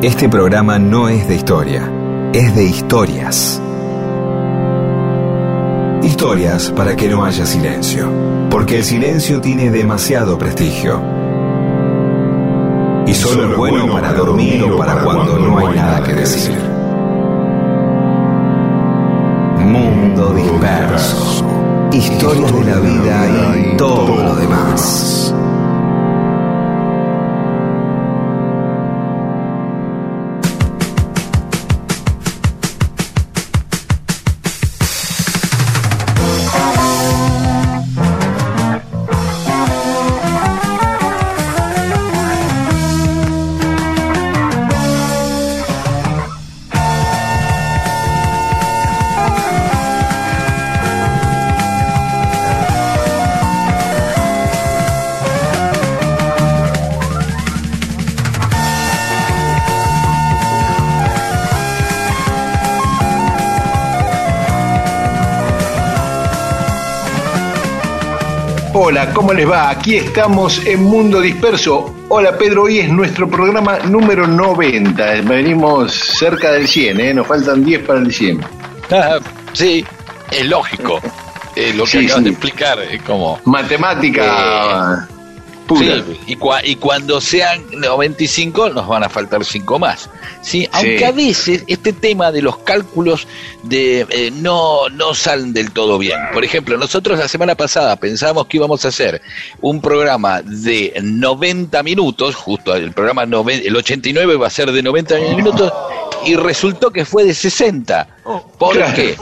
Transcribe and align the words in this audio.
Este 0.00 0.28
programa 0.28 0.78
no 0.78 1.08
es 1.08 1.26
de 1.26 1.34
historia, 1.34 1.90
es 2.32 2.54
de 2.54 2.62
historias. 2.62 3.60
Historias 6.04 6.70
para 6.70 6.94
que 6.94 7.08
no 7.08 7.24
haya 7.24 7.44
silencio, 7.44 8.08
porque 8.48 8.76
el 8.76 8.84
silencio 8.84 9.40
tiene 9.40 9.72
demasiado 9.72 10.38
prestigio. 10.38 11.02
Y 13.08 13.12
solo 13.12 13.50
es 13.50 13.56
bueno 13.56 13.90
para 13.90 14.12
dormir 14.12 14.62
o 14.62 14.76
para 14.76 15.02
cuando 15.02 15.36
no 15.36 15.58
hay 15.58 15.74
nada 15.74 16.00
que 16.04 16.12
decir. 16.12 16.56
Mundo 19.64 20.32
disperso. 20.32 21.44
Historias 21.90 22.52
de 22.52 22.64
la 22.64 22.78
vida 22.78 23.26
y 23.56 23.76
todo 23.76 24.22
lo 24.22 24.36
demás. 24.36 25.34
Hola, 69.00 69.14
¿cómo 69.14 69.32
les 69.32 69.48
va? 69.48 69.70
Aquí 69.70 69.94
estamos 69.94 70.66
en 70.66 70.82
Mundo 70.82 71.20
Disperso. 71.20 71.94
Hola 72.08 72.36
Pedro, 72.36 72.64
hoy 72.64 72.80
es 72.80 72.88
nuestro 72.88 73.30
programa 73.30 73.78
número 73.84 74.26
90. 74.26 75.20
Venimos 75.22 75.92
cerca 75.94 76.50
del 76.50 76.66
100, 76.66 76.98
¿eh? 76.98 77.14
nos 77.14 77.28
faltan 77.28 77.64
10 77.64 77.84
para 77.86 78.00
el 78.00 78.12
100. 78.12 78.40
Ah, 78.90 79.18
sí, 79.52 79.84
es 80.32 80.46
lógico. 80.46 81.00
Eh, 81.56 81.72
lo 81.74 81.84
que 81.84 81.90
Sí, 81.90 82.04
acaban 82.06 82.22
sí. 82.22 82.24
de 82.24 82.30
explicar 82.30 82.78
es 82.80 83.02
como... 83.02 83.40
Matemática 83.44 85.08
pura. 85.66 86.04
Sí, 86.06 86.20
y, 86.28 86.36
cua- 86.36 86.60
y 86.62 86.76
cuando 86.76 87.20
sean 87.20 87.64
95 87.72 88.70
nos 88.70 88.86
van 88.86 89.02
a 89.02 89.08
faltar 89.08 89.44
5 89.44 89.78
más. 89.80 90.08
¿Sí? 90.80 90.86
Aunque 90.88 91.04
a 91.06 91.12
veces 91.12 91.64
este 91.66 91.92
tema 91.92 92.30
de 92.32 92.42
los 92.42 92.58
cálculos 92.58 93.26
de, 93.62 94.06
eh, 94.10 94.30
no, 94.32 94.88
no 94.90 95.14
salen 95.14 95.52
del 95.52 95.70
todo 95.72 95.98
bien. 95.98 96.18
Por 96.32 96.44
ejemplo, 96.44 96.76
nosotros 96.78 97.18
la 97.18 97.28
semana 97.28 97.54
pasada 97.54 97.96
pensábamos 97.96 98.46
que 98.46 98.56
íbamos 98.58 98.84
a 98.84 98.88
hacer 98.88 99.20
un 99.60 99.80
programa 99.80 100.42
de 100.42 100.92
90 101.02 101.82
minutos, 101.82 102.34
justo 102.34 102.74
el 102.74 102.92
programa 102.92 103.24
noven- 103.26 103.62
el 103.64 103.76
89 103.76 104.36
va 104.36 104.46
a 104.46 104.50
ser 104.50 104.70
de 104.72 104.82
90 104.82 105.16
minutos, 105.18 105.72
y 106.24 106.34
resultó 106.36 106.90
que 106.90 107.04
fue 107.04 107.24
de 107.24 107.34
60. 107.34 108.08
¿Por 108.58 108.76
Claro. 108.76 108.94
qué? 108.94 109.16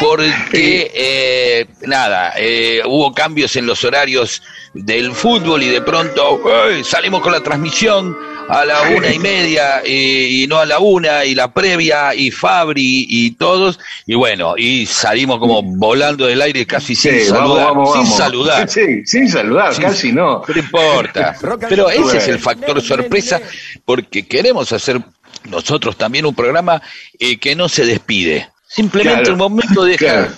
porque 0.00 0.90
eh, 0.94 1.66
nada, 1.82 2.32
eh, 2.36 2.80
hubo 2.86 3.12
cambios 3.12 3.54
en 3.56 3.66
los 3.66 3.84
horarios 3.84 4.42
del 4.72 5.12
fútbol 5.12 5.62
y 5.62 5.68
de 5.68 5.82
pronto 5.82 6.40
salimos 6.84 7.20
con 7.20 7.32
la 7.32 7.40
transmisión 7.42 8.16
a 8.50 8.64
la 8.64 8.82
una 8.96 9.12
y 9.12 9.18
media 9.18 9.82
y, 9.86 10.42
y 10.42 10.46
no 10.46 10.58
a 10.58 10.66
la 10.66 10.78
una 10.78 11.24
y 11.24 11.34
la 11.34 11.52
previa 11.52 12.14
y 12.14 12.30
Fabri 12.30 13.06
y 13.08 13.30
todos 13.32 13.78
y 14.06 14.14
bueno 14.14 14.54
y 14.56 14.86
salimos 14.86 15.38
como 15.38 15.62
volando 15.62 16.26
del 16.26 16.42
aire 16.42 16.66
casi 16.66 16.94
sin 16.94 17.12
vamos, 17.12 17.28
saludar, 17.28 17.66
vamos, 17.66 17.92
sin 17.92 18.02
vamos. 18.02 18.16
saludar. 18.16 18.68
Sí, 18.68 19.06
sin 19.06 19.28
saludar, 19.28 19.76
casi 19.80 20.12
no. 20.12 20.42
No 20.46 20.60
importa. 20.60 21.36
Pero 21.68 21.90
ese 21.90 22.18
es 22.18 22.28
el 22.28 22.38
factor 22.38 22.80
sorpresa 22.82 23.40
porque 23.84 24.26
queremos 24.26 24.72
hacer 24.72 25.00
nosotros 25.44 25.96
también 25.96 26.26
un 26.26 26.34
programa 26.34 26.82
eh, 27.18 27.38
que 27.38 27.54
no 27.54 27.68
se 27.68 27.84
despide. 27.84 28.50
Simplemente 28.66 29.22
Claro. 29.22 29.32
un 29.32 29.38
momento 29.38 29.84
deja. 29.84 29.98
Claro. 29.98 30.32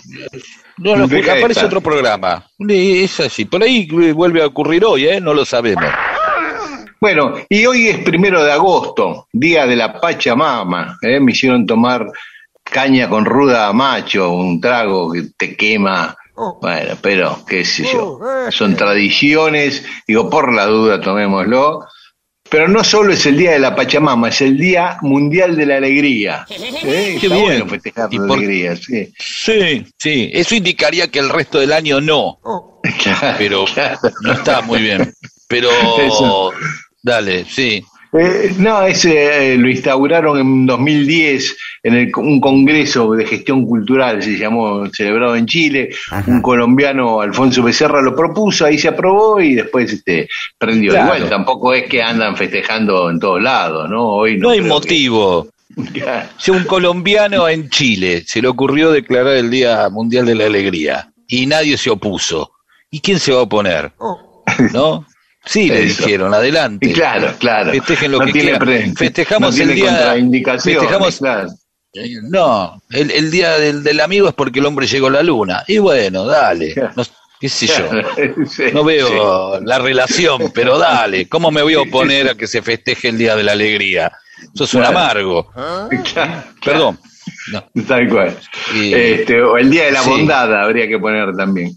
No, 0.79 0.97
no, 0.97 1.07
de 1.07 1.31
aparece 1.31 1.65
otro 1.67 1.81
programa. 1.81 2.47
Es 2.69 3.21
así. 3.21 3.45
Por 3.45 3.63
ahí 3.63 3.87
eh, 4.03 4.13
vuelve 4.13 4.43
a 4.43 4.47
ocurrir 4.47 4.85
hoy, 4.85 5.07
¿eh? 5.07 5.21
No 5.21 5.35
lo 5.35 5.45
sabemos. 5.45 5.85
Bueno, 7.03 7.35
y 7.49 7.67
hoy 7.67 7.89
es 7.89 7.99
primero 7.99 8.45
de 8.45 8.53
agosto, 8.53 9.27
día 9.33 9.67
de 9.67 9.75
la 9.75 10.01
Pachamama. 10.01 10.99
¿eh? 11.03 11.19
Me 11.19 11.33
hicieron 11.33 11.67
tomar 11.67 12.07
caña 12.63 13.09
con 13.09 13.25
ruda 13.25 13.73
macho, 13.73 14.31
un 14.31 14.61
trago 14.61 15.11
que 15.11 15.25
te 15.37 15.57
quema. 15.57 16.17
Bueno, 16.61 16.95
pero 17.03 17.45
qué 17.45 17.65
sé 17.65 17.83
yo. 17.93 18.21
Son 18.53 18.77
tradiciones, 18.77 19.85
digo, 20.07 20.31
por 20.31 20.53
la 20.55 20.67
duda 20.67 21.01
tomémoslo. 21.01 21.81
Pero 22.49 22.69
no 22.69 22.85
solo 22.85 23.13
es 23.15 23.27
el 23.27 23.37
día 23.37 23.51
de 23.51 23.59
la 23.59 23.75
Pachamama, 23.75 24.29
es 24.29 24.41
el 24.41 24.57
Día 24.57 24.99
Mundial 25.03 25.57
de 25.57 25.67
la 25.67 25.79
Alegría. 25.79 26.47
¿eh? 26.51 27.17
Qué 27.21 27.27
Está 27.27 27.35
bien. 27.35 27.43
bueno 27.43 27.67
festejar 27.67 28.09
¿Y 28.13 28.19
la 28.19 28.27
por- 28.29 28.39
alegría, 28.39 28.77
sí. 28.77 29.13
Sí, 29.19 29.85
sí. 29.99 30.31
Eso 30.33 30.55
indicaría 30.55 31.09
que 31.09 31.19
el 31.19 31.31
resto 31.31 31.59
del 31.59 31.73
año 31.73 32.01
no. 32.01 32.39
Claro, 33.03 33.35
Pero 33.39 33.65
claro. 33.65 33.99
no 34.21 34.33
está 34.35 34.61
muy 34.63 34.83
bien. 34.83 35.13
Pero. 35.49 35.69
Eso. 35.99 36.53
Dale, 37.03 37.45
sí. 37.45 37.83
Eh, 38.15 38.53
no, 38.59 38.83
ese 38.83 39.55
eh, 39.55 39.57
lo 39.57 39.71
instauraron 39.71 40.39
en 40.39 40.67
2010 40.67 41.57
en 41.83 41.95
el- 41.95 42.13
un 42.17 42.41
congreso 42.43 43.11
de 43.13 43.25
gestión 43.27 43.65
cultural, 43.65 44.23
se 44.23 44.37
llamó, 44.37 44.87
celebrado 44.93 45.35
en 45.35 45.47
Chile. 45.47 45.91
Un 46.27 46.43
colombiano, 46.43 47.23
Alfonso 47.23 47.63
Becerra, 47.63 48.03
lo 48.03 48.15
propuso, 48.15 48.67
ahí 48.67 48.77
se 48.79 48.89
aprobó 48.89 49.41
y 49.41 49.55
después 49.55 49.91
este, 49.95 50.29
prendió. 50.59 50.91
Claro. 50.93 51.15
Igual 51.17 51.31
tampoco 51.31 51.73
es 51.73 51.85
que 51.89 52.03
andan 52.03 52.37
festejando 52.37 53.09
en 53.11 53.19
todos 53.19 53.41
lados, 53.43 53.89
¿no? 53.89 54.09
Hoy 54.09 54.37
no, 54.37 54.49
No 54.49 54.51
hay 54.51 54.61
que- 54.61 54.69
motivo. 54.69 55.49
Si 56.39 56.51
un 56.51 56.65
colombiano 56.65 57.49
en 57.49 57.71
Chile 57.71 58.23
se 58.27 58.43
le 58.43 58.49
ocurrió 58.49 58.91
declarar 58.93 59.37
el 59.37 59.51
Día 59.51 59.89
Mundial 59.89 60.27
de 60.27 60.35
la 60.35 60.45
Alegría 60.45 61.11
y 61.27 61.47
nadie 61.47 61.79
se 61.79 61.89
opuso, 61.89 62.53
¿y 62.91 63.01
quién 63.01 63.19
se 63.19 63.33
va 63.33 63.39
a 63.39 63.43
oponer? 63.45 63.91
¿No? 64.75 65.07
Sí, 65.45 65.69
le 65.69 65.83
dijeron, 65.83 66.33
adelante. 66.33 66.89
Y 66.89 66.93
claro, 66.93 67.35
claro. 67.39 67.73
Festejen 67.73 68.13
lo 68.13 68.19
No 68.21 68.27
que 68.27 68.33
tiene 68.33 68.59
quieran. 68.59 68.97
Festejamos 68.97 69.51
no 69.51 69.57
tiene 69.57 69.73
el 69.73 69.77
día. 69.79 69.89
contraindicaciones, 69.91 70.81
Festejamos. 70.81 71.19
claro. 71.19 71.49
No, 72.23 72.81
el, 72.91 73.11
el 73.11 73.31
día 73.31 73.59
del, 73.59 73.83
del 73.83 74.01
amigo 74.01 74.27
es 74.29 74.35
porque 74.35 74.61
el 74.61 74.67
hombre 74.67 74.87
llegó 74.87 75.09
a 75.09 75.11
la 75.11 75.23
luna. 75.23 75.63
Y 75.67 75.79
bueno, 75.79 76.25
dale. 76.25 76.75
No, 76.97 77.03
¿Qué 77.41 77.49
sé 77.49 77.67
yo? 77.67 77.89
No 78.73 78.85
veo 78.85 79.61
la 79.61 79.79
relación, 79.81 80.53
pero 80.55 80.79
dale. 80.79 81.29
¿Cómo 81.29 81.51
me 81.51 81.61
voy 81.63 81.75
a 81.75 81.81
oponer 81.81 82.31
a 82.31 82.35
que 82.37 82.47
se 82.47 82.63
festeje 82.63 83.09
el 83.09 83.19
Día 83.19 83.35
de 83.35 83.43
la 83.43 83.53
Alegría? 83.53 84.13
Sos 84.55 84.73
un 84.75 84.85
amargo. 84.85 85.51
Perdón. 86.65 86.99
No. 87.53 87.65
Tal 87.87 88.09
cual. 88.09 88.39
Este, 88.75 89.43
o 89.43 89.57
el 89.59 89.71
Día 89.71 89.85
de 89.87 89.93
la 89.93 90.03
Sí. 90.03 90.11
Bondad 90.11 90.63
habría 90.63 90.87
que 90.89 90.99
poner 90.99 91.35
también. 91.37 91.73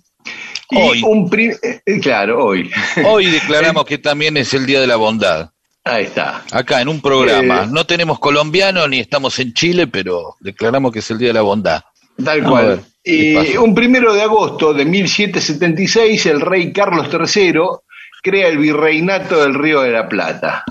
Y 0.72 0.78
Hoy. 0.78 1.04
un 1.04 1.30
pri- 1.30 1.56
eh, 1.62 2.00
claro, 2.02 2.44
hoy. 2.46 2.72
Hoy 3.06 3.28
declaramos 3.28 3.86
que 3.86 3.98
también 3.98 4.36
es 4.38 4.54
el 4.54 4.66
Día 4.66 4.82
de 4.82 4.88
la 4.88 4.96
Bondad. 4.96 5.50
Ahí 5.84 6.06
está. 6.06 6.44
Acá 6.52 6.82
en 6.82 6.88
un 6.88 7.00
programa. 7.02 7.64
Eh. 7.64 7.68
No 7.70 7.86
tenemos 7.86 8.18
colombiano 8.20 8.88
ni 8.88 9.00
estamos 9.00 9.38
en 9.40 9.54
Chile, 9.54 9.86
pero 9.86 10.36
declaramos 10.40 10.92
que 10.92 11.00
es 11.00 11.12
el 11.12 11.20
Día 11.20 11.28
de 11.28 11.34
la 11.36 11.42
Bondad. 11.44 11.84
Tal 12.24 12.44
cual. 12.44 12.84
un 13.60 13.76
primero 13.76 14.14
de 14.14 14.24
agosto 14.24 14.74
de 14.74 14.86
1776, 14.86 16.26
el 16.26 16.42
rey 16.42 16.74
Carlos 16.74 17.08
III 17.14 17.54
crea 18.24 18.48
el 18.48 18.58
virreinato 18.58 19.44
del 19.44 19.54
Río 19.54 19.82
de 19.82 19.92
la 19.92 20.10
Plata. 20.10 20.64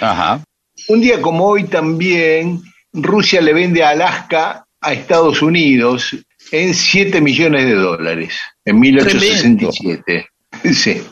Ajá. 0.00 0.40
Un 0.88 1.00
día 1.00 1.20
como 1.22 1.46
hoy 1.46 1.64
también, 1.64 2.60
Rusia 2.92 3.40
le 3.40 3.52
vende 3.52 3.84
a 3.84 3.90
Alaska 3.90 4.64
a 4.80 4.92
Estados 4.92 5.42
Unidos 5.42 6.16
en 6.52 6.74
7 6.74 7.20
millones 7.20 7.66
de 7.66 7.74
dólares, 7.74 8.38
en 8.64 8.80
1867. 8.80 10.28
Sí. 10.72 11.02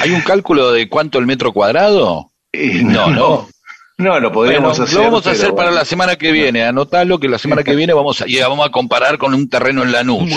¿Hay 0.00 0.10
un 0.10 0.20
cálculo 0.22 0.72
de 0.72 0.88
cuánto 0.88 1.18
el 1.18 1.26
metro 1.26 1.52
cuadrado? 1.52 2.30
Eh, 2.52 2.80
No, 2.82 3.08
no. 3.08 3.14
No, 3.14 3.48
lo 3.96 4.10
Bueno, 4.10 4.32
podríamos 4.32 4.80
hacer. 4.80 4.96
lo 4.98 5.04
vamos 5.04 5.26
a 5.26 5.30
hacer 5.30 5.50
para 5.50 5.68
bueno. 5.68 5.78
la 5.78 5.84
semana 5.84 6.16
que 6.16 6.32
viene. 6.32 6.64
Anotalo 6.64 7.18
que 7.20 7.28
la 7.28 7.38
semana 7.38 7.62
que 7.62 7.76
viene 7.76 7.92
vamos 7.92 8.20
a, 8.22 8.24
y 8.28 8.40
vamos 8.40 8.66
a 8.66 8.70
comparar 8.70 9.18
con 9.18 9.32
un 9.34 9.48
terreno 9.48 9.82
en 9.84 9.92
Lanús. 9.92 10.30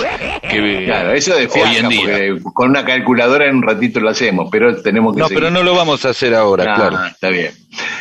Que, 0.48 0.86
Claro, 0.86 1.12
eso 1.14 1.36
de 1.36 1.48
hoy 1.48 1.76
en 1.78 1.90
día. 1.90 2.18
con 2.54 2.70
una 2.70 2.86
calculadora 2.86 3.48
en 3.48 3.56
un 3.58 3.64
ratito 3.64 4.00
lo 4.00 4.10
hacemos, 4.10 4.50
pero 4.52 4.80
tenemos 4.82 5.16
que 5.16 5.22
No, 5.22 5.28
seguir. 5.28 5.40
pero 5.44 5.52
no 5.52 5.64
lo 5.64 5.74
vamos 5.76 6.06
a 6.06 6.10
hacer 6.10 6.36
ahora, 6.36 6.66
Ah, 6.70 6.76
claro. 6.76 7.06
Está 7.08 7.30
bien. 7.30 7.52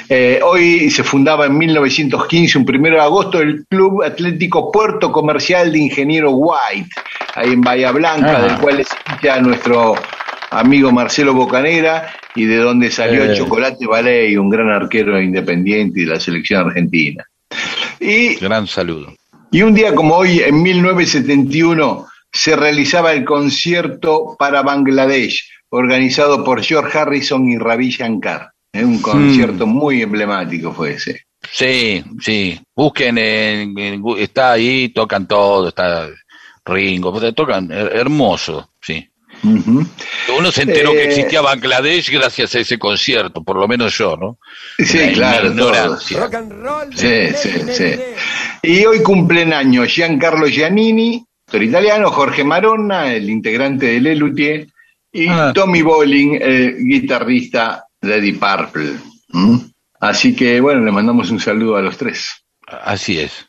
Eh, 0.08 0.40
hoy 0.44 0.90
se 0.90 1.02
fundaba 1.02 1.46
en 1.46 1.56
1915, 1.56 2.58
un 2.58 2.64
primero 2.66 2.96
de 2.96 3.02
agosto, 3.02 3.40
el 3.40 3.64
Club 3.68 4.02
Atlético 4.04 4.70
Puerto 4.70 5.10
Comercial 5.10 5.72
de 5.72 5.78
Ingeniero 5.78 6.32
White, 6.32 6.88
ahí 7.34 7.52
en 7.52 7.62
Bahía 7.62 7.92
Blanca, 7.92 8.36
Ah. 8.38 8.42
del 8.42 8.56
cual 8.58 8.80
es 8.80 8.88
nuestro 9.42 9.94
amigo 10.58 10.92
Marcelo 10.92 11.34
Bocanera, 11.34 12.12
y 12.34 12.44
de 12.44 12.56
donde 12.56 12.90
salió 12.90 13.24
el 13.24 13.32
eh. 13.32 13.36
Chocolate 13.36 13.86
Ballet, 13.86 14.38
un 14.38 14.50
gran 14.50 14.70
arquero 14.70 15.20
independiente 15.20 16.00
de 16.00 16.06
la 16.06 16.20
selección 16.20 16.66
argentina. 16.66 17.24
Y, 18.00 18.34
gran 18.36 18.66
saludo. 18.66 19.14
Y 19.50 19.62
un 19.62 19.74
día 19.74 19.94
como 19.94 20.16
hoy, 20.16 20.40
en 20.40 20.62
1971, 20.62 22.06
se 22.32 22.56
realizaba 22.56 23.12
el 23.12 23.24
concierto 23.24 24.36
para 24.38 24.62
Bangladesh, 24.62 25.48
organizado 25.70 26.44
por 26.44 26.62
George 26.62 26.98
Harrison 26.98 27.48
y 27.48 27.56
Ravi 27.56 27.90
Shankar. 27.90 28.50
¿eh? 28.72 28.84
Un 28.84 29.00
concierto 29.00 29.66
mm. 29.66 29.70
muy 29.70 30.02
emblemático 30.02 30.72
fue 30.72 30.94
ese. 30.94 31.22
Sí, 31.50 32.02
sí. 32.20 32.60
Busquen, 32.74 33.18
está 34.18 34.52
ahí, 34.52 34.88
tocan 34.88 35.28
todo, 35.28 35.68
está 35.68 36.08
Ringo, 36.64 37.32
tocan 37.32 37.70
hermoso, 37.70 38.70
sí. 38.80 39.08
Uno 39.42 40.52
se 40.52 40.62
enteró 40.62 40.92
que 40.92 41.02
eh, 41.02 41.08
existía 41.08 41.40
Bangladesh 41.40 42.10
gracias 42.10 42.54
a 42.54 42.60
ese 42.60 42.78
concierto, 42.78 43.42
por 43.42 43.56
lo 43.56 43.68
menos 43.68 43.96
yo, 43.96 44.16
¿no? 44.16 44.38
Sí, 44.78 45.12
claro. 45.14 45.52
Rock 45.54 46.34
and 46.34 46.52
roll. 46.52 46.96
Sí, 46.96 47.28
sí, 47.36 47.50
sí. 47.72 47.94
Y 48.62 48.84
hoy 48.84 49.02
cumplen 49.02 49.52
años 49.52 49.88
Giancarlo 49.88 50.46
Giannini, 50.46 51.24
actor 51.46 51.62
italiano, 51.62 52.10
Jorge 52.10 52.42
Maronna, 52.42 53.12
el 53.12 53.30
integrante 53.30 53.86
de 53.86 54.00
Lelutier, 54.00 54.66
y 55.12 55.28
ah. 55.28 55.52
Tommy 55.54 55.82
Bolling, 55.82 56.38
el 56.40 56.78
guitarrista 56.84 57.84
de 58.00 58.16
Eddie 58.16 58.34
Purple. 58.34 58.96
Así 60.00 60.34
que, 60.34 60.60
bueno, 60.60 60.84
le 60.84 60.92
mandamos 60.92 61.30
un 61.30 61.40
saludo 61.40 61.76
a 61.76 61.82
los 61.82 61.96
tres. 61.96 62.44
Así 62.66 63.18
es. 63.18 63.45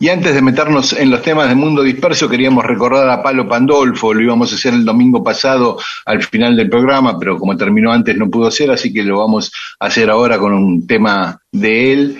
Y 0.00 0.10
antes 0.10 0.32
de 0.32 0.42
meternos 0.42 0.92
en 0.92 1.10
los 1.10 1.22
temas 1.22 1.48
de 1.48 1.56
Mundo 1.56 1.82
Disperso, 1.82 2.28
queríamos 2.28 2.64
recordar 2.64 3.08
a 3.10 3.20
Palo 3.20 3.48
Pandolfo, 3.48 4.14
lo 4.14 4.22
íbamos 4.22 4.52
a 4.52 4.54
hacer 4.54 4.72
el 4.72 4.84
domingo 4.84 5.24
pasado 5.24 5.76
al 6.06 6.22
final 6.22 6.56
del 6.56 6.70
programa, 6.70 7.18
pero 7.18 7.36
como 7.36 7.56
terminó 7.56 7.90
antes 7.90 8.16
no 8.16 8.30
pudo 8.30 8.48
ser, 8.52 8.70
así 8.70 8.92
que 8.92 9.02
lo 9.02 9.18
vamos 9.18 9.50
a 9.80 9.86
hacer 9.86 10.08
ahora 10.08 10.38
con 10.38 10.52
un 10.52 10.86
tema 10.86 11.40
de 11.50 11.92
él. 11.92 12.18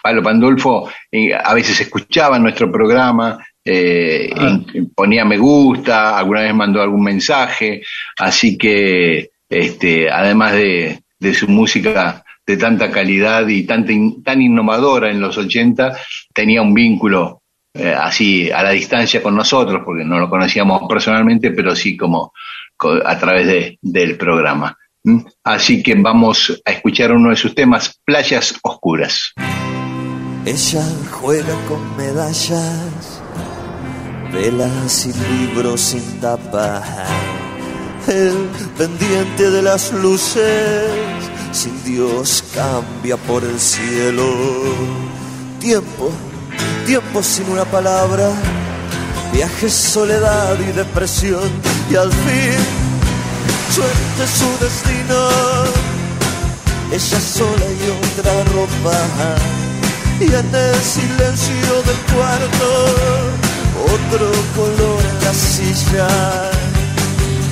Palo 0.00 0.22
Pandolfo 0.22 0.88
eh, 1.10 1.34
a 1.34 1.54
veces 1.54 1.80
escuchaba 1.80 2.38
nuestro 2.38 2.70
programa, 2.70 3.44
eh, 3.64 4.30
ah. 4.36 4.60
ponía 4.94 5.24
me 5.24 5.38
gusta, 5.38 6.16
alguna 6.16 6.42
vez 6.42 6.54
mandó 6.54 6.80
algún 6.80 7.02
mensaje, 7.02 7.82
así 8.16 8.56
que 8.56 9.30
este, 9.48 10.08
además 10.08 10.52
de, 10.52 11.02
de 11.18 11.34
su 11.34 11.48
música 11.48 12.24
de 12.48 12.56
tanta 12.56 12.90
calidad 12.90 13.46
y 13.46 13.64
tan, 13.64 13.84
innovadora 14.40 15.10
en 15.10 15.20
los 15.20 15.36
80, 15.36 15.98
tenía 16.32 16.62
un 16.62 16.72
vínculo 16.72 17.42
eh, 17.74 17.94
así 17.94 18.50
a 18.50 18.62
la 18.62 18.70
distancia 18.70 19.22
con 19.22 19.36
nosotros, 19.36 19.82
porque 19.84 20.02
no 20.02 20.18
lo 20.18 20.30
conocíamos 20.30 20.80
personalmente, 20.88 21.50
pero 21.50 21.76
sí 21.76 21.94
como 21.94 22.32
a 23.04 23.18
través 23.18 23.46
de, 23.46 23.78
del 23.82 24.16
programa. 24.16 24.74
¿Mm? 25.04 25.18
Así 25.44 25.82
que 25.82 25.94
vamos 25.96 26.62
a 26.64 26.70
escuchar 26.70 27.12
uno 27.12 27.28
de 27.28 27.36
sus 27.36 27.54
temas, 27.54 28.00
Playas 28.02 28.58
Oscuras. 28.62 29.34
Ella 30.46 30.84
juega 31.10 31.54
con 31.68 31.96
medallas, 31.98 33.22
velas 34.32 35.04
y 35.04 35.46
libros 35.46 35.82
sin 35.82 36.18
tapa, 36.18 36.82
el 38.08 38.48
pendiente 38.78 39.50
de 39.50 39.60
las 39.60 39.92
luces 39.92 41.28
sin 41.52 41.82
Dios 41.84 42.44
cambia 42.54 43.16
por 43.16 43.42
el 43.44 43.58
cielo. 43.58 44.24
Tiempo, 45.60 46.10
tiempo 46.86 47.22
sin 47.22 47.48
una 47.50 47.64
palabra, 47.64 48.30
viaje, 49.32 49.68
soledad 49.70 50.56
y 50.60 50.72
depresión, 50.72 51.50
y 51.90 51.96
al 51.96 52.12
fin 52.12 52.58
suerte 53.74 54.26
su 54.38 54.64
destino. 54.64 55.18
Ella 56.90 57.20
sola 57.20 57.66
y 57.66 58.18
otra 58.18 58.32
ropa, 58.52 58.98
y 60.20 60.24
en 60.24 60.54
el 60.54 60.74
silencio 60.82 61.82
del 61.86 62.14
cuarto, 62.14 62.68
otro 63.84 64.30
color 64.56 65.00
en 65.10 65.24
la 65.24 65.34
silla, 65.34 66.08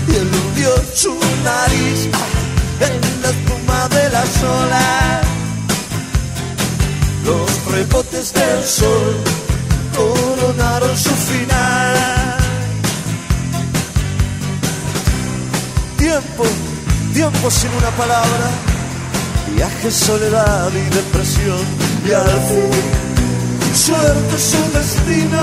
y 0.08 0.14
eludió 0.16 0.70
su 0.94 1.14
nariz 1.44 2.08
en 2.80 3.22
la 3.22 3.28
espuma 3.30 3.88
de 3.88 4.10
la 4.10 4.20
olas. 4.20 5.26
Los 7.24 7.72
rebotes 7.72 8.32
del 8.32 8.64
sol 8.64 9.16
coronaron 9.96 10.96
su 10.96 11.10
final. 11.10 11.94
Tiempo, 15.96 16.44
tiempo 17.12 17.50
sin 17.50 17.70
una 17.70 17.90
palabra, 17.90 18.46
viaje, 19.54 19.90
soledad 19.90 20.70
y 20.72 20.94
depresión. 20.94 21.64
Y 22.06 22.12
al 22.12 22.40
fin, 22.48 23.74
suerte 23.74 24.38
su 24.38 24.78
destino, 24.78 25.40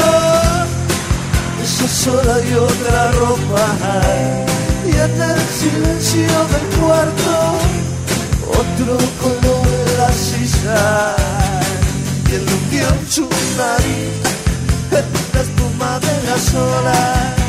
esa 1.64 1.88
sola 1.88 2.40
y 2.50 2.54
otra 2.54 3.12
ropa 3.12 4.63
y 4.86 4.92
en 4.92 5.22
el 5.22 5.40
silencio 5.62 6.28
del 6.54 6.80
cuarto 6.80 7.34
otro 8.62 8.98
color 9.22 9.68
en 9.68 9.98
la 9.98 10.12
sisa 10.12 11.16
y 12.30 12.36
el 12.36 13.10
su 13.10 13.30
nariz 13.58 14.14
en 14.92 15.06
la 15.34 15.42
espuma 15.42 16.00
de 16.00 16.16
las 16.30 16.54
olas 16.54 17.44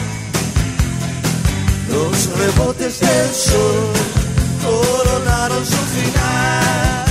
los 1.95 2.39
rebotes 2.39 3.01
del 3.01 3.31
sol 3.33 3.93
coronaron 4.65 5.65
su 5.65 5.83
final. 5.95 7.05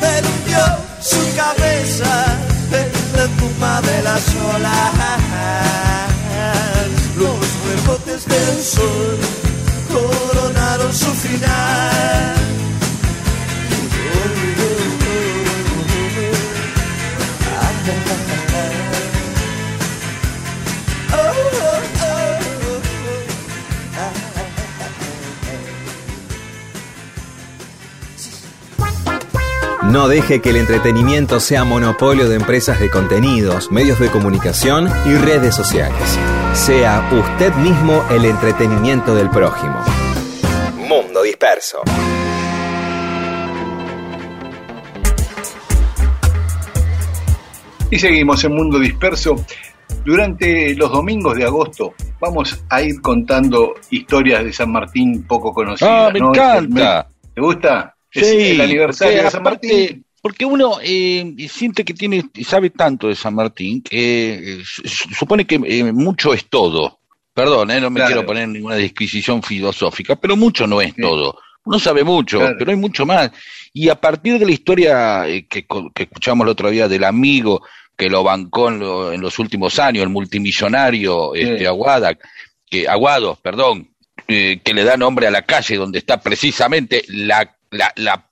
Hundió 0.00 0.64
su 1.00 1.20
cabeza 1.36 2.36
en 2.72 3.16
la 3.16 3.24
espuma 3.24 3.80
de 3.82 4.02
las 4.02 4.22
olas 4.54 5.87
del 8.28 8.62
sol 8.62 9.18
coronaron 9.92 10.92
su 10.92 11.10
final. 11.14 12.57
No 29.90 30.06
deje 30.06 30.42
que 30.42 30.50
el 30.50 30.56
entretenimiento 30.56 31.40
sea 31.40 31.64
monopolio 31.64 32.28
de 32.28 32.36
empresas 32.36 32.78
de 32.78 32.90
contenidos, 32.90 33.72
medios 33.72 33.98
de 33.98 34.10
comunicación 34.10 34.86
y 35.06 35.14
redes 35.14 35.54
sociales. 35.54 35.98
Sea 36.52 37.08
usted 37.10 37.54
mismo 37.54 38.04
el 38.10 38.26
entretenimiento 38.26 39.14
del 39.14 39.30
prójimo. 39.30 39.82
Mundo 40.76 41.22
Disperso. 41.22 41.80
Y 47.90 47.98
seguimos 47.98 48.44
en 48.44 48.54
Mundo 48.54 48.78
Disperso. 48.78 49.36
Durante 50.04 50.74
los 50.74 50.92
domingos 50.92 51.34
de 51.34 51.44
agosto 51.46 51.94
vamos 52.20 52.62
a 52.68 52.82
ir 52.82 53.00
contando 53.00 53.72
historias 53.88 54.44
de 54.44 54.52
San 54.52 54.70
Martín 54.70 55.26
poco 55.26 55.54
conocidas. 55.54 55.90
Ah, 55.90 56.10
me 56.12 56.18
encanta. 56.18 57.08
¿Te 57.34 57.40
gusta? 57.40 57.94
Sí, 58.10 58.50
el 58.50 58.60
aniversario 58.60 59.22
de 59.22 59.30
San 59.30 59.42
Martín. 59.42 60.04
Porque 60.20 60.44
uno 60.44 60.78
eh, 60.82 61.34
siente 61.48 61.84
que 61.84 61.94
tiene, 61.94 62.24
sabe 62.44 62.70
tanto 62.70 63.08
de 63.08 63.14
San 63.14 63.34
Martín 63.34 63.82
que 63.82 64.58
eh, 64.60 64.62
supone 64.64 65.46
que 65.46 65.60
eh, 65.64 65.92
mucho 65.92 66.34
es 66.34 66.46
todo. 66.46 66.98
Perdón, 67.32 67.68
no 67.80 67.90
me 67.90 68.04
quiero 68.04 68.26
poner 68.26 68.48
ninguna 68.48 68.74
disquisición 68.74 69.44
filosófica, 69.44 70.16
pero 70.16 70.36
mucho 70.36 70.66
no 70.66 70.80
es 70.80 70.94
todo. 70.96 71.38
Uno 71.64 71.78
sabe 71.78 72.02
mucho, 72.02 72.40
pero 72.58 72.72
hay 72.72 72.76
mucho 72.76 73.06
más. 73.06 73.30
Y 73.72 73.88
a 73.90 73.94
partir 73.94 74.40
de 74.40 74.46
la 74.46 74.50
historia 74.50 75.24
que, 75.48 75.64
escuchamos 75.94 76.44
el 76.44 76.50
otro 76.50 76.68
día 76.70 76.88
del 76.88 77.04
amigo 77.04 77.62
que 77.96 78.10
lo 78.10 78.24
bancó 78.24 78.70
en, 78.70 79.20
los 79.20 79.38
últimos 79.38 79.78
años, 79.78 80.02
el 80.02 80.08
multimillonario 80.08 81.34
este, 81.36 81.68
Aguada, 81.68 82.18
que, 82.68 82.88
Aguado, 82.88 83.38
perdón, 83.40 83.88
que 84.26 84.60
le 84.74 84.82
da 84.82 84.96
nombre 84.96 85.28
a 85.28 85.30
la 85.30 85.42
calle 85.42 85.76
donde 85.76 85.98
está 85.98 86.20
precisamente 86.20 87.04
la 87.06 87.57
la, 87.70 87.92
la 87.96 88.28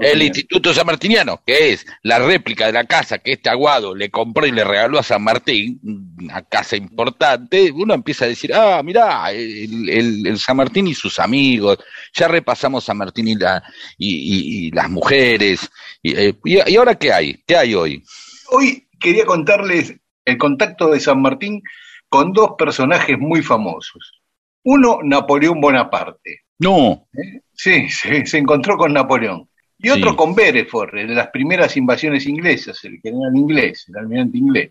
el 0.00 0.22
Instituto 0.22 0.72
San 0.72 0.86
Martiniano, 0.86 1.42
que 1.44 1.72
es 1.72 1.84
la 2.02 2.20
réplica 2.20 2.66
de 2.66 2.72
la 2.72 2.84
casa 2.84 3.18
que 3.18 3.32
este 3.32 3.50
aguado 3.50 3.96
le 3.96 4.08
compró 4.08 4.46
y 4.46 4.52
le 4.52 4.62
regaló 4.62 5.00
a 5.00 5.02
San 5.02 5.24
Martín, 5.24 5.80
una 6.20 6.42
casa 6.42 6.76
importante, 6.76 7.72
uno 7.72 7.94
empieza 7.94 8.26
a 8.26 8.28
decir, 8.28 8.54
ah, 8.54 8.80
mirá, 8.84 9.32
el, 9.32 10.38
San 10.38 10.56
Martín 10.56 10.86
y 10.86 10.94
sus 10.94 11.18
amigos, 11.18 11.78
ya 12.14 12.28
repasamos 12.28 12.84
San 12.84 12.98
Martín 12.98 13.26
y, 13.26 13.34
la, 13.34 13.62
y, 13.98 14.70
las 14.70 14.88
mujeres, 14.88 15.68
eh, 16.04 16.32
y, 16.44 16.76
ahora 16.76 16.94
qué 16.94 17.12
hay? 17.12 17.42
¿Qué 17.44 17.56
hay 17.56 17.74
hoy? 17.74 18.04
Hoy 18.50 18.86
quería 19.00 19.26
contarles 19.26 19.96
el 20.24 20.38
contacto 20.38 20.92
de 20.92 21.00
San 21.00 21.20
Martín 21.20 21.60
con 22.08 22.32
dos 22.32 22.52
personajes 22.56 23.18
muy 23.18 23.42
famosos. 23.42 24.22
Uno, 24.62 25.00
Napoleón 25.02 25.60
Bonaparte, 25.60 26.42
No. 26.58 27.08
¿Eh? 27.14 27.40
Sí, 27.62 27.90
se 27.90 28.38
encontró 28.38 28.78
con 28.78 28.94
Napoleón. 28.94 29.46
Y 29.82 29.90
otro 29.90 30.10
Sí. 30.10 30.16
con 30.16 30.34
Bereford, 30.34 30.94
de 30.94 31.08
las 31.08 31.28
primeras 31.28 31.76
invasiones 31.76 32.26
inglesas, 32.26 32.82
el 32.84 32.98
general 33.00 33.36
inglés, 33.36 33.84
el 33.88 33.98
almirante 33.98 34.38
inglés. 34.38 34.70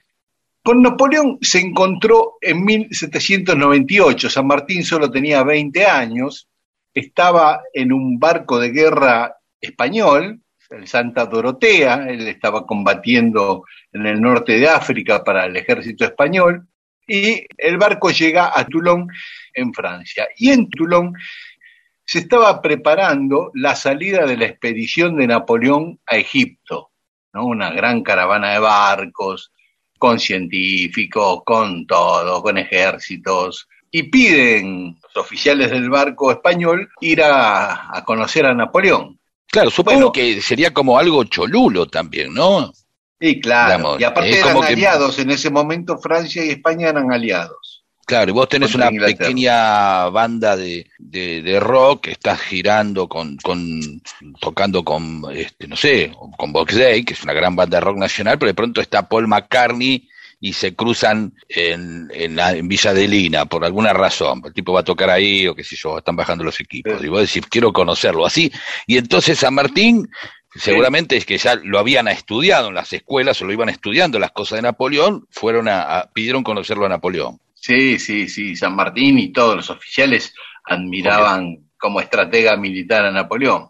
Con 0.64 0.82
Napoleón 0.82 1.38
se 1.40 1.60
encontró 1.60 2.38
en 2.42 2.66
1798, 2.66 4.28
San 4.28 4.48
Martín 4.48 4.84
solo 4.84 5.12
tenía 5.12 5.44
20 5.44 5.86
años, 5.86 6.48
estaba 6.92 7.62
en 7.74 7.94
un 7.94 8.18
barco 8.18 8.60
de 8.60 8.70
guerra 8.72 9.36
español, 9.62 10.42
el 10.72 10.88
Santa 10.88 11.26
Dorotea, 11.28 12.08
él 12.10 12.28
estaba 12.28 12.66
combatiendo 12.66 13.66
en 13.94 14.08
el 14.08 14.20
norte 14.20 14.60
de 14.60 14.68
África 14.68 15.24
para 15.24 15.46
el 15.46 15.56
ejército 15.56 16.06
español, 16.06 16.68
y 17.08 17.46
el 17.56 17.78
barco 17.78 18.10
llega 18.10 18.52
a 18.54 18.66
Toulon, 18.66 19.08
en 19.54 19.74
Francia. 19.74 20.28
Y 20.38 20.52
en 20.52 20.70
Toulon 20.70 21.14
se 22.12 22.18
estaba 22.18 22.60
preparando 22.60 23.52
la 23.54 23.76
salida 23.76 24.26
de 24.26 24.36
la 24.36 24.46
expedición 24.46 25.16
de 25.16 25.28
Napoleón 25.28 26.00
a 26.08 26.16
Egipto, 26.18 26.90
¿no? 27.34 27.46
una 27.46 27.70
gran 27.70 28.02
caravana 28.02 28.54
de 28.54 28.58
barcos, 28.58 29.52
con 30.00 30.18
científicos, 30.20 31.44
con 31.46 31.86
todo, 31.86 32.42
con 32.42 32.58
ejércitos, 32.58 33.68
y 33.92 34.04
piden 34.10 34.98
los 35.14 35.24
oficiales 35.24 35.70
del 35.70 35.88
barco 35.92 36.32
español 36.32 36.90
ir 37.02 37.22
a, 37.22 37.96
a 37.96 38.04
conocer 38.04 38.48
a 38.48 38.56
Napoleón. 38.56 39.20
Claro, 39.46 39.70
supongo 39.70 39.98
Bueno. 40.00 40.12
que 40.12 40.42
sería 40.42 40.74
como 40.74 40.98
algo 40.98 41.24
cholulo 41.26 41.86
también, 41.86 42.34
¿no? 42.34 42.72
Y 43.20 43.40
claro, 43.40 43.68
Digamos, 43.78 44.02
y 44.02 44.04
aparte 44.04 44.40
eran 44.40 44.60
que- 44.62 44.68
aliados, 44.74 45.20
en 45.20 45.30
ese 45.30 45.52
momento 45.52 46.00
Francia 46.00 46.44
y 46.44 46.50
España 46.50 46.90
eran 46.90 47.12
aliados. 47.14 47.69
Claro, 48.10 48.32
y 48.32 48.34
vos 48.34 48.50
tenés 48.50 48.74
una 48.74 48.90
Inglaterra. 48.92 49.18
pequeña 49.20 50.10
banda 50.10 50.58
de, 50.58 50.90
de, 50.98 51.42
de 51.44 51.60
rock, 51.60 52.08
estás 52.08 52.42
girando 52.42 53.08
con, 53.08 53.38
con 53.38 54.02
tocando 54.42 54.84
con, 54.84 55.24
este, 55.32 55.68
no 55.68 55.76
sé, 55.76 56.12
con 56.38 56.52
Box 56.52 56.76
Day, 56.76 57.04
que 57.06 57.14
es 57.14 57.24
una 57.24 57.34
gran 57.34 57.56
banda 57.56 57.78
de 57.78 57.82
rock 57.86 57.98
nacional, 57.98 58.40
pero 58.40 58.50
de 58.50 58.56
pronto 58.56 58.82
está 58.82 59.08
Paul 59.08 59.28
McCartney 59.28 60.10
y 60.42 60.54
se 60.54 60.74
cruzan 60.74 61.34
en, 61.50 62.08
en, 62.14 62.36
la- 62.36 62.54
en 62.56 62.68
Villa 62.68 62.94
de 62.94 63.08
Lina 63.08 63.46
por 63.46 63.64
alguna 63.64 63.94
razón. 63.94 64.42
El 64.44 64.54
tipo 64.54 64.74
va 64.74 64.80
a 64.80 64.84
tocar 64.84 65.10
ahí 65.10 65.46
o 65.48 65.54
qué 65.54 65.64
sé 65.64 65.76
yo, 65.76 65.98
están 66.00 66.16
bajando 66.16 66.44
los 66.44 66.60
equipos. 66.60 67.00
Sí. 67.00 67.06
Y 67.06 67.10
vos 67.10 67.22
decís, 67.22 67.44
quiero 67.50 67.72
conocerlo 67.74 68.26
así. 68.26 68.52
Y 68.88 68.98
entonces 68.98 69.38
San 69.38 69.54
Martín, 69.54 70.10
seguramente 70.56 71.18
es 71.18 71.26
que 71.26 71.38
ya 71.38 71.56
lo 71.64 71.78
habían 71.78 72.08
estudiado 72.08 72.70
en 72.70 72.74
las 72.76 72.92
escuelas 72.94 73.42
o 73.42 73.46
lo 73.46 73.54
iban 73.54 73.70
estudiando 73.70 74.18
las 74.18 74.32
cosas 74.32 74.58
de 74.58 74.62
Napoleón, 74.64 75.28
fueron 75.30 75.68
a, 75.68 75.82
a- 76.00 76.10
pidieron 76.12 76.42
conocerlo 76.44 76.86
a 76.86 76.90
Napoleón. 76.90 77.40
Sí, 77.62 78.00
sí, 78.00 78.28
sí, 78.30 78.56
San 78.56 78.76
Martín 78.76 79.20
y 79.20 79.32
todos 79.32 79.56
los 79.56 79.70
oficiales 79.70 80.34
admiraban 80.64 81.70
como 81.78 82.00
estratega 82.00 82.56
militar 82.56 83.06
a 83.06 83.12
Napoleón. 83.12 83.70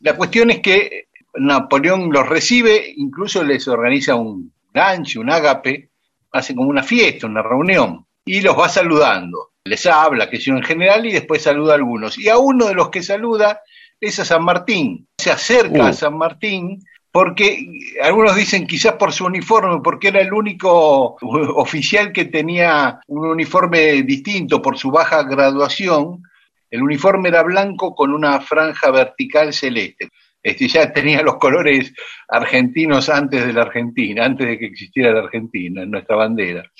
La 0.00 0.16
cuestión 0.16 0.50
es 0.50 0.60
que 0.60 1.08
Napoleón 1.34 2.10
los 2.12 2.28
recibe, 2.28 2.92
incluso 2.96 3.42
les 3.44 3.66
organiza 3.68 4.16
un 4.16 4.52
gancho, 4.72 5.20
un 5.20 5.30
ágape, 5.30 5.90
hace 6.32 6.54
como 6.54 6.68
una 6.68 6.82
fiesta, 6.82 7.26
una 7.26 7.42
reunión, 7.42 8.06
y 8.24 8.40
los 8.40 8.58
va 8.58 8.68
saludando. 8.68 9.50
Les 9.64 9.86
habla, 9.86 10.28
que 10.28 10.38
yo 10.38 10.54
en 10.54 10.62
general, 10.62 11.06
y 11.06 11.12
después 11.12 11.42
saluda 11.42 11.72
a 11.72 11.76
algunos. 11.76 12.18
Y 12.18 12.28
a 12.28 12.38
uno 12.38 12.66
de 12.66 12.74
los 12.74 12.90
que 12.90 13.02
saluda 13.02 13.60
es 14.00 14.18
a 14.18 14.24
San 14.24 14.44
Martín. 14.44 15.08
Se 15.16 15.30
acerca 15.30 15.84
Uh. 15.84 15.86
a 15.86 15.92
San 15.92 16.16
Martín 16.16 16.80
porque 17.18 17.66
algunos 18.00 18.36
dicen 18.36 18.64
quizás 18.64 18.92
por 18.92 19.12
su 19.12 19.26
uniforme, 19.26 19.80
porque 19.82 20.06
era 20.06 20.20
el 20.20 20.32
único 20.32 21.16
oficial 21.56 22.12
que 22.12 22.26
tenía 22.26 23.00
un 23.08 23.26
uniforme 23.26 24.04
distinto 24.04 24.62
por 24.62 24.78
su 24.78 24.92
baja 24.92 25.24
graduación. 25.24 26.22
El 26.70 26.80
uniforme 26.80 27.30
era 27.30 27.42
blanco 27.42 27.92
con 27.96 28.14
una 28.14 28.40
franja 28.40 28.92
vertical 28.92 29.52
celeste. 29.52 30.10
Este, 30.40 30.68
ya 30.68 30.92
tenía 30.92 31.20
los 31.22 31.38
colores 31.38 31.92
argentinos 32.28 33.08
antes 33.08 33.44
de 33.44 33.52
la 33.52 33.62
Argentina, 33.62 34.24
antes 34.24 34.46
de 34.46 34.56
que 34.56 34.66
existiera 34.66 35.12
la 35.12 35.22
Argentina, 35.22 35.82
en 35.82 35.90
nuestra 35.90 36.14
bandera. 36.14 36.70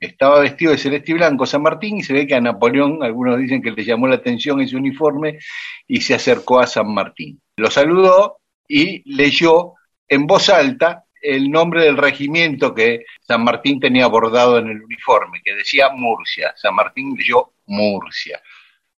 Estaba 0.00 0.40
vestido 0.40 0.72
de 0.72 0.78
celeste 0.78 1.12
y 1.12 1.14
blanco 1.14 1.46
San 1.46 1.62
Martín 1.62 1.98
y 1.98 2.02
se 2.02 2.14
ve 2.14 2.26
que 2.26 2.34
a 2.34 2.40
Napoleón, 2.40 3.04
algunos 3.04 3.38
dicen 3.38 3.62
que 3.62 3.70
le 3.70 3.84
llamó 3.84 4.08
la 4.08 4.16
atención 4.16 4.60
ese 4.60 4.74
uniforme 4.74 5.38
y 5.86 6.00
se 6.00 6.14
acercó 6.14 6.58
a 6.58 6.66
San 6.66 6.92
Martín. 6.92 7.40
Lo 7.56 7.70
saludó 7.70 8.38
y 8.68 9.02
leyó 9.16 9.72
en 10.06 10.26
voz 10.26 10.48
alta 10.50 11.04
el 11.20 11.50
nombre 11.50 11.82
del 11.84 11.96
regimiento 11.96 12.74
que 12.74 13.04
San 13.26 13.42
Martín 13.42 13.80
tenía 13.80 14.06
bordado 14.06 14.58
en 14.58 14.68
el 14.68 14.82
uniforme, 14.82 15.40
que 15.44 15.54
decía 15.54 15.88
Murcia. 15.90 16.54
San 16.56 16.74
Martín 16.74 17.14
leyó 17.18 17.50
Murcia. 17.66 18.40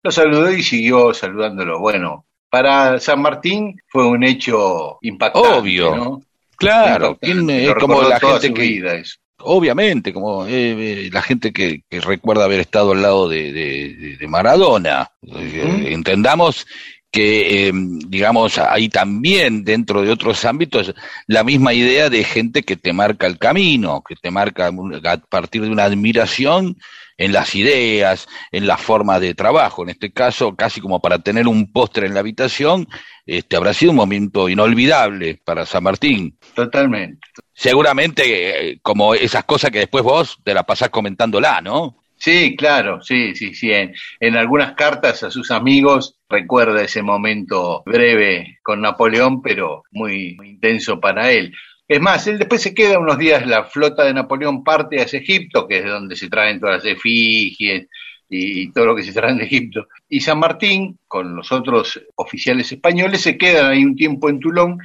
Lo 0.02 0.10
saludó 0.10 0.50
y 0.52 0.62
siguió 0.62 1.14
saludándolo. 1.14 1.78
Bueno, 1.78 2.26
para 2.50 2.98
San 3.00 3.22
Martín 3.22 3.80
fue 3.88 4.06
un 4.06 4.22
hecho 4.24 4.98
impactante. 5.02 5.48
Obvio. 5.48 5.94
¿no? 5.96 6.22
Claro, 6.56 7.06
Impactante. 7.22 7.26
¿quién 7.26 7.66
Lo 7.66 7.72
es 7.72 7.74
como 7.78 8.02
la 8.02 8.20
gente 8.20 8.48
su 8.48 8.54
que, 8.54 8.62
vida 8.62 8.94
eso. 8.94 9.16
obviamente, 9.38 10.12
como 10.12 10.46
eh, 10.46 11.06
eh, 11.06 11.10
la 11.12 11.22
gente 11.22 11.52
que, 11.52 11.82
que 11.88 12.00
recuerda 12.00 12.44
haber 12.44 12.60
estado 12.60 12.92
al 12.92 13.00
lado 13.02 13.28
de, 13.28 13.50
de- 13.52 14.16
de- 14.18 14.28
Maradona. 14.28 15.10
Eh. 15.26 15.84
Entendamos 15.92 16.66
que, 17.10 17.68
eh, 17.68 17.72
digamos, 17.74 18.58
hay 18.58 18.88
también 18.88 19.64
dentro 19.64 20.02
de 20.02 20.10
otros 20.10 20.44
ámbitos 20.44 20.94
la 21.26 21.42
misma 21.42 21.74
idea 21.74 22.08
de 22.08 22.22
gente 22.24 22.62
que 22.62 22.76
te 22.76 22.92
marca 22.92 23.26
el 23.26 23.38
camino, 23.38 24.02
que 24.06 24.14
te 24.14 24.30
marca 24.30 24.68
a 24.68 25.16
partir 25.16 25.62
de 25.62 25.70
una 25.70 25.84
admiración 25.84 26.76
en 27.20 27.32
las 27.32 27.54
ideas, 27.54 28.28
en 28.50 28.66
la 28.66 28.78
forma 28.78 29.20
de 29.20 29.34
trabajo. 29.34 29.82
En 29.82 29.90
este 29.90 30.10
caso, 30.10 30.56
casi 30.56 30.80
como 30.80 31.00
para 31.00 31.18
tener 31.18 31.48
un 31.48 31.70
postre 31.70 32.06
en 32.06 32.14
la 32.14 32.20
habitación, 32.20 32.88
este 33.26 33.56
habrá 33.56 33.74
sido 33.74 33.90
un 33.90 33.96
momento 33.96 34.48
inolvidable 34.48 35.38
para 35.44 35.66
San 35.66 35.82
Martín. 35.82 36.38
Totalmente. 36.54 37.20
Seguramente, 37.52 38.70
eh, 38.70 38.78
como 38.80 39.14
esas 39.14 39.44
cosas 39.44 39.70
que 39.70 39.80
después 39.80 40.02
vos 40.02 40.38
te 40.42 40.54
la 40.54 40.62
pasás 40.62 40.88
comentándola, 40.88 41.60
¿no? 41.60 41.98
Sí, 42.16 42.56
claro, 42.56 43.02
sí, 43.02 43.34
sí, 43.34 43.54
sí. 43.54 43.70
En, 43.70 43.94
en 44.18 44.36
algunas 44.36 44.72
cartas 44.72 45.22
a 45.22 45.30
sus 45.30 45.50
amigos 45.50 46.19
recuerda 46.30 46.82
ese 46.82 47.02
momento 47.02 47.82
breve 47.84 48.60
con 48.62 48.80
Napoleón, 48.80 49.42
pero 49.42 49.82
muy, 49.90 50.36
muy 50.36 50.50
intenso 50.50 51.00
para 51.00 51.30
él. 51.32 51.52
Es 51.86 52.00
más, 52.00 52.26
él 52.28 52.38
después 52.38 52.62
se 52.62 52.72
queda 52.72 53.00
unos 53.00 53.18
días, 53.18 53.44
la 53.44 53.64
flota 53.64 54.04
de 54.04 54.14
Napoleón 54.14 54.62
parte 54.62 55.02
hacia 55.02 55.18
Egipto, 55.18 55.66
que 55.66 55.78
es 55.78 55.84
de 55.84 55.90
donde 55.90 56.14
se 56.14 56.28
traen 56.28 56.60
todas 56.60 56.76
las 56.76 56.92
efigies 56.92 57.88
y, 58.28 58.70
todo 58.70 58.86
lo 58.86 58.96
que 58.96 59.02
se 59.02 59.12
traen 59.12 59.38
de 59.38 59.44
Egipto. 59.44 59.88
Y 60.08 60.20
San 60.20 60.38
Martín, 60.38 60.98
con 61.08 61.34
los 61.34 61.50
otros 61.50 62.00
oficiales 62.14 62.70
españoles, 62.70 63.22
se 63.22 63.36
quedan 63.36 63.72
ahí 63.72 63.84
un 63.84 63.96
tiempo 63.96 64.30
en 64.30 64.38
Toulon, 64.38 64.78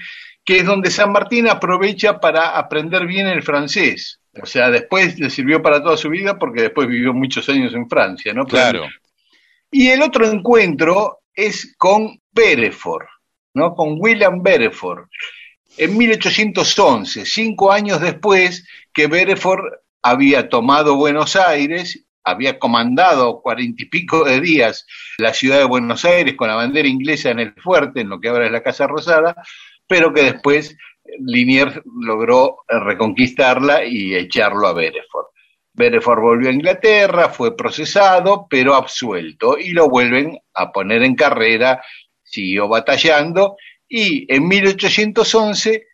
que 0.44 0.58
es 0.58 0.66
donde 0.66 0.90
San 0.90 1.12
Martín 1.12 1.48
aprovecha 1.48 2.20
para 2.20 2.58
aprender 2.58 3.06
bien 3.06 3.28
el 3.28 3.44
francés. 3.44 4.20
O 4.42 4.48
sea, 4.48 4.72
después 4.72 5.20
le 5.20 5.30
sirvió 5.30 5.62
para 5.62 5.84
toda 5.84 5.98
su 5.98 6.10
vida 6.10 6.40
porque 6.40 6.64
después 6.64 6.88
vivió 6.88 7.14
muchos 7.14 7.48
años 7.50 7.74
en 7.76 7.88
Francia, 7.88 8.34
¿no? 8.34 8.46
Pero- 8.46 8.88
y 9.72 9.90
el 9.90 10.02
otro 10.02 10.26
encuentro 10.26 11.20
es 11.36 11.76
con 11.78 12.20
Bereford, 12.32 13.06
¿no? 13.54 13.76
Con 13.76 13.98
William 14.00 14.42
Bereford. 14.42 15.08
En 15.78 15.98
1811, 15.98 17.26
cinco 17.26 17.72
años 17.72 18.00
después 18.00 18.68
que 18.94 19.08
Bereford 19.08 19.74
había 20.02 20.50
tomado 20.50 20.96
Buenos 20.96 21.36
Aires, 21.36 22.06
había 22.24 22.58
comandado 22.60 23.42
cuarenta 23.42 23.84
y 23.84 23.86
pico 23.86 24.24
de 24.24 24.40
días 24.40 24.86
la 25.18 25.34
ciudad 25.34 25.60
de 25.60 25.66
Buenos 25.66 26.06
Aires 26.06 26.36
con 26.36 26.48
la 26.48 26.56
bandera 26.56 26.88
inglesa 26.88 27.30
en 27.30 27.40
el 27.40 27.54
fuerte, 27.54 28.02
en 28.02 28.10
lo 28.10 28.20
que 28.20 28.30
ahora 28.30 28.46
es 28.46 28.52
la 28.52 28.64
Casa 28.64 28.88
Rosada, 28.88 29.36
pero 29.88 30.14
que 30.14 30.24
después 30.24 30.76
Liniers 31.20 31.82
logró 32.02 32.58
reconquistarla 32.68 33.86
y 33.86 34.16
echarlo 34.16 34.68
a 34.68 34.74
Bereford. 34.74 35.28
Bereford 35.76 36.22
volvió 36.22 36.50
a 36.50 36.54
Inglaterra, 36.54 37.30
fue 37.30 37.56
procesado, 37.56 38.48
pero 38.50 38.76
absuelto, 38.76 39.58
y 39.58 39.72
lo 39.72 39.90
vuelven 39.90 40.40
a 40.54 40.72
poner 40.72 41.04
en 41.04 41.16
carrera, 41.16 41.84
siguió 42.24 42.68
batallando, 42.68 43.58
y 43.88 44.26
en 44.34 44.48
1811, 44.48 45.86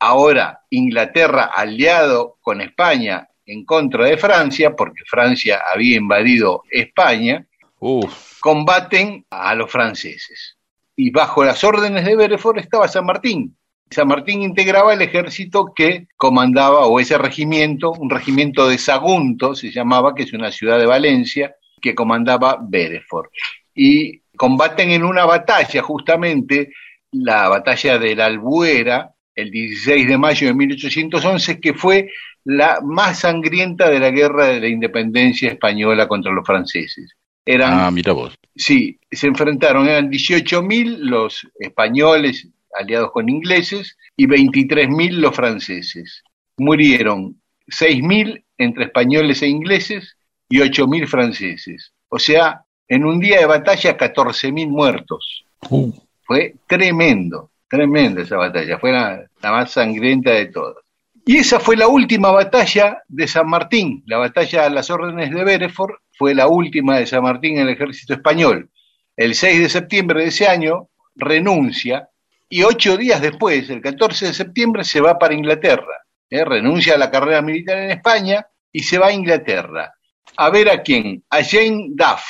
ahora 0.00 0.60
Inglaterra 0.70 1.50
aliado 1.54 2.36
con 2.40 2.60
España 2.60 3.28
en 3.46 3.64
contra 3.64 4.06
de 4.06 4.16
Francia, 4.16 4.76
porque 4.76 5.02
Francia 5.06 5.62
había 5.72 5.96
invadido 5.96 6.62
España, 6.70 7.46
Uf, 7.80 8.40
combaten 8.40 9.24
a 9.30 9.54
los 9.54 9.70
franceses. 9.70 10.56
Y 10.96 11.10
bajo 11.10 11.44
las 11.44 11.62
órdenes 11.64 12.04
de 12.04 12.16
Bereford 12.16 12.58
estaba 12.58 12.88
San 12.88 13.06
Martín. 13.06 13.56
San 13.90 14.08
Martín 14.08 14.42
integraba 14.42 14.92
el 14.94 15.02
ejército 15.02 15.72
que 15.74 16.08
comandaba, 16.16 16.86
o 16.86 17.00
ese 17.00 17.16
regimiento, 17.18 17.92
un 17.92 18.10
regimiento 18.10 18.68
de 18.68 18.78
Sagunto, 18.78 19.54
se 19.54 19.70
llamaba, 19.70 20.14
que 20.14 20.24
es 20.24 20.32
una 20.32 20.50
ciudad 20.52 20.78
de 20.78 20.86
Valencia, 20.86 21.54
que 21.80 21.94
comandaba 21.94 22.58
Bereford. 22.60 23.28
Y 23.74 24.20
combaten 24.36 24.90
en 24.90 25.04
una 25.04 25.24
batalla, 25.24 25.82
justamente, 25.82 26.72
la 27.12 27.48
batalla 27.48 27.98
de 27.98 28.14
la 28.14 28.26
Albuera, 28.26 29.10
el 29.34 29.50
16 29.50 30.08
de 30.08 30.18
mayo 30.18 30.46
de 30.48 30.54
1811, 30.54 31.60
que 31.60 31.72
fue 31.74 32.10
la 32.44 32.80
más 32.82 33.20
sangrienta 33.20 33.88
de 33.88 34.00
la 34.00 34.10
guerra 34.10 34.46
de 34.48 34.60
la 34.60 34.68
independencia 34.68 35.50
española 35.50 36.06
contra 36.08 36.32
los 36.32 36.44
franceses. 36.44 37.14
Eran, 37.46 37.72
Ah, 37.78 37.90
mira 37.90 38.12
vos. 38.12 38.34
sí, 38.54 38.98
se 39.10 39.26
enfrentaron, 39.28 39.88
eran 39.88 40.10
18.000 40.10 40.98
los 40.98 41.46
españoles 41.58 42.48
aliados 42.74 43.10
con 43.12 43.28
ingleses 43.28 43.96
y 44.16 44.26
23.000 44.26 45.12
los 45.12 45.34
franceses. 45.34 46.22
Murieron 46.56 47.40
6.000 47.68 48.44
entre 48.58 48.84
españoles 48.84 49.42
e 49.42 49.48
ingleses 49.48 50.16
y 50.48 50.58
8.000 50.58 51.06
franceses. 51.06 51.92
O 52.08 52.18
sea, 52.18 52.62
en 52.88 53.04
un 53.04 53.20
día 53.20 53.38
de 53.38 53.46
batalla 53.46 53.96
14.000 53.96 54.68
muertos. 54.68 55.44
Uh, 55.68 55.92
Fue 56.22 56.54
tremendo, 56.66 57.50
tremenda 57.68 58.22
esa 58.22 58.36
batalla, 58.36 58.78
fue 58.78 58.92
la, 58.92 59.24
la 59.42 59.52
más 59.52 59.72
sangrienta 59.72 60.30
de 60.32 60.46
todas. 60.46 60.84
Y 61.26 61.36
esa 61.36 61.60
fue 61.60 61.76
la 61.76 61.88
última 61.88 62.30
batalla 62.30 63.02
de 63.06 63.28
San 63.28 63.48
Martín, 63.48 64.02
la 64.06 64.16
batalla 64.16 64.64
a 64.64 64.70
las 64.70 64.90
órdenes 64.90 65.30
de 65.30 65.44
Bereford 65.44 65.96
fue 66.18 66.34
la 66.34 66.48
última 66.48 66.98
de 66.98 67.06
San 67.06 67.22
Martín 67.22 67.58
en 67.58 67.68
el 67.68 67.74
ejército 67.74 68.12
español. 68.12 68.70
El 69.16 69.34
6 69.34 69.60
de 69.60 69.68
septiembre 69.68 70.22
de 70.22 70.28
ese 70.28 70.48
año 70.48 70.88
renuncia 71.14 72.08
y 72.48 72.62
ocho 72.62 72.96
días 72.96 73.20
después, 73.20 73.68
el 73.70 73.80
14 73.80 74.26
de 74.26 74.34
septiembre, 74.34 74.84
se 74.84 75.00
va 75.00 75.18
para 75.18 75.34
Inglaterra. 75.34 76.02
¿eh? 76.30 76.44
Renuncia 76.44 76.94
a 76.94 76.98
la 76.98 77.10
carrera 77.10 77.42
militar 77.42 77.78
en 77.78 77.90
España 77.90 78.46
y 78.72 78.82
se 78.82 78.98
va 78.98 79.08
a 79.08 79.12
Inglaterra. 79.12 79.92
A 80.36 80.50
ver 80.50 80.68
a 80.70 80.82
quién, 80.82 81.22
a 81.30 81.42
Jane 81.42 81.88
Duff, 81.90 82.22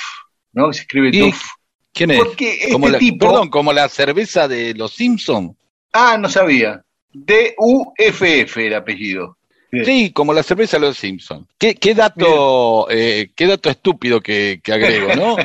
¿no? 0.52 0.72
Se 0.72 0.82
escribe 0.82 1.10
¿Y 1.12 1.20
Duff. 1.20 1.42
¿Quién 1.92 2.12
es? 2.12 2.18
Porque 2.18 2.52
este 2.54 2.72
como 2.72 2.88
la, 2.88 2.98
tipo- 2.98 3.26
Perdón, 3.26 3.48
como 3.50 3.72
la 3.72 3.88
cerveza 3.88 4.46
de 4.48 4.75
los 4.75 4.92
Simpson. 4.94 5.56
Ah, 5.92 6.16
no 6.18 6.28
sabía. 6.28 6.82
D-U-F-F 7.12 8.66
el 8.66 8.75
apellido. 8.75 9.37
Sí, 9.84 10.12
como 10.12 10.32
la 10.32 10.42
cerveza 10.42 10.78
de 10.78 10.87
los 10.87 10.96
Simpson. 10.96 11.46
¿Qué, 11.58 11.75
qué 11.75 11.94
dato, 11.94 12.88
eh, 12.90 13.30
qué 13.37 13.46
dato 13.46 13.68
estúpido 13.68 14.20
que, 14.20 14.60
que 14.62 14.72
agrego, 14.72 15.14
¿no? 15.14 15.37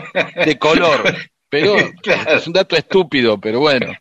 De 0.46 0.58
color. 0.58 1.15
Pero 1.50 1.75
Claro. 2.01 2.38
es 2.38 2.48
un 2.48 2.53
dato 2.53 2.75
estúpido, 2.75 3.39
pero 3.39 3.60
bueno, 3.60 3.94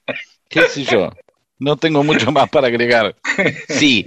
qué 0.53 0.63
sé 0.69 0.85
yo. 0.85 1.11
No 1.59 1.77
tengo 1.77 2.03
mucho 2.05 2.31
más 2.33 2.49
para 2.51 2.67
agregar. 2.69 3.15
Sí. 3.69 4.05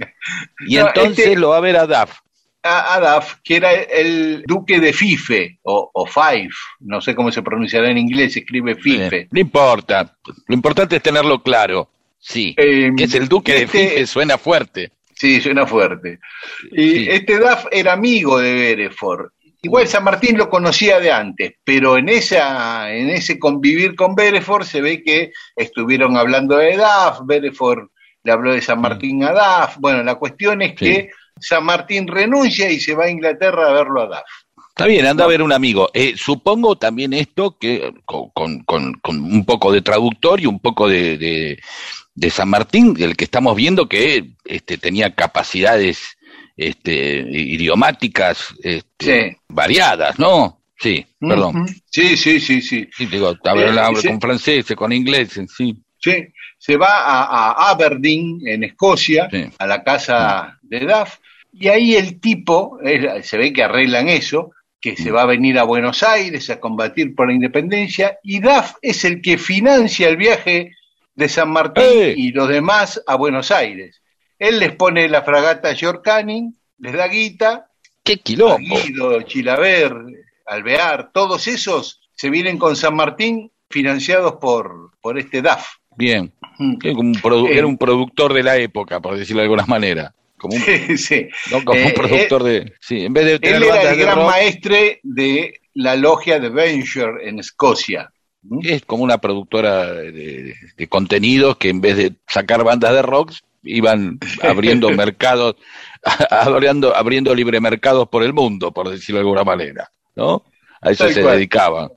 Y 0.68 0.76
No, 0.76 0.88
entonces 0.88 1.26
este- 1.26 1.36
lo 1.36 1.50
va 1.50 1.58
a 1.58 1.60
ver 1.60 1.76
a 1.76 1.86
Duff. 1.86 2.18
A, 2.62 2.94
a 2.94 3.14
Duff, 3.14 3.34
que 3.44 3.56
era 3.56 3.72
el 3.72 4.42
duque 4.46 4.80
de 4.80 4.92
Fife, 4.92 5.58
o, 5.62 5.88
o 5.94 6.04
Fife, 6.06 6.50
no 6.80 7.00
sé 7.00 7.14
cómo 7.14 7.30
se 7.30 7.40
pronunciará 7.42 7.90
en 7.90 7.98
inglés, 7.98 8.32
se 8.32 8.40
escribe 8.40 8.74
Fife. 8.74 9.16
Eh, 9.20 9.28
no 9.30 9.38
importa. 9.40 10.16
Lo 10.48 10.54
importante 10.54 10.96
es 10.96 11.02
tenerlo 11.02 11.42
claro. 11.42 11.88
Sí. 12.18 12.54
Eh, 12.58 12.90
que 12.96 13.04
es 13.04 13.14
el 13.14 13.28
duque 13.28 13.52
de 13.52 13.62
este- 13.62 13.88
Fife, 13.90 14.06
suena 14.06 14.36
fuerte. 14.36 14.90
Sí, 15.14 15.40
suena 15.40 15.64
fuerte. 15.66 16.18
Y 16.72 16.90
Sí. 16.90 17.06
este 17.08 17.38
Duff 17.38 17.66
era 17.70 17.92
amigo 17.92 18.38
de 18.38 18.52
Bereford. 18.52 19.30
Igual 19.66 19.88
San 19.88 20.04
Martín 20.04 20.38
lo 20.38 20.48
conocía 20.48 21.00
de 21.00 21.10
antes, 21.10 21.54
pero 21.64 21.98
en 21.98 22.08
esa, 22.08 22.92
en 22.94 23.10
ese 23.10 23.38
convivir 23.38 23.94
con 23.96 24.14
Bereford 24.14 24.64
se 24.64 24.80
ve 24.80 25.02
que 25.02 25.32
estuvieron 25.56 26.16
hablando 26.16 26.56
de 26.56 26.76
Duff, 26.76 27.20
Bereford 27.24 27.88
le 28.22 28.32
habló 28.32 28.52
de 28.54 28.60
San 28.62 28.80
Martín 28.80 29.24
a 29.24 29.32
Duff. 29.32 29.76
Bueno, 29.78 30.02
la 30.02 30.14
cuestión 30.16 30.62
es 30.62 30.70
Sí. 30.70 30.76
que 30.76 31.10
San 31.40 31.64
Martín 31.64 32.06
renuncia 32.06 32.70
y 32.70 32.78
se 32.80 32.94
va 32.94 33.04
a 33.06 33.10
Inglaterra 33.10 33.68
a 33.68 33.72
verlo 33.72 34.02
a 34.02 34.06
Duff. 34.06 34.30
Está 34.68 34.86
bien, 34.86 35.06
anda 35.06 35.24
a 35.24 35.28
ver 35.28 35.42
un 35.42 35.52
amigo. 35.52 35.88
Eh, 35.94 36.14
supongo 36.16 36.76
también 36.76 37.12
esto 37.14 37.56
que 37.58 37.92
con, 38.04 38.28
con- 38.30 38.60
con- 38.64 38.92
con 39.00 39.20
un 39.22 39.44
poco 39.46 39.72
de 39.72 39.80
traductor 39.82 40.38
y 40.40 40.46
un 40.46 40.60
poco 40.60 40.86
de, 40.88 41.16
de- 41.18 41.58
de 42.14 42.30
San 42.30 42.48
Martín, 42.50 42.94
del 42.94 43.16
que 43.16 43.24
estamos 43.24 43.56
viendo 43.56 43.88
que 43.88 44.30
este, 44.44 44.78
tenía 44.78 45.14
capacidades 45.14 46.15
este, 46.56 47.18
idiomáticas 47.30 48.54
este, 48.62 49.30
Sí. 49.30 49.36
variadas, 49.48 50.18
¿no? 50.18 50.60
Sí, 50.78 51.04
perdón. 51.18 51.66
Sí, 51.86 52.16
sí, 52.16 52.38
sí, 52.40 52.60
sí. 52.60 52.88
Sí, 52.96 53.06
digo, 53.06 53.34
habla 53.44 53.90
Eh, 53.90 53.96
sí. 53.96 54.08
con 54.08 54.20
franceses, 54.20 54.76
con 54.76 54.92
ingleses, 54.92 55.50
sí. 55.56 55.74
Sí, 55.98 56.12
se 56.58 56.76
va 56.76 57.00
a, 57.00 57.22
a 57.52 57.70
Aberdeen, 57.70 58.40
en 58.46 58.64
Escocia, 58.64 59.28
Sí. 59.30 59.44
a 59.58 59.66
la 59.66 59.82
casa 59.82 60.58
de 60.62 60.80
Duff, 60.80 61.16
y 61.52 61.68
ahí 61.68 61.94
el 61.96 62.20
tipo, 62.20 62.78
se 63.22 63.38
ve 63.38 63.52
que 63.52 63.62
arreglan 63.62 64.08
eso, 64.08 64.52
que 64.80 64.92
Mm. 64.92 64.96
se 64.96 65.10
va 65.10 65.22
a 65.22 65.26
venir 65.26 65.58
a 65.58 65.62
Buenos 65.64 66.02
Aires 66.02 66.50
a 66.50 66.60
combatir 66.60 67.14
por 67.14 67.28
la 67.28 67.32
independencia, 67.34 68.18
y 68.22 68.40
Duff 68.40 68.72
es 68.82 69.04
el 69.06 69.22
que 69.22 69.38
financia 69.38 70.08
el 70.08 70.18
viaje 70.18 70.72
de 71.14 71.28
San 71.30 71.50
Martín 71.50 71.84
¡Eh! 71.86 72.14
y 72.16 72.32
los 72.32 72.48
demás 72.48 73.02
a 73.06 73.16
Buenos 73.16 73.50
Aires. 73.50 74.02
Él 74.38 74.58
les 74.58 74.72
pone 74.76 75.08
la 75.08 75.22
fragata 75.22 75.72
York 75.72 76.02
Canning, 76.04 76.54
les 76.78 76.92
da 76.92 77.08
guita, 77.08 77.68
¡Qué 78.04 78.18
quilombo! 78.18 78.58
Guido, 78.58 79.22
Chilaver, 79.22 79.94
Alvear, 80.46 81.10
todos 81.12 81.46
esos 81.48 82.00
se 82.14 82.30
vienen 82.30 82.56
con 82.58 82.76
San 82.76 82.94
Martín 82.94 83.50
financiados 83.68 84.34
por, 84.40 84.92
por 85.00 85.18
este 85.18 85.42
Duff. 85.42 85.66
Bien, 85.96 86.32
como 86.56 87.00
un 87.00 87.14
produ- 87.14 87.48
Eh. 87.48 87.58
era 87.58 87.66
un 87.66 87.78
productor 87.78 88.32
de 88.34 88.42
la 88.42 88.56
época, 88.58 89.00
por 89.00 89.16
decirlo 89.18 89.40
de 89.40 89.46
alguna 89.46 89.66
manera. 89.66 90.14
Como 90.38 90.54
un, 90.54 90.62
sí. 90.98 91.26
no, 91.50 91.64
como 91.64 91.80
Eh, 91.80 91.86
un 91.86 91.92
productor 91.94 92.42
de... 92.44 92.72
Sí, 92.80 93.06
en 93.06 93.12
vez 93.14 93.24
de 93.24 93.38
tener 93.40 93.56
Él 93.56 93.62
era 93.64 93.82
el 93.90 93.96
de 93.96 94.02
gran 94.04 94.16
rock, 94.18 94.26
maestre 94.26 95.00
de 95.02 95.60
la 95.74 95.96
logia 95.96 96.38
de 96.38 96.50
Venture 96.50 97.28
en 97.28 97.38
Escocia. 97.40 98.12
Es 98.62 98.84
como 98.84 99.02
una 99.02 99.18
productora 99.18 99.92
de, 99.94 100.54
de 100.76 100.86
contenidos 100.88 101.56
que 101.56 101.70
en 101.70 101.80
vez 101.80 101.96
de 101.96 102.12
sacar 102.28 102.62
bandas 102.62 102.92
de 102.92 103.02
rock 103.02 103.32
iban 103.66 104.18
abriendo 104.42 104.90
mercados, 104.96 105.56
abriendo, 106.30 106.96
abriendo 106.96 107.34
libre 107.34 107.60
mercados 107.60 108.08
por 108.08 108.22
el 108.22 108.32
mundo, 108.32 108.72
por 108.72 108.88
decirlo 108.88 109.18
de 109.18 109.22
alguna 109.22 109.44
manera, 109.44 109.90
¿no? 110.14 110.44
A 110.80 110.90
eso 110.90 111.04
Tal 111.04 111.14
se 111.14 111.22
cual. 111.22 111.36
dedicaban. 111.36 111.88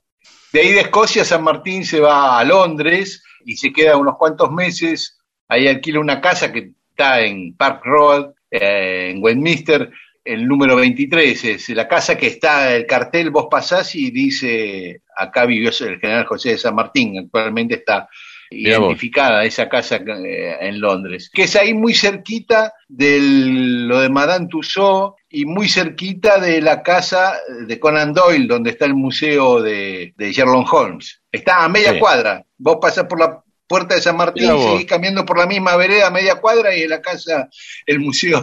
De 0.52 0.60
ahí 0.60 0.72
de 0.72 0.80
Escocia, 0.80 1.24
San 1.24 1.44
Martín 1.44 1.84
se 1.84 2.00
va 2.00 2.38
a 2.38 2.44
Londres 2.44 3.22
y 3.44 3.56
se 3.56 3.72
queda 3.72 3.96
unos 3.96 4.16
cuantos 4.16 4.50
meses. 4.50 5.18
Ahí 5.48 5.68
alquila 5.68 6.00
una 6.00 6.20
casa 6.20 6.52
que 6.52 6.72
está 6.90 7.20
en 7.20 7.56
Park 7.56 7.82
Road, 7.84 8.32
eh, 8.50 9.10
en 9.12 9.22
Westminster, 9.22 9.90
el 10.24 10.46
número 10.46 10.76
23. 10.76 11.44
Es 11.44 11.68
la 11.70 11.86
casa 11.86 12.16
que 12.16 12.26
está, 12.26 12.74
el 12.74 12.86
cartel, 12.86 13.30
vos 13.30 13.46
pasás 13.50 13.94
y 13.94 14.10
dice, 14.10 15.02
acá 15.16 15.46
vivió 15.46 15.70
el 15.70 16.00
general 16.00 16.26
José 16.26 16.50
de 16.50 16.58
San 16.58 16.74
Martín. 16.74 17.18
Actualmente 17.18 17.76
está. 17.76 18.08
Identificada 18.50 19.44
esa 19.44 19.68
casa 19.68 19.96
eh, 19.96 20.56
en 20.60 20.80
Londres, 20.80 21.30
que 21.32 21.44
es 21.44 21.56
ahí 21.56 21.72
muy 21.74 21.94
cerquita 21.94 22.72
de 22.88 23.18
lo 23.20 24.00
de 24.00 24.08
Madame 24.08 24.48
Tussauds 24.48 25.14
y 25.28 25.44
muy 25.44 25.68
cerquita 25.68 26.38
de 26.38 26.60
la 26.60 26.82
casa 26.82 27.34
de 27.66 27.78
Conan 27.78 28.12
Doyle, 28.12 28.46
donde 28.48 28.70
está 28.70 28.86
el 28.86 28.94
museo 28.94 29.62
de, 29.62 30.12
de 30.16 30.32
Sherlock 30.32 30.72
Holmes. 30.72 31.20
Está 31.30 31.64
a 31.64 31.68
media 31.68 31.92
Sí. 31.92 31.98
cuadra. 32.00 32.44
Vos 32.58 32.78
pasás 32.80 33.04
por 33.04 33.20
la 33.20 33.40
puerta 33.66 33.94
de 33.94 34.00
San 34.00 34.16
Martín, 34.16 34.48
seguís 34.58 34.86
caminando 34.86 35.24
por 35.24 35.38
la 35.38 35.46
misma 35.46 35.76
vereda 35.76 36.08
a 36.08 36.10
media 36.10 36.34
cuadra 36.34 36.76
y 36.76 36.82
en 36.82 36.90
la 36.90 37.00
casa 37.00 37.48
el 37.86 38.00
museo 38.00 38.42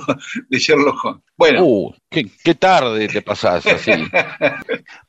de 0.50 0.58
Sherlock 0.58 1.04
Holmes. 1.04 1.24
Bueno, 1.36 1.66
Uh, 1.66 1.94
qué, 2.10 2.26
qué 2.42 2.56
tarde 2.56 3.10
te 3.10 3.22
pasás 3.22 3.68
así. 3.68 3.92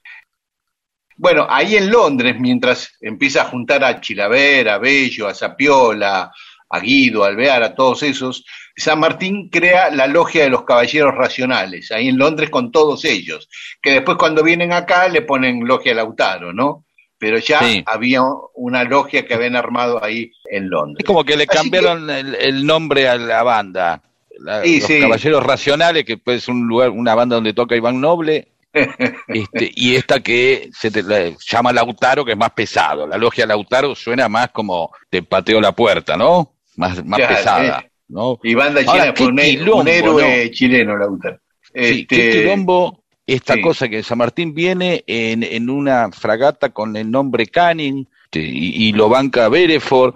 Bueno, 1.20 1.46
ahí 1.50 1.74
en 1.76 1.90
Londres, 1.90 2.36
mientras 2.38 2.96
empieza 3.00 3.42
a 3.42 3.46
juntar 3.46 3.82
a 3.84 4.00
Chilaver, 4.00 4.68
a 4.68 4.78
Bello, 4.78 5.26
a 5.26 5.34
Sapiola, 5.34 6.30
a 6.70 6.80
Guido, 6.80 7.24
a 7.24 7.26
Alvear, 7.26 7.62
a 7.64 7.74
todos 7.74 8.02
esos, 8.04 8.44
San 8.76 9.00
Martín 9.00 9.48
crea 9.50 9.90
la 9.90 10.06
logia 10.06 10.44
de 10.44 10.50
los 10.50 10.62
caballeros 10.64 11.14
racionales, 11.16 11.90
ahí 11.90 12.08
en 12.08 12.18
Londres 12.18 12.50
con 12.50 12.70
todos 12.70 13.04
ellos, 13.04 13.48
que 13.82 13.90
después 13.92 14.16
cuando 14.16 14.44
vienen 14.44 14.72
acá 14.72 15.08
le 15.08 15.22
ponen 15.22 15.66
logia 15.66 15.92
Lautaro, 15.94 16.52
¿no? 16.52 16.84
Pero 17.18 17.38
ya 17.38 17.58
Sí. 17.60 17.82
había 17.84 18.22
una 18.54 18.84
logia 18.84 19.26
que 19.26 19.34
habían 19.34 19.56
armado 19.56 20.02
ahí 20.04 20.30
en 20.48 20.70
Londres. 20.70 21.00
Es 21.00 21.06
como 21.06 21.24
que 21.24 21.36
le 21.36 21.46
Así 21.48 21.56
cambiaron 21.58 22.08
el, 22.10 22.36
el 22.36 22.64
nombre 22.64 23.08
a 23.08 23.16
la 23.16 23.42
banda. 23.42 24.00
La- 24.38 24.62
Sí, 24.62 24.78
los 24.78 24.86
sí. 24.86 25.00
Caballeros 25.00 25.42
Racionales, 25.42 26.04
que 26.04 26.16
pues, 26.16 26.42
es 26.44 26.48
un 26.48 26.68
lugar, 26.68 26.90
una 26.90 27.16
banda 27.16 27.34
donde 27.34 27.54
toca 27.54 27.74
Iván 27.74 28.00
Noble, 28.00 28.46
este, 28.72 29.70
y 29.74 29.96
esta 29.96 30.20
que 30.20 30.68
se 30.72 30.90
te- 30.90 31.02
la- 31.02 31.32
llama 31.48 31.72
Lautaro, 31.72 32.24
que 32.24 32.32
es 32.32 32.38
más 32.38 32.52
pesado. 32.52 33.06
La 33.06 33.16
logia 33.18 33.46
Lautaro 33.46 33.94
suena 33.94 34.28
más 34.28 34.50
como 34.50 34.92
te 35.10 35.22
pateo 35.22 35.60
la 35.60 35.72
puerta, 35.72 36.16
¿no? 36.16 36.54
Más, 36.76 37.04
más 37.04 37.20
pesada, 37.20 37.80
eh. 37.84 37.90
¿no? 38.08 38.38
Y 38.42 38.54
banda 38.54 38.80
Ahora, 38.86 39.12
chilena, 39.14 39.30
un, 39.32 39.38
he- 39.40 39.50
quilombo, 39.50 39.80
un 39.80 39.88
héroe 39.88 40.50
chileno, 40.50 40.96
Lautaro. 40.96 41.38
Sí, 41.62 41.70
Este, 41.74 42.06
qué 42.06 42.30
quilombo 42.42 43.02
esta 43.26 43.54
sí. 43.54 43.60
cosa 43.60 43.88
que 43.88 44.02
San 44.02 44.18
Martín 44.18 44.54
viene 44.54 45.04
en, 45.06 45.42
en 45.42 45.68
una 45.70 46.10
fragata 46.12 46.70
con 46.70 46.96
el 46.96 47.10
nombre 47.10 47.46
Canning 47.46 48.08
este, 48.24 48.40
y, 48.40 48.88
y 48.88 48.92
lo 48.92 49.08
banca 49.08 49.48
Bereford, 49.48 50.14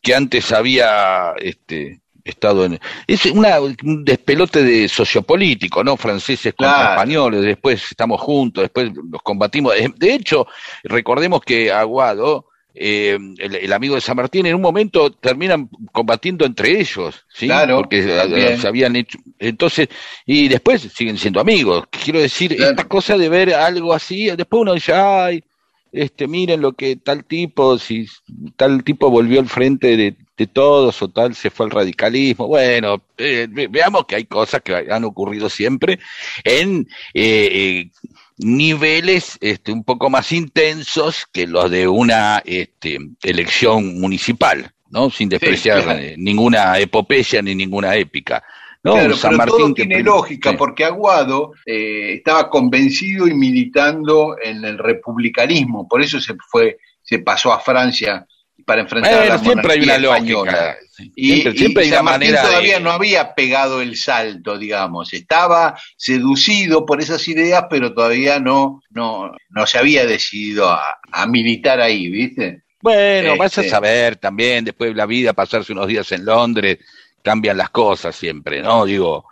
que 0.00 0.14
antes 0.14 0.52
había 0.52 1.32
este, 1.38 2.00
estado 2.24 2.64
en... 2.64 2.80
Es 3.06 3.26
una, 3.26 3.60
un 3.60 4.04
despelote 4.04 4.62
de 4.64 4.88
sociopolítico, 4.88 5.84
¿no? 5.84 5.96
Franceses 5.96 6.54
contra 6.54 6.74
Claro. 6.76 6.90
españoles, 6.92 7.42
después 7.42 7.84
estamos 7.90 8.20
juntos, 8.20 8.62
después 8.62 8.90
los 9.10 9.22
combatimos. 9.22 9.74
De 9.96 10.14
hecho, 10.14 10.46
recordemos 10.84 11.40
que 11.42 11.70
Aguado 11.70 12.46
eh, 12.76 13.16
el, 13.38 13.72
amigo 13.72 13.94
de 13.94 14.00
San 14.00 14.16
Martín, 14.16 14.46
en 14.46 14.54
un 14.56 14.60
momento 14.60 15.12
terminan 15.12 15.68
combatiendo 15.92 16.44
entre 16.44 16.80
ellos, 16.80 17.24
¿sí? 17.32 17.46
Claro, 17.46 17.76
Porque 17.76 18.00
eh, 18.00 18.16
también. 18.16 18.58
se 18.58 18.66
habían 18.66 18.96
hecho. 18.96 19.16
Entonces, 19.38 19.88
y 20.26 20.48
después 20.48 20.82
siguen 20.82 21.16
siendo 21.16 21.38
amigos. 21.40 21.84
Quiero 21.90 22.18
decir, 22.20 22.56
Claro. 22.56 22.72
esta 22.72 22.88
cosa 22.88 23.16
de 23.16 23.28
ver 23.28 23.54
algo 23.54 23.92
así, 23.94 24.26
después 24.36 24.62
uno 24.62 24.74
dice, 24.74 24.92
ay, 24.92 25.44
este, 25.92 26.26
miren 26.26 26.60
lo 26.62 26.72
que 26.72 26.96
tal 26.96 27.24
tipo, 27.24 27.78
si 27.78 28.08
tal 28.56 28.82
tipo 28.82 29.08
volvió 29.08 29.38
al 29.38 29.48
frente 29.48 29.96
de, 29.96 30.16
de 30.36 30.46
todos 30.46 31.00
o 31.02 31.08
tal 31.08 31.34
se 31.34 31.50
fue 31.50 31.66
al 31.66 31.70
radicalismo. 31.72 32.48
Bueno, 32.48 33.02
eh, 33.16 33.46
ve- 33.48 33.68
veamos 33.68 34.04
que 34.06 34.16
hay 34.16 34.24
cosas 34.24 34.62
que 34.62 34.74
han 34.90 35.04
ocurrido 35.04 35.48
siempre 35.48 35.98
en 36.42 36.86
eh, 37.12 37.48
eh, 37.52 37.90
niveles 38.38 39.38
este, 39.40 39.72
un 39.72 39.84
poco 39.84 40.10
más 40.10 40.32
intensos 40.32 41.26
que 41.32 41.46
los 41.46 41.70
de 41.70 41.86
una 41.86 42.42
este, 42.44 42.98
elección 43.22 44.00
municipal, 44.00 44.70
¿no? 44.90 45.10
Sin 45.10 45.28
despreciar 45.28 45.84
claro. 45.84 46.00
ninguna 46.16 46.78
epopeya 46.78 47.40
ni 47.42 47.54
ninguna 47.54 47.94
épica. 47.94 48.42
¿no? 48.82 48.94
Claro, 48.94 49.16
San 49.16 49.30
pero 49.30 49.38
Martín 49.38 49.58
todo 49.58 49.74
tiene 49.74 50.02
lógica, 50.02 50.50
sí. 50.50 50.56
porque 50.58 50.84
Aguado 50.84 51.52
eh, 51.64 52.14
estaba 52.14 52.50
convencido 52.50 53.26
y 53.26 53.34
militando 53.34 54.36
en 54.42 54.64
el 54.64 54.78
republicanismo, 54.78 55.88
por 55.88 56.02
eso 56.02 56.20
se 56.20 56.34
fue, 56.50 56.78
se 57.02 57.20
pasó 57.20 57.52
a 57.52 57.60
Francia 57.60 58.26
para 58.64 58.82
enfrentar 58.82 59.14
a 59.22 59.26
la 59.26 59.38
siempre 59.38 59.72
hay 59.72 59.80
una 59.82 59.94
española. 59.96 60.52
lógica. 60.52 60.76
Y, 61.16 61.32
siempre, 61.32 61.52
y 61.52 61.58
siempre 61.58 61.82
hay 61.82 61.88
una 61.88 61.96
San 61.96 62.04
Martín 62.04 62.28
manera 62.30 62.42
todavía 62.48 62.74
de... 62.78 62.80
no 62.84 62.90
había 62.90 63.34
pegado 63.34 63.80
el 63.82 63.96
salto, 63.96 64.58
digamos, 64.58 65.12
estaba 65.12 65.76
seducido 65.96 66.86
por 66.86 67.00
esas 67.00 67.26
ideas, 67.28 67.64
pero 67.68 67.92
todavía 67.94 68.38
no, 68.40 68.80
no, 68.90 69.32
no 69.50 69.66
se 69.66 69.78
había 69.78 70.06
decidido 70.06 70.68
a, 70.70 70.82
a 71.10 71.26
militar 71.26 71.80
ahí, 71.80 72.08
¿viste? 72.08 72.62
Bueno, 72.80 73.36
vas 73.36 73.56
a 73.58 73.62
Este- 73.62 73.70
saber 73.70 74.16
también, 74.16 74.64
después 74.64 74.90
de 74.90 74.94
la 74.96 75.06
vida, 75.06 75.32
pasarse 75.32 75.72
unos 75.72 75.86
días 75.88 76.10
en 76.12 76.24
Londres, 76.24 76.78
cambian 77.22 77.56
las 77.56 77.70
cosas 77.70 78.14
siempre, 78.14 78.60
¿no? 78.62 78.84
Digo, 78.84 79.24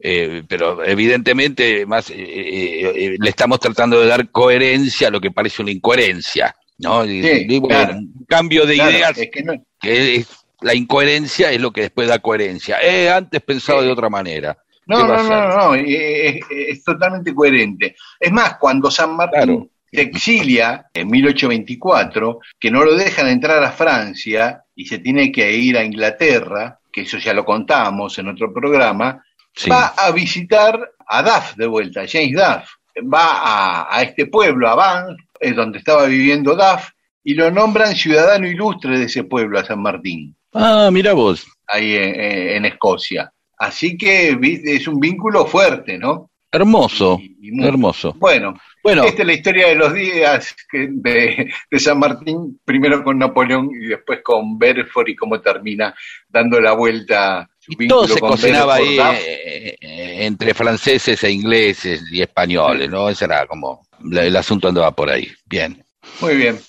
eh, 0.00 0.42
pero 0.46 0.84
evidentemente 0.84 1.84
más 1.86 2.10
eh, 2.10 2.14
eh, 2.18 2.92
eh, 2.94 3.16
le 3.18 3.30
estamos 3.30 3.58
tratando 3.58 3.98
de 4.00 4.06
dar 4.06 4.30
coherencia 4.30 5.08
a 5.08 5.10
lo 5.10 5.20
que 5.20 5.30
parece 5.32 5.62
una 5.62 5.72
incoherencia, 5.72 6.54
¿no? 6.78 7.04
Sí, 7.04 7.60
claro. 7.66 7.94
un 7.98 8.24
cambio 8.28 8.66
de 8.66 8.74
Claro, 8.74 8.90
ideas 8.90 9.18
es 9.18 9.30
que 9.30 9.42
no- 9.42 9.64
que 9.80 10.16
es 10.16 10.28
la 10.60 10.74
incoherencia 10.74 11.50
es 11.52 11.60
lo 11.60 11.70
que 11.72 11.82
después 11.82 12.08
da 12.08 12.18
coherencia. 12.18 12.78
Eh, 12.82 13.08
antes 13.10 13.40
pensaba 13.42 13.80
Sí. 13.80 13.86
de 13.86 13.92
otra 13.92 14.08
manera. 14.08 14.56
No, 14.86 14.96
¿Qué 14.96 15.02
va 15.02 15.16
no, 15.18 15.22
no, 15.22 15.48
no, 15.48 15.56
no, 15.68 15.74
es, 15.74 16.40
es- 16.50 16.82
totalmente 16.84 17.34
coherente. 17.34 17.94
Es 18.18 18.32
más, 18.32 18.56
cuando 18.58 18.90
San 18.90 19.14
Martín 19.14 19.36
Claro. 19.42 19.68
se 19.92 20.00
exilia 20.00 20.86
en 20.94 21.08
1824, 21.08 22.40
que 22.58 22.70
no 22.70 22.84
lo 22.84 22.94
dejan 22.96 23.28
entrar 23.28 23.62
a 23.62 23.70
Francia 23.70 24.62
y 24.74 24.86
se 24.86 24.98
tiene 24.98 25.30
que 25.30 25.52
ir 25.52 25.76
a 25.76 25.84
Inglaterra, 25.84 26.78
que 26.92 27.02
eso 27.02 27.18
ya 27.18 27.34
lo 27.34 27.44
contábamos 27.44 28.18
en 28.18 28.28
otro 28.28 28.52
programa, 28.52 29.22
Sí. 29.54 29.68
va 29.70 29.88
a 29.96 30.10
visitar 30.12 30.78
a 31.06 31.22
Duff 31.22 31.54
de 31.56 31.66
vuelta, 31.66 32.02
James 32.10 32.32
Duff. 32.34 32.68
Va 33.12 33.26
a, 33.42 33.96
a 33.96 34.02
este 34.02 34.26
pueblo, 34.26 34.68
a 34.68 34.74
Van, 34.74 35.16
es 35.40 35.54
donde 35.56 35.78
estaba 35.78 36.06
viviendo 36.06 36.54
Duff, 36.54 36.88
y 37.24 37.34
lo 37.34 37.50
nombran 37.50 37.94
ciudadano 37.94 38.46
ilustre 38.46 38.98
de 38.98 39.04
ese 39.06 39.24
pueblo, 39.24 39.58
a 39.58 39.64
San 39.64 39.80
Martín 39.82 40.34
Ah, 40.54 40.88
mira 40.92 41.12
vos. 41.12 41.46
ahí 41.66 41.94
en, 41.94 42.20
en 42.20 42.64
Escocia. 42.64 43.30
Así 43.58 43.96
que 43.96 44.38
es 44.64 44.86
un 44.88 44.98
vínculo 45.00 45.44
fuerte, 45.46 45.98
¿no? 45.98 46.30
Hermoso, 46.50 47.18
Y- 47.20 47.48
y 47.48 47.52
muy- 47.52 47.66
hermoso. 47.68 48.14
Bueno, 48.18 48.54
Bueno, 48.82 49.04
esta 49.04 49.20
es 49.20 49.26
la 49.26 49.34
historia 49.34 49.68
de 49.68 49.74
los 49.74 49.92
días 49.92 50.56
de, 50.72 51.52
de 51.70 51.78
San 51.78 51.98
Martín, 51.98 52.58
primero 52.64 53.04
con 53.04 53.18
Napoleón 53.18 53.68
y 53.78 53.88
después 53.88 54.20
con 54.24 54.58
Belfort 54.58 55.08
y 55.10 55.16
cómo 55.16 55.40
termina 55.42 55.94
dando 56.28 56.58
la 56.60 56.72
vuelta. 56.72 57.50
su 57.58 57.72
Y 57.72 57.76
vínculo 57.76 58.02
todo 58.06 58.14
se 58.14 58.20
con 58.20 58.30
cocinaba 58.30 58.76
ahí 58.76 58.96
eh, 58.98 59.76
eh, 59.78 60.16
entre 60.24 60.54
franceses 60.54 61.22
e 61.22 61.30
ingleses 61.30 62.04
y 62.10 62.22
españoles, 62.22 62.88
¿no? 62.88 63.10
Ese 63.10 63.26
era 63.26 63.44
como 63.46 63.86
la- 64.02 64.24
el 64.24 64.36
asunto 64.36 64.68
andaba 64.68 64.90
por 64.92 65.10
ahí. 65.10 65.28
Bien. 65.46 65.84
Muy 66.20 66.36
bien. 66.36 66.60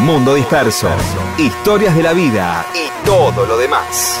Mundo 0.00 0.34
Disperso. 0.34 0.88
Historias 1.38 1.94
de 1.96 2.02
la 2.02 2.12
vida 2.12 2.66
y 2.74 3.06
todo 3.06 3.46
lo 3.46 3.56
demás. 3.58 4.20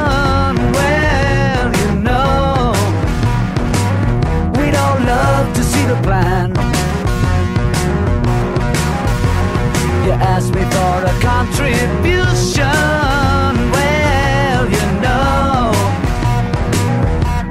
For 10.73 10.95
a 11.05 11.15
contribution. 11.21 12.65
Well, 13.75 14.63
you 14.77 14.85
know, 15.03 15.71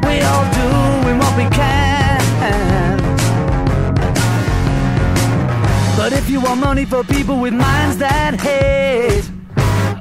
we 0.06 0.14
all 0.30 0.46
doing 0.62 1.16
what 1.18 1.35
we 1.37 1.46
can. 1.61 2.20
But 5.96 6.12
if 6.12 6.28
you 6.30 6.40
want 6.40 6.61
money 6.61 6.85
for 6.85 7.04
people 7.04 7.38
with 7.40 7.54
minds 7.54 7.96
that 7.98 8.40
hate, 8.40 9.24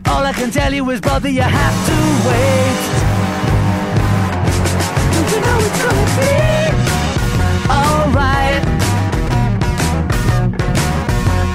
all 0.08 0.24
I 0.26 0.34
can 0.34 0.50
tell 0.52 0.74
you 0.74 0.90
is, 0.92 1.02
brother, 1.02 1.30
you 1.30 1.42
have 1.42 1.86
to 1.90 1.98
wait. 2.28 2.80
Don't 5.14 5.30
you 5.34 5.40
know 5.46 5.60
it's 5.68 5.80
gonna 5.84 6.06
be 6.18 6.32
alright? 7.78 8.64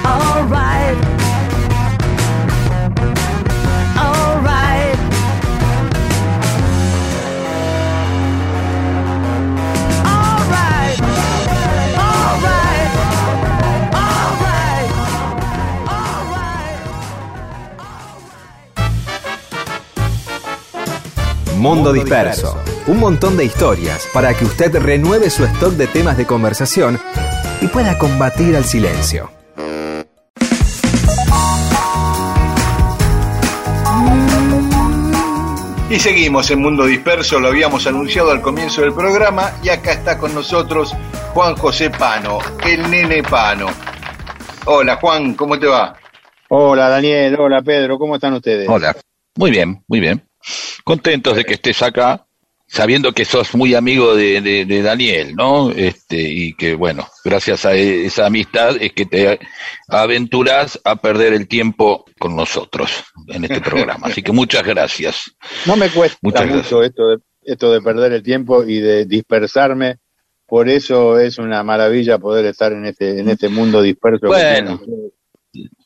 Alright. 0.05 0.95
Alright. 1.01 1.24
Mundo 21.65 21.91
Disperso. 21.91 22.61
Un 22.85 22.99
montón 22.99 23.37
de 23.37 23.43
historias 23.43 24.07
para 24.13 24.35
que 24.35 24.45
usted 24.45 24.71
renueve 24.77 25.31
su 25.31 25.43
stock 25.45 25.71
de 25.71 25.87
temas 25.87 26.15
de 26.15 26.27
conversación 26.27 26.99
y 27.59 27.65
pueda 27.69 27.97
combatir 27.97 28.55
al 28.55 28.65
silencio. 28.65 29.31
Y 35.89 35.97
seguimos 35.97 36.51
en 36.51 36.61
Mundo 36.61 36.85
Disperso, 36.85 37.39
lo 37.39 37.47
habíamos 37.47 37.87
anunciado 37.87 38.29
al 38.29 38.43
comienzo 38.43 38.81
del 38.81 38.93
programa 38.93 39.53
y 39.63 39.69
acá 39.69 39.93
está 39.93 40.19
con 40.19 40.35
nosotros 40.35 40.93
Juan 41.33 41.55
José 41.55 41.89
Pano, 41.89 42.37
el 42.63 42.91
nene 42.91 43.23
Pano. 43.23 43.69
Hola 44.65 44.97
Juan, 44.97 45.33
¿cómo 45.33 45.57
te 45.57 45.65
va? 45.65 45.95
Hola 46.49 46.89
Daniel, 46.89 47.37
hola 47.39 47.63
Pedro, 47.63 47.97
¿cómo 47.97 48.13
están 48.13 48.33
ustedes? 48.33 48.69
Hola. 48.69 48.95
Muy 49.35 49.49
bien, 49.49 49.83
muy 49.87 49.99
bien. 49.99 50.23
Contentos 50.85 51.35
de 51.35 51.43
que 51.43 51.55
estés 51.55 51.81
acá 51.81 52.25
sabiendo 52.67 53.11
que 53.11 53.25
sos 53.25 53.53
muy 53.55 53.75
amigo 53.75 54.15
de, 54.15 54.39
de, 54.41 54.65
de, 54.65 54.81
Daniel, 54.81 55.35
¿no? 55.35 55.71
Este, 55.71 56.17
y 56.21 56.53
que, 56.53 56.75
bueno, 56.75 57.07
gracias 57.23 57.65
a 57.65 57.73
esa 57.73 58.27
amistad 58.27 58.75
es 58.79 58.93
que 58.93 59.05
te 59.05 59.39
aventuras 59.87 60.79
a 60.83 60.95
perder 60.95 61.33
el 61.33 61.47
tiempo 61.47 62.05
con 62.19 62.35
nosotros 62.35 63.03
en 63.27 63.45
este 63.45 63.61
programa. 63.61 64.07
Así 64.07 64.21
que 64.21 64.31
muchas 64.31 64.63
gracias. 64.63 65.35
No 65.65 65.75
me 65.75 65.89
cuesta 65.89 66.17
mucho 66.21 66.83
esto 66.83 67.09
de, 67.09 67.17
esto 67.41 67.71
de 67.71 67.81
perder 67.81 68.13
el 68.13 68.23
tiempo 68.23 68.63
y 68.63 68.79
de 68.79 69.05
dispersarme. 69.05 69.97
Por 70.47 70.69
eso 70.69 71.19
es 71.19 71.39
una 71.39 71.63
maravilla 71.63 72.19
poder 72.19 72.45
estar 72.45 72.71
en 72.73 72.85
este, 72.85 73.19
en 73.19 73.29
este 73.29 73.49
mundo 73.49 73.81
disperso. 73.81 74.27
Bueno. 74.27 74.79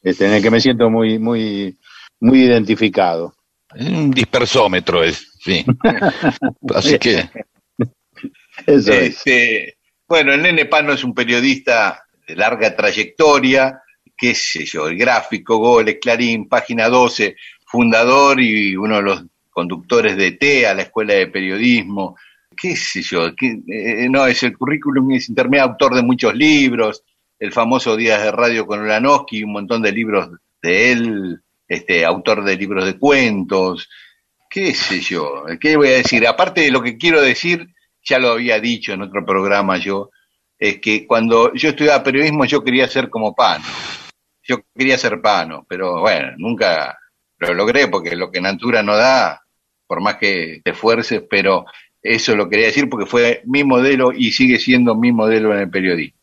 este, 0.03 0.25
en 0.25 0.33
el 0.33 0.41
que 0.41 0.51
me 0.51 0.59
siento 0.59 0.89
muy, 0.89 1.19
muy, 1.19 1.77
muy 2.19 2.43
identificado. 2.43 3.33
Un 3.75 4.11
dispersómetro 4.11 5.03
es, 5.03 5.31
sí. 5.39 5.65
Así 6.75 6.97
que. 6.97 7.29
Eso 8.65 8.91
este, 8.91 9.77
Bueno, 10.07 10.33
el 10.33 10.41
Nene 10.41 10.65
Pano 10.65 10.93
es 10.93 11.03
un 11.03 11.13
periodista 11.13 12.03
de 12.27 12.35
larga 12.35 12.75
trayectoria, 12.75 13.81
qué 14.17 14.35
sé 14.35 14.65
yo, 14.65 14.87
el 14.87 14.97
gráfico, 14.97 15.57
Goles, 15.57 15.97
Clarín, 16.01 16.47
Página 16.47 16.89
12, 16.89 17.35
fundador 17.65 18.41
y 18.41 18.75
uno 18.75 18.97
de 18.97 19.01
los 19.01 19.25
conductores 19.49 20.17
de 20.17 20.33
TEA, 20.33 20.73
la 20.73 20.83
Escuela 20.83 21.13
de 21.13 21.27
Periodismo, 21.27 22.17
qué 22.55 22.75
sé 22.75 23.01
yo, 23.01 23.27
eh, 23.27 24.07
no, 24.09 24.25
es 24.25 24.43
el 24.43 24.57
currículum, 24.57 25.11
es 25.11 25.29
intermedio, 25.29 25.63
autor 25.63 25.95
de 25.95 26.03
muchos 26.03 26.35
libros, 26.35 27.03
el 27.39 27.53
famoso 27.53 27.95
Días 27.95 28.21
de 28.21 28.31
Radio 28.31 28.65
con 28.65 28.81
Ulanowski, 28.81 29.43
un 29.43 29.53
montón 29.53 29.81
de 29.81 29.91
libros 29.91 30.29
de 30.61 30.91
él, 30.91 31.41
este, 31.69 32.03
autor 32.03 32.43
de 32.43 32.57
libros 32.57 32.83
de 32.85 32.97
cuentos, 32.97 33.87
qué 34.49 34.73
sé 34.73 34.99
yo, 34.99 35.45
qué 35.61 35.77
voy 35.77 35.89
a 35.89 35.97
decir, 35.97 36.27
aparte 36.27 36.61
de 36.61 36.71
lo 36.71 36.81
que 36.81 36.97
quiero 36.97 37.21
decir, 37.21 37.67
ya 38.03 38.17
lo 38.17 38.31
había 38.31 38.59
dicho 38.59 38.91
en 38.91 39.03
otro 39.03 39.23
programa 39.23 39.77
yo, 39.77 40.09
es 40.57 40.79
que 40.79 41.05
cuando 41.05 41.53
yo 41.53 41.69
estudiaba 41.69 42.03
periodismo 42.03 42.43
yo 42.45 42.63
quería 42.63 42.87
ser 42.87 43.09
como 43.09 43.35
Pano, 43.35 43.65
yo 44.41 44.57
quería 44.75 44.97
ser 44.97 45.21
Pano, 45.21 45.65
pero 45.69 46.01
bueno, 46.01 46.31
nunca 46.37 46.97
lo 47.37 47.53
logré 47.53 47.87
porque 47.87 48.15
lo 48.15 48.31
que 48.31 48.41
Natura 48.41 48.81
no 48.81 48.97
da, 48.97 49.43
por 49.85 50.01
más 50.01 50.17
que 50.17 50.61
te 50.63 50.71
esfuerces, 50.71 51.23
pero 51.29 51.65
eso 52.01 52.35
lo 52.35 52.49
quería 52.49 52.67
decir 52.67 52.89
porque 52.89 53.05
fue 53.05 53.43
mi 53.45 53.63
modelo 53.63 54.11
y 54.11 54.31
sigue 54.31 54.57
siendo 54.57 54.95
mi 54.95 55.11
modelo 55.11 55.53
en 55.53 55.59
el 55.59 55.69
periodismo. 55.69 56.19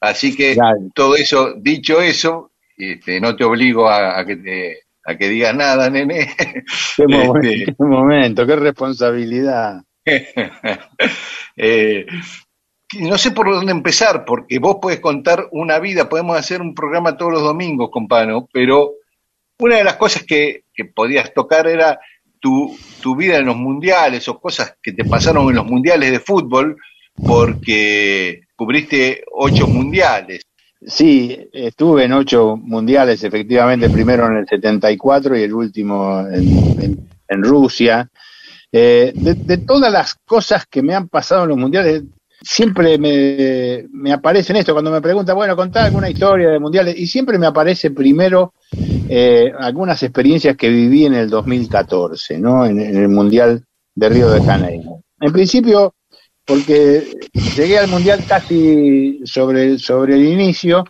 Así 0.00 0.34
que 0.34 0.56
todo 0.94 1.14
eso, 1.14 1.54
dicho 1.56 2.00
eso, 2.00 2.49
este, 2.80 3.20
no 3.20 3.36
te 3.36 3.44
obligo 3.44 3.88
a, 3.88 4.24
que 4.24 4.36
te, 4.36 4.78
a 5.04 5.16
que 5.16 5.28
digas 5.28 5.54
nada, 5.54 5.90
nene. 5.90 6.34
Qué, 6.96 7.06
momento, 7.06 7.38
este, 7.38 7.64
qué, 7.78 7.84
momento, 7.84 8.46
qué 8.46 8.56
responsabilidad. 8.56 9.82
eh, 11.56 12.06
no 12.98 13.18
sé 13.18 13.30
por 13.30 13.50
dónde 13.50 13.72
empezar, 13.72 14.24
porque 14.24 14.58
vos 14.58 14.78
podés 14.80 15.00
contar 15.00 15.48
una 15.52 15.78
vida, 15.78 16.08
podemos 16.08 16.36
hacer 16.36 16.60
un 16.60 16.74
programa 16.74 17.16
todos 17.16 17.32
los 17.32 17.42
domingos, 17.42 17.90
compano, 17.90 18.48
pero 18.52 18.94
una 19.60 19.76
de 19.76 19.84
las 19.84 19.96
cosas 19.96 20.24
que, 20.24 20.64
que 20.74 20.86
podías 20.86 21.32
tocar 21.32 21.68
era 21.68 22.00
tu, 22.40 22.76
tu 23.02 23.14
vida 23.14 23.36
en 23.36 23.46
los 23.46 23.56
mundiales 23.56 24.26
o 24.28 24.40
cosas 24.40 24.76
que 24.82 24.92
te 24.92 25.04
pasaron 25.04 25.48
en 25.50 25.56
los 25.56 25.66
mundiales 25.66 26.10
de 26.10 26.20
fútbol, 26.20 26.76
porque 27.14 28.42
cubriste 28.56 29.22
ocho 29.32 29.66
mundiales. 29.66 30.42
Sí, 30.86 31.38
estuve 31.52 32.04
en 32.04 32.14
ocho 32.14 32.56
mundiales, 32.56 33.22
efectivamente, 33.22 33.90
primero 33.90 34.26
en 34.26 34.38
el 34.38 34.46
74 34.48 35.36
y 35.36 35.42
el 35.42 35.52
último 35.52 36.26
en, 36.26 37.42
Rusia. 37.42 38.08
Eh, 38.72 39.12
de, 39.14 39.58
todas 39.58 39.92
las 39.92 40.14
cosas 40.14 40.64
que 40.66 40.82
me 40.82 40.94
han 40.94 41.08
pasado 41.08 41.42
en 41.42 41.50
los 41.50 41.58
mundiales, 41.58 42.04
siempre 42.40 42.96
me, 42.96 43.86
me 43.92 44.12
aparecen 44.12 44.56
esto, 44.56 44.72
cuando 44.72 44.90
me 44.90 45.02
preguntan, 45.02 45.36
bueno, 45.36 45.54
contá 45.54 45.84
alguna 45.84 46.08
historia 46.08 46.48
de 46.48 46.58
mundiales, 46.58 46.98
y 46.98 47.06
siempre 47.06 47.38
me 47.38 47.46
aparece 47.46 47.90
primero 47.90 48.54
eh, 49.08 49.52
algunas 49.58 50.02
experiencias 50.02 50.56
que 50.56 50.70
viví 50.70 51.04
en 51.04 51.14
el 51.14 51.28
2014, 51.28 52.38
¿no? 52.38 52.64
En, 52.64 52.80
en 52.80 52.96
el 52.96 53.08
Mundial 53.08 53.64
de 53.94 54.08
Río 54.08 54.30
de 54.30 54.40
Janeiro. 54.40 55.02
En 55.20 55.32
principio, 55.32 55.94
porque 56.50 57.08
llegué 57.54 57.78
al 57.78 57.86
Mundial 57.86 58.24
casi 58.26 59.20
sobre, 59.24 59.78
sobre 59.78 60.16
el 60.16 60.26
inicio 60.26 60.82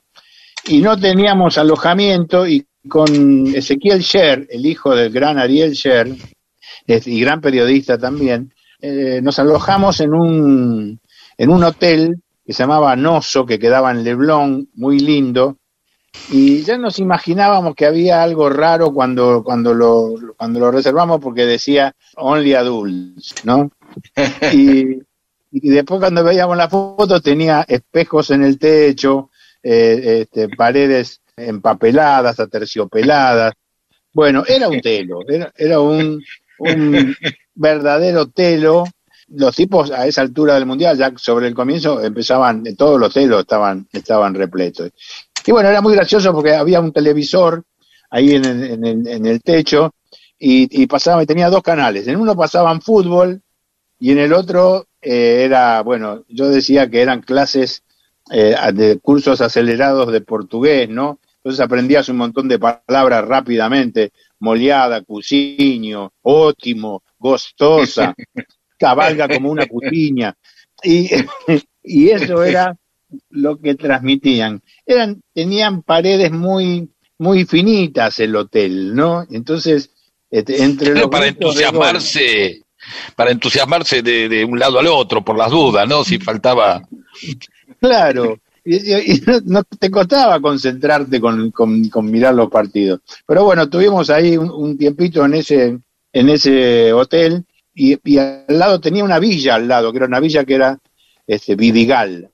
y 0.67 0.81
no 0.81 0.99
teníamos 0.99 1.59
alojamiento 1.59 2.47
y 2.47 2.67
con 2.89 3.47
Ezequiel 3.55 4.01
Sher, 4.01 4.47
el 4.49 4.65
hijo 4.65 4.97
del 4.97 5.13
gran 5.13 5.39
Ariel 5.39 5.73
Sher, 5.73 6.17
y 6.87 7.21
gran 7.21 7.43
periodista 7.43 7.99
también, 7.99 8.55
eh, 8.81 9.21
nos 9.23 9.39
alojamos 9.39 10.01
en 10.01 10.15
un, 10.15 10.99
en 11.37 11.51
un 11.51 11.63
hotel 11.63 12.23
que 12.47 12.55
se 12.55 12.63
llamaba 12.63 12.97
Noso, 12.97 13.45
que 13.45 13.59
quedaba 13.59 13.91
en 13.91 14.03
Leblon, 14.03 14.67
muy 14.77 14.99
lindo, 14.99 15.59
y 16.31 16.63
ya 16.63 16.79
nos 16.79 16.99
imaginábamos 16.99 17.75
que 17.75 17.85
había 17.85 18.23
algo 18.23 18.49
raro 18.49 18.95
cuando, 18.95 19.45
cuando, 19.45 19.75
lo, 19.75 20.15
cuando 20.39 20.59
lo 20.59 20.71
reservamos 20.71 21.21
porque 21.21 21.45
decía 21.45 21.95
Only 22.17 22.55
Adults, 22.55 23.45
¿no? 23.45 23.71
Y, 24.55 25.03
y 25.51 25.71
después 25.71 26.01
cuando 26.01 26.23
veíamos 26.23 26.57
la 26.57 26.69
foto 26.69 27.21
tenía 27.21 27.65
espejos 27.67 28.31
en 28.31 28.45
el 28.45 28.59
techo, 28.59 29.31
eh, 29.63 30.21
este, 30.23 30.49
paredes 30.49 31.21
empapeladas, 31.37 32.39
aterciopeladas. 32.39 33.55
Bueno, 34.13 34.45
era 34.47 34.69
un 34.69 34.81
telo, 34.81 35.21
era, 35.29 35.53
era 35.57 35.81
un, 35.81 36.23
un 36.59 37.17
verdadero 37.55 38.29
telo. 38.29 38.85
Los 39.33 39.55
tipos 39.55 39.93
a 39.93 40.07
esa 40.07 40.23
altura 40.23 40.55
del 40.55 40.67
mundial, 40.67 40.99
ya 40.99 41.13
sobre 41.17 41.47
el 41.47 41.55
comienzo, 41.55 42.03
empezaban, 42.03 42.65
todos 42.77 42.99
los 42.99 43.13
telos 43.13 43.41
estaban, 43.41 43.87
estaban 43.93 44.35
repletos. 44.35 44.91
Y 45.47 45.53
bueno, 45.53 45.69
era 45.69 45.81
muy 45.81 45.95
gracioso 45.95 46.33
porque 46.33 46.55
había 46.55 46.81
un 46.81 46.93
televisor 46.93 47.65
ahí 48.11 48.35
en 48.35 48.45
el, 48.45 48.65
en 48.65 48.85
el, 48.85 49.09
en 49.09 49.27
el 49.27 49.41
techo 49.41 49.95
y, 50.39 50.83
y 50.83 50.87
pasaba, 50.87 51.25
tenía 51.27 51.49
dos 51.49 51.63
canales. 51.63 52.09
En 52.09 52.17
uno 52.17 52.37
pasaban 52.37 52.83
fútbol 52.83 53.41
y 54.01 54.11
en 54.11 54.19
el 54.19 54.33
otro 54.33 54.87
eh, 55.03 55.43
era, 55.45 55.83
bueno, 55.83 56.25
yo 56.29 56.49
decía 56.49 56.91
que 56.91 57.01
eran 57.01 57.23
clases 57.23 57.83
eh, 58.31 58.55
de 58.75 58.99
cursos 58.99 59.41
acelerados 59.41 60.13
de 60.13 60.21
portugués, 60.21 60.89
¿no? 60.89 61.19
Entonces 61.37 61.61
aprendías 61.61 62.09
un 62.11 62.19
montón 62.19 62.49
de 62.49 62.59
palabras 62.59 63.27
rápidamente, 63.27 64.13
moliada, 64.41 65.03
cusiño, 65.03 66.13
ótimo, 66.23 67.03
gostosa, 67.19 68.15
cabalga 68.79 69.27
como 69.29 69.51
una 69.51 69.67
cusiña. 69.67 70.37
Y, 70.83 71.09
y 71.83 72.11
eso 72.11 72.43
era 72.45 72.77
lo 73.31 73.59
que 73.59 73.75
transmitían. 73.75 74.63
Eran, 74.85 75.23
tenían 75.33 75.83
paredes 75.83 76.31
muy, 76.31 76.91
muy 77.19 77.45
finitas 77.45 78.21
el 78.21 78.37
hotel, 78.37 78.95
¿no? 78.95 79.27
Entonces, 79.31 79.91
este, 80.31 80.63
entre 80.63 80.93
Pero 80.93 81.11
para 81.11 81.27
entusiasmarse, 81.27 82.63
para 83.17 83.31
entusiasmarse 83.31 84.03
de, 84.03 84.45
un 84.45 84.59
lado 84.59 84.79
al 84.79 84.87
otro 84.87 85.25
por 85.25 85.37
las 85.37 85.51
dudas, 85.51 85.89
¿no? 85.89 86.05
Si 86.05 86.19
faltaba. 86.19 86.83
Claro, 87.81 88.39
y, 88.65 89.23
no, 89.47 89.63
te 89.65 89.91
costaba 89.91 90.41
concentrarte 90.41 91.21
con, 91.21 91.51
con, 91.51 92.11
mirar 92.11 92.35
los 92.35 92.51
partidos. 92.51 93.01
Pero 93.27 93.45
bueno, 93.45 93.69
tuvimos 93.69 94.11
ahí 94.11 94.37
un, 94.37 94.77
tiempito 94.77 95.25
en 95.25 95.35
ese, 95.35 95.79
en 96.13 96.29
ese 96.29 96.93
hotel 96.93 97.45
y, 97.75 98.19
al 98.19 98.45
lado 98.49 98.81
tenía 98.81 99.05
una 99.05 99.19
villa 99.19 99.55
al 99.55 99.69
lado, 99.69 99.93
que 99.93 99.99
era 99.99 100.07
una 100.07 100.21
villa 100.21 100.45
que 100.45 100.55
era 100.55 100.79
este, 101.27 101.57
Vidigal. 101.57 102.31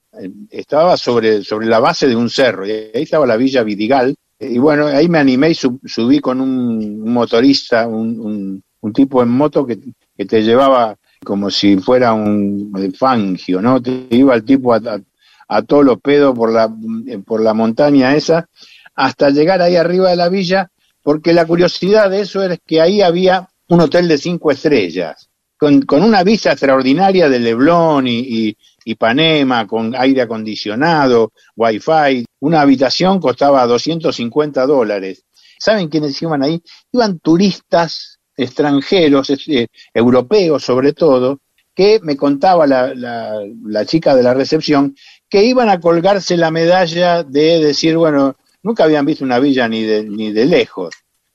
Estaba 0.50 0.96
sobre, 0.96 1.44
sobre 1.44 1.66
la 1.66 1.78
base 1.78 2.08
de 2.08 2.16
un 2.16 2.30
cerro 2.30 2.66
y 2.66 2.70
ahí 2.70 3.02
estaba 3.02 3.26
la 3.26 3.36
villa 3.36 3.62
Vidigal. 3.62 4.14
Y 4.38 4.58
bueno, 4.58 4.86
ahí 4.86 5.08
me 5.08 5.18
animé 5.18 5.50
y 5.50 5.54
sub, 5.54 5.80
subí 5.86 6.20
con 6.20 6.40
un, 6.40 7.00
motorista, 7.10 7.86
un, 7.86 8.62
un 8.80 8.92
tipo 8.92 9.22
en 9.22 9.28
moto 9.28 9.66
que 9.66 9.78
que 10.16 10.24
te 10.24 10.42
llevaba 10.42 10.96
como 11.24 11.50
si 11.50 11.76
fuera 11.78 12.12
un 12.12 12.94
fangio, 12.96 13.60
¿no? 13.60 13.82
Te 13.82 14.06
iba 14.10 14.34
el 14.34 14.44
tipo 14.44 14.74
a, 14.74 15.62
todos 15.62 15.84
los 15.84 16.00
pedos 16.00 16.34
por 16.36 16.52
la, 16.52 16.72
por 17.24 17.42
la 17.42 17.54
montaña 17.54 18.14
esa, 18.14 18.48
hasta 18.94 19.30
llegar 19.30 19.60
ahí 19.62 19.76
arriba 19.76 20.10
de 20.10 20.16
la 20.16 20.28
villa, 20.28 20.70
porque 21.02 21.32
la 21.32 21.46
curiosidad 21.46 22.10
de 22.10 22.20
eso 22.20 22.42
era 22.42 22.56
que 22.56 22.80
ahí 22.80 23.02
había 23.02 23.48
un 23.68 23.80
hotel 23.80 24.08
de 24.08 24.18
cinco 24.18 24.50
estrellas, 24.50 25.28
con, 25.56 25.82
con 25.82 26.02
una 26.02 26.22
vista 26.22 26.52
extraordinaria 26.52 27.28
de 27.28 27.38
Leblon 27.38 28.06
y, 28.06 28.18
y, 28.18 28.56
Ipanema, 28.84 29.66
con 29.66 29.96
aire 29.96 30.22
acondicionado, 30.22 31.32
wifi, 31.56 32.24
una 32.38 32.60
habitación 32.60 33.18
costaba 33.18 33.66
250 33.66 34.64
dólares. 34.64 35.24
¿Saben 35.58 35.88
quiénes 35.88 36.20
iban 36.22 36.44
ahí? 36.44 36.62
Iban 36.92 37.18
turistas 37.18 38.15
extranjeros, 38.36 39.30
eh, 39.48 39.68
europeos 39.94 40.62
sobre 40.64 40.92
todo, 40.92 41.40
que 41.74 42.00
me 42.02 42.16
contaba 42.16 42.66
la, 42.66 42.94
la, 42.94 43.40
la, 43.64 43.84
chica 43.84 44.14
de 44.16 44.22
la 44.22 44.32
recepción, 44.32 44.96
que 45.28 45.44
iban 45.44 45.68
a 45.68 45.78
colgarse 45.78 46.36
la 46.36 46.50
medalla 46.50 47.22
de 47.22 47.62
decir, 47.62 47.96
bueno, 47.96 48.36
nunca 48.62 48.84
habían 48.84 49.04
visto 49.04 49.24
una 49.24 49.38
villa 49.38 49.68
ni 49.68 49.82
de, 49.82 50.02
ni 50.02 50.32
de 50.32 50.46
lejos. 50.46 50.94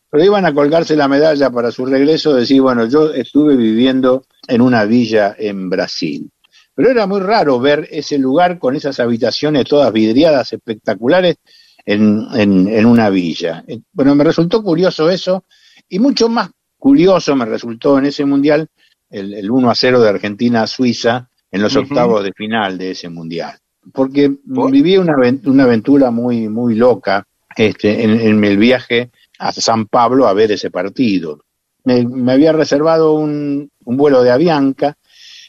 pero 0.09 0.25
iban 0.25 0.45
a 0.45 0.53
colgarse 0.53 0.95
la 0.95 1.07
medalla 1.07 1.49
para 1.51 1.71
su 1.71 1.85
regreso, 1.85 2.33
decir, 2.33 2.61
bueno, 2.61 2.85
yo 2.85 3.13
estuve 3.13 3.55
viviendo 3.55 4.25
en 4.47 4.61
una 4.61 4.83
villa 4.85 5.35
en 5.37 5.69
Brasil. 5.69 6.29
Pero 6.73 6.89
era 6.89 7.05
muy 7.05 7.19
raro 7.19 7.59
ver 7.59 7.87
ese 7.91 8.17
lugar 8.17 8.57
con 8.57 8.75
esas 8.75 8.99
habitaciones 8.99 9.65
todas 9.65 9.93
vidriadas 9.93 10.51
espectaculares 10.53 11.37
en, 11.85 12.27
en, 12.33 12.85
una 12.85 13.09
villa. 13.09 13.63
Eh, 13.67 13.79
bueno, 13.93 14.15
me 14.15 14.23
resultó 14.23 14.63
curioso 14.63 15.09
eso, 15.09 15.45
y 15.87 15.99
mucho 15.99 16.29
más 16.29 16.49
curioso 16.81 17.35
me 17.35 17.45
resultó 17.45 17.99
en 17.99 18.07
ese 18.07 18.25
mundial 18.25 18.67
el, 19.11 19.35
el 19.35 19.51
1 19.51 19.69
a 19.69 19.75
0 19.75 20.01
de 20.01 20.09
Argentina 20.09 20.63
a 20.63 20.67
Suiza 20.67 21.29
en 21.51 21.61
los 21.61 21.75
octavos 21.75 22.23
de 22.23 22.33
final 22.33 22.79
de 22.79 22.91
ese 22.91 23.07
mundial. 23.07 23.55
Porque 23.93 24.31
viví 24.43 24.97
una, 24.97 25.13
una 25.45 25.63
aventura 25.63 26.09
muy, 26.09 26.49
muy 26.49 26.73
loca 26.73 27.27
este, 27.55 28.03
en, 28.03 28.43
el 28.43 28.57
viaje 28.57 29.11
a 29.37 29.51
San 29.51 29.85
Pablo 29.85 30.27
a 30.27 30.33
ver 30.33 30.51
ese 30.51 30.71
partido. 30.71 31.45
Me, 31.83 32.03
me 32.03 32.31
había 32.31 32.51
reservado 32.51 33.13
un, 33.13 33.69
un, 33.85 33.97
vuelo 33.97 34.23
de 34.23 34.31
Avianca 34.31 34.97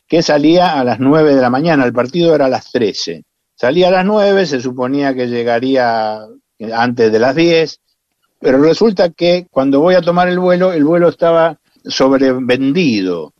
que 0.06 0.22
salía 0.22 0.78
a 0.78 0.84
las 0.84 1.00
9 1.00 1.34
de 1.34 1.40
la 1.40 1.50
mañana, 1.50 1.84
el 1.84 1.94
partido 1.94 2.34
era 2.34 2.46
a 2.46 2.50
las 2.50 2.70
13. 2.72 3.24
Salía 3.54 3.88
a 3.88 3.92
las 3.92 4.04
9, 4.04 4.44
se 4.44 4.60
suponía 4.60 5.14
que 5.14 5.28
llegaría 5.28 6.26
antes 6.74 7.10
de 7.10 7.18
las 7.18 7.34
10, 7.34 7.80
pero 8.42 8.58
resulta 8.58 9.10
que 9.10 9.46
cuando 9.50 9.78
voy 9.78 9.94
a 9.94 10.02
tomar 10.02 10.28
el 10.28 10.40
vuelo, 10.40 10.72
el 10.72 10.84
vuelo 10.84 11.08
estaba 11.08 11.60
sobrevendido. 11.84 13.32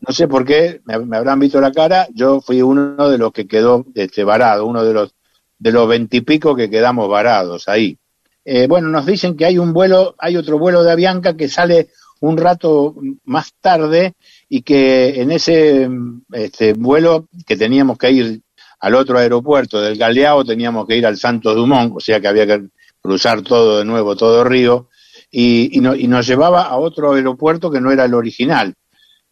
No 0.00 0.14
sé 0.14 0.26
por 0.26 0.46
qué, 0.46 0.80
me, 0.86 0.94
habrán 1.16 1.38
visto 1.38 1.60
la 1.60 1.70
cara, 1.70 2.08
yo 2.14 2.40
fui 2.40 2.62
uno 2.62 3.10
de 3.10 3.18
los 3.18 3.30
que 3.30 3.46
quedó 3.46 3.84
este, 3.94 4.24
varado, 4.24 4.64
uno 4.64 4.84
de 4.84 4.94
los 4.94 5.14
de 5.58 5.72
los 5.72 5.88
veintipico 5.88 6.54
que 6.56 6.70
quedamos 6.70 7.08
varados 7.10 7.68
ahí. 7.68 7.98
Eh, 8.44 8.66
bueno, 8.68 8.88
nos 8.88 9.04
dicen 9.04 9.36
que 9.36 9.44
hay 9.44 9.58
un 9.58 9.72
vuelo, 9.72 10.14
hay 10.18 10.36
otro 10.36 10.58
vuelo 10.58 10.82
de 10.82 10.92
Avianca 10.92 11.36
que 11.36 11.48
sale 11.48 11.88
un 12.20 12.38
rato 12.38 12.94
más 13.24 13.52
tarde 13.60 14.14
y 14.48 14.62
que 14.62 15.20
en 15.20 15.30
ese 15.30 15.90
este, 16.32 16.72
vuelo 16.72 17.28
que 17.46 17.56
teníamos 17.56 17.98
que 17.98 18.10
ir 18.12 18.40
al 18.80 18.94
otro 18.94 19.18
aeropuerto 19.18 19.80
del 19.80 19.98
Galeao, 19.98 20.44
teníamos 20.44 20.86
que 20.86 20.96
ir 20.96 21.04
al 21.04 21.18
Santos 21.18 21.54
Dumont, 21.54 21.96
o 21.96 22.00
sea 22.00 22.20
que 22.20 22.28
había 22.28 22.46
que 22.46 22.68
cruzar 23.08 23.40
todo 23.40 23.78
de 23.78 23.86
nuevo, 23.86 24.16
todo 24.16 24.44
Río, 24.44 24.88
y, 25.30 25.70
y, 25.72 26.04
y 26.04 26.08
nos 26.08 26.26
llevaba 26.26 26.64
a 26.64 26.76
otro 26.76 27.14
aeropuerto 27.14 27.70
que 27.70 27.80
no 27.80 27.90
era 27.90 28.04
el 28.04 28.12
original. 28.12 28.74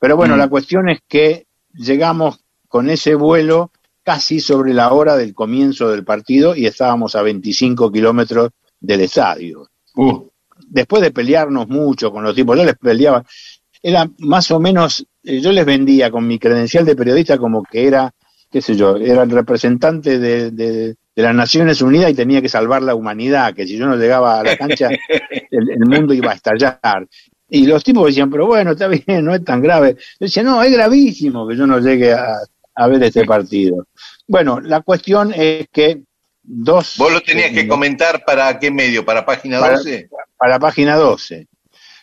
Pero 0.00 0.16
bueno, 0.16 0.34
mm. 0.34 0.38
la 0.38 0.48
cuestión 0.48 0.88
es 0.88 1.00
que 1.06 1.46
llegamos 1.74 2.40
con 2.68 2.88
ese 2.88 3.14
vuelo 3.14 3.70
casi 4.02 4.40
sobre 4.40 4.72
la 4.72 4.94
hora 4.94 5.14
del 5.14 5.34
comienzo 5.34 5.90
del 5.90 6.04
partido 6.04 6.56
y 6.56 6.64
estábamos 6.64 7.14
a 7.16 7.22
25 7.22 7.92
kilómetros 7.92 8.50
del 8.80 9.02
estadio. 9.02 9.68
Uh. 9.94 10.26
Después 10.68 11.02
de 11.02 11.10
pelearnos 11.10 11.68
mucho 11.68 12.10
con 12.10 12.24
los 12.24 12.34
tipos, 12.34 12.56
yo 12.56 12.64
les 12.64 12.78
peleaba, 12.78 13.24
era 13.82 14.08
más 14.20 14.50
o 14.52 14.58
menos, 14.58 15.06
eh, 15.22 15.38
yo 15.40 15.52
les 15.52 15.66
vendía 15.66 16.10
con 16.10 16.26
mi 16.26 16.38
credencial 16.38 16.86
de 16.86 16.96
periodista 16.96 17.36
como 17.36 17.62
que 17.62 17.86
era, 17.86 18.10
qué 18.50 18.62
sé 18.62 18.74
yo, 18.74 18.96
era 18.96 19.24
el 19.24 19.30
representante 19.30 20.18
de, 20.18 20.50
de, 20.50 20.96
las 21.22 21.34
Naciones 21.34 21.80
Unidas 21.80 22.10
y 22.10 22.14
tenía 22.14 22.42
que 22.42 22.48
salvar 22.48 22.82
la 22.82 22.94
humanidad, 22.94 23.54
que 23.54 23.66
si 23.66 23.76
yo 23.76 23.86
no 23.86 23.96
llegaba 23.96 24.40
a 24.40 24.44
la 24.44 24.56
cancha, 24.56 24.88
el 25.50 25.86
mundo 25.86 26.12
iba 26.12 26.32
a 26.32 26.34
estallar. 26.34 27.08
Y 27.48 27.66
los 27.66 27.84
tipos 27.84 28.06
decían, 28.06 28.30
pero 28.30 28.46
bueno, 28.46 28.72
está 28.72 28.88
bien, 28.88 29.24
no 29.24 29.34
es 29.34 29.44
tan 29.44 29.62
grave. 29.62 29.94
Yo 29.94 30.26
decía, 30.26 30.42
no, 30.42 30.62
es 30.62 30.72
gravísimo 30.72 31.46
que 31.46 31.56
yo 31.56 31.66
no 31.66 31.78
llegue 31.78 32.12
a, 32.12 32.86
ver 32.88 33.02
este 33.04 33.24
partido. 33.24 33.86
Bueno, 34.26 34.60
la 34.60 34.82
cuestión 34.82 35.32
es 35.34 35.66
que 35.72 36.02
dos... 36.42 36.96
¿Vos 36.98 37.12
lo 37.12 37.20
tenías 37.20 37.52
que 37.52 37.66
comentar 37.66 38.24
para 38.24 38.58
qué 38.58 38.70
medio? 38.70 39.04
¿Para 39.04 39.24
página 39.24 39.58
12? 39.58 40.08
Para, 40.36 40.58
página 40.58 40.96
12. 40.96 41.46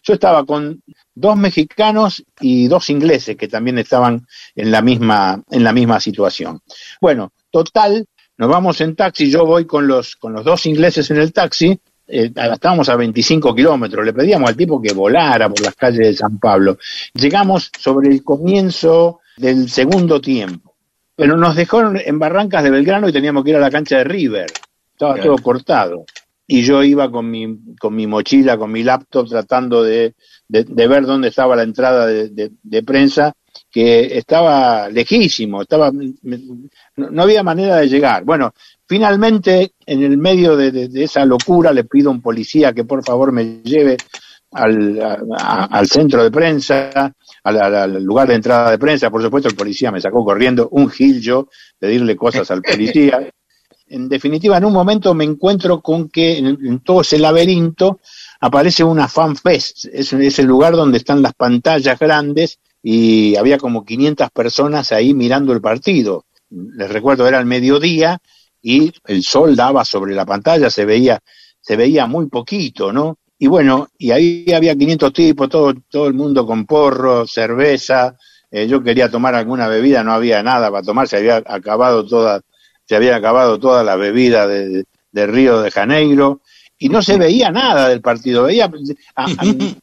Yo 0.06 0.14
estaba 0.14 0.46
con 0.46 0.82
dos 1.14 1.38
mexicanos 1.38 2.24
y 2.42 2.68
dos 2.68 2.90
ingleses 2.90 3.38
que 3.38 3.48
también 3.48 3.78
estaban 3.78 4.26
en 4.56 4.72
la 4.72 4.82
misma, 4.82 5.42
en 5.52 5.64
la 5.64 5.72
misma 5.72 6.00
situación. 6.00 6.62
Bueno, 7.00 7.32
total, 7.52 8.08
nos 8.38 8.50
vamos 8.50 8.82
en 8.82 8.96
taxi, 8.96 9.30
yo 9.30 9.46
voy 9.46 9.66
con 9.66 9.88
los, 9.88 10.16
con 10.16 10.34
los 10.34 10.44
dos 10.44 10.66
ingleses 10.66 11.10
en 11.12 11.18
el 11.18 11.32
taxi, 11.32 11.80
eh, 12.08 12.32
estábamos 12.36 12.90
a 12.90 12.96
25 12.96 13.56
kilómetros, 13.56 14.06
le 14.06 14.14
pedíamos 14.14 14.50
al 14.50 14.58
tipo 14.58 14.82
que 14.82 14.94
volara 14.94 15.50
por 15.50 15.62
las 15.62 15.76
calles 15.76 16.08
de 16.08 16.14
San 16.14 16.38
Pablo. 16.40 16.78
Llegamos 17.14 17.72
sobre 17.80 18.10
el 18.10 18.24
comienzo 18.24 19.22
del 19.38 19.70
segundo 19.70 20.20
tiempo, 20.20 20.76
pero 21.16 21.38
nos 21.38 21.56
dejaron 21.56 22.00
en 22.04 22.20
Barrancas 22.20 22.64
de 22.64 22.72
Belgrano 22.72 23.08
y 23.08 23.14
teníamos 23.14 23.44
que 23.44 23.52
ir 23.52 23.56
a 23.58 23.62
la 23.62 23.72
cancha 23.72 23.98
de 23.98 24.04
River, 24.04 24.48
estaba 24.92 25.16
todo 25.22 25.38
cortado. 25.38 26.06
Y 26.46 26.64
yo 26.64 26.84
iba 26.84 27.10
con 27.10 27.32
mi, 27.32 27.58
con 27.80 27.96
mi 27.96 28.06
mochila, 28.06 28.58
con 28.58 28.70
mi 28.72 28.84
laptop, 28.84 29.30
tratando 29.30 29.82
de, 29.82 30.14
de, 30.50 30.88
ver 30.88 31.06
dónde 31.06 31.30
estaba 31.30 31.56
la 31.56 31.64
entrada 31.64 32.06
de, 32.06 32.52
de 32.62 32.84
prensa 32.84 33.34
que 33.74 34.18
estaba 34.18 34.88
lejísimo, 34.90 35.64
estaba, 35.64 35.92
no, 35.92 37.24
había 37.24 37.42
manera 37.42 37.78
de 37.78 37.90
llegar. 37.90 38.24
Bueno, 38.24 38.54
finalmente, 38.86 39.74
en 39.86 40.04
el 40.04 40.18
medio 40.18 40.56
de, 40.56 40.90
esa 41.04 41.26
locura, 41.26 41.74
le 41.74 41.84
pido 41.84 42.10
a 42.10 42.14
un 42.14 42.22
policía 42.22 42.72
que 42.72 42.84
por 42.84 43.04
favor 43.04 43.32
me 43.32 43.62
lleve 43.64 43.98
al, 44.52 45.26
al 45.36 45.88
centro 45.88 46.24
de 46.24 46.30
prensa, 46.30 47.14
al, 47.44 48.04
lugar 48.04 48.28
de 48.28 48.36
entrada 48.36 48.70
de 48.70 48.78
prensa. 48.78 49.10
Por 49.10 49.24
supuesto, 49.24 49.50
el 49.50 49.56
policía 49.56 49.92
me 49.92 50.02
sacó 50.02 50.24
corriendo, 50.24 50.70
un 50.70 50.90
gil 50.90 51.20
yo, 51.20 51.50
pedirle 51.80 52.16
cosas 52.16 52.50
al 52.52 52.62
policía. 52.62 53.28
En 53.86 54.10
definitiva, 54.10 54.58
en 54.58 54.66
un 54.66 54.74
momento 54.74 55.14
me 55.14 55.24
encuentro 55.24 55.80
con 55.82 56.10
que 56.10 56.40
en, 56.40 56.80
todo 56.80 57.02
ese 57.02 57.20
laberinto 57.20 58.00
aparece 58.40 58.84
una 58.84 59.08
fanfest, 59.08 59.86
es, 59.94 60.14
es 60.14 60.40
el 60.40 60.48
lugar 60.48 60.74
donde 60.74 60.98
están 60.98 61.22
las 61.22 61.34
pantallas 61.34 62.00
grandes 62.00 62.60
y 62.84 63.38
había 63.38 63.58
como 63.58 63.86
500 63.86 64.30
personas 64.32 64.92
ahí 64.92 65.14
mirando 65.14 65.54
el 65.54 65.62
partido. 65.62 66.26
Les 66.50 66.92
recuerdo, 66.92 67.26
era 67.26 67.40
el 67.40 67.46
mediodía 67.46 68.20
y 68.62 68.92
el 69.06 69.24
sol 69.24 69.56
daba 69.56 69.86
sobre 69.86 70.14
la 70.14 70.26
pantalla, 70.26 70.70
se 70.70 70.86
veía, 70.86 71.20
se 71.62 71.78
veía 71.78 72.06
muy 72.06 72.28
poquito, 72.28 72.92
¿no? 72.92 73.18
Y 73.40 73.48
bueno, 73.48 73.88
y 73.98 74.12
ahí 74.12 74.46
había 74.54 74.76
500 74.76 75.14
tipos, 75.14 75.50
todo, 75.50 75.74
todo 75.90 76.08
el 76.08 76.14
mundo 76.14 76.46
con 76.46 76.66
porro, 76.66 77.26
cerveza, 77.26 78.16
eh, 78.52 78.68
yo 78.68 78.84
quería 78.84 79.10
tomar 79.10 79.34
alguna 79.34 79.68
bebida, 79.68 80.04
no 80.04 80.12
había 80.14 80.44
nada 80.44 80.70
para 80.70 80.84
tomar, 80.84 81.08
se 81.08 81.18
había 81.18 81.38
acabado 81.38 82.06
toda, 82.06 82.42
se 82.86 82.96
había 82.96 83.16
acabado 83.16 83.60
toda 83.60 83.84
la 83.84 83.96
bebida 83.96 84.46
de, 84.46 84.84
de 85.12 85.28
Río 85.28 85.62
de 85.62 85.72
Janeiro, 85.72 86.42
y 86.84 86.90
no 86.90 87.02
se 87.02 87.18
veía 87.18 87.50
nada 87.50 87.88
del 87.88 88.02
partido, 88.02 88.44
veía 88.44 88.70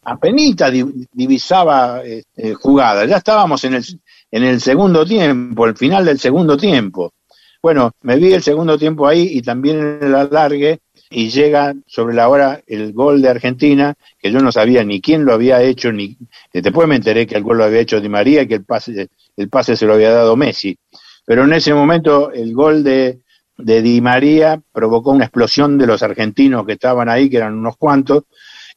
apenas 0.03 0.73
divisaba 1.15 2.03
este, 2.05 2.53
jugada, 2.53 3.07
ya 3.07 3.17
estábamos 3.17 3.65
en 3.65 3.75
el, 3.77 3.85
en 4.31 4.45
el 4.45 4.61
segundo 4.61 5.07
tiempo, 5.07 5.67
el 5.67 5.79
final 5.79 6.05
del 6.05 6.19
segundo 6.19 6.59
tiempo. 6.59 7.15
Bueno, 7.63 7.93
me 8.03 8.17
vi 8.17 8.35
el 8.35 8.43
segundo 8.43 8.77
tiempo 8.77 9.09
ahí 9.09 9.31
y 9.33 9.41
también 9.41 9.79
en 9.79 10.09
el 10.09 10.15
alargue 10.15 10.81
y 11.09 11.31
llega 11.31 11.75
sobre 11.87 12.15
la 12.15 12.29
hora 12.29 12.61
el 12.67 12.93
gol 12.93 13.23
de 13.23 13.31
Argentina, 13.31 13.95
que 14.19 14.31
yo 14.31 14.41
no 14.41 14.53
sabía 14.53 14.85
ni 14.85 15.01
quién 15.01 15.25
lo 15.25 15.33
había 15.33 15.63
hecho, 15.63 15.93
ni 15.93 16.19
después 16.53 16.87
me 16.87 16.97
enteré 16.97 17.27
que 17.27 17.37
el 17.37 17.43
gol 17.43 17.57
lo 17.57 17.65
había 17.65 17.81
hecho 17.81 17.99
Di 17.99 18.11
María 18.11 18.43
y 18.43 18.47
que 18.47 18.57
el 18.57 18.65
pase, 18.67 19.09
el 19.39 19.49
pase 19.49 19.75
se 19.75 19.87
lo 19.87 19.95
había 19.95 20.11
dado 20.11 20.37
Messi. 20.37 20.77
Pero 21.25 21.45
en 21.45 21.55
ese 21.55 21.73
momento 21.73 22.31
el 22.31 22.53
gol 22.53 22.85
de, 22.85 23.21
de 23.62 23.83
Di 23.83 24.01
María 24.01 24.61
provocó 24.73 25.11
una 25.11 25.25
explosión 25.25 25.79
de 25.79 25.87
los 25.87 26.03
argentinos 26.03 26.66
que 26.66 26.73
estaban 26.73 27.09
ahí, 27.09 27.29
que 27.29 27.38
eran 27.38 27.59
unos 27.59 27.77
cuantos, 27.77 28.25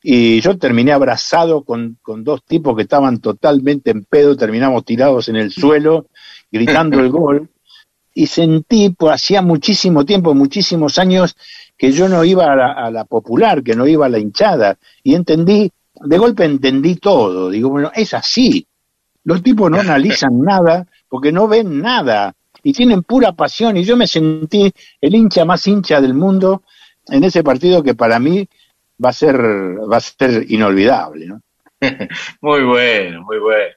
y 0.02 0.41
yo 0.41 0.58
terminé 0.58 0.91
abrazado 0.91 1.63
con, 1.63 1.98
con 2.02 2.24
dos 2.24 2.43
tipos 2.43 2.76
que 2.76 2.84
estaban 2.84 3.19
totalmente 3.19 3.91
en 3.91 4.04
pedo, 4.04 4.36
terminamos 4.36 4.84
tirados 4.84 5.30
en 5.30 5.38
el 5.38 5.52
suelo, 5.52 6.08
gritando 6.52 7.00
el 7.00 7.10
gol, 7.10 7.50
y 8.13 8.28
sentí, 8.28 8.89
pues 8.89 9.13
hacía 9.13 9.41
muchísimo 9.41 10.06
tiempo, 10.06 10.34
muchísimos 10.34 11.00
años, 11.00 11.36
que 11.78 11.91
yo 11.91 12.08
no 12.10 12.24
iba 12.24 12.52
a 12.52 12.56
la, 12.56 12.72
a 12.74 12.91
la 12.91 13.06
popular, 13.06 13.63
que 13.63 13.76
no 13.76 13.88
iba 13.88 14.06
a 14.06 14.10
la 14.10 14.19
hinchada, 14.19 14.78
y 15.04 15.15
entendí, 15.15 15.72
de 15.96 16.17
golpe 16.17 16.46
entendí 16.46 16.96
todo, 16.98 17.50
digo, 17.50 17.69
bueno, 17.69 17.91
es 17.96 18.13
así, 18.13 18.67
los 19.24 19.41
tipos 19.41 19.72
no 19.72 19.80
analizan 19.80 20.41
nada 20.41 20.86
porque 21.08 21.32
no 21.32 21.48
ven 21.48 21.82
nada, 21.82 22.36
y 22.63 22.73
tienen 22.73 23.04
pura 23.04 23.34
pasión 23.34 23.78
y 23.78 23.84
yo 23.84 23.97
me 23.97 24.08
sentí 24.08 24.71
el 25.02 25.15
hincha 25.15 25.45
más 25.45 25.67
hincha 25.67 26.02
del 26.02 26.13
mundo 26.13 26.63
en 27.08 27.23
ese 27.23 27.43
partido 27.43 27.84
que 27.84 27.93
para 27.93 28.19
mí 28.19 28.47
va 29.04 29.10
a 29.10 29.13
ser 29.13 29.38
va 29.38 29.97
a 29.97 30.02
ser 30.02 30.45
inolvidable 30.49 31.28
¿no? 31.28 31.41
muy 32.41 32.63
bueno 32.63 33.21
muy 33.23 33.39
bueno. 33.39 33.73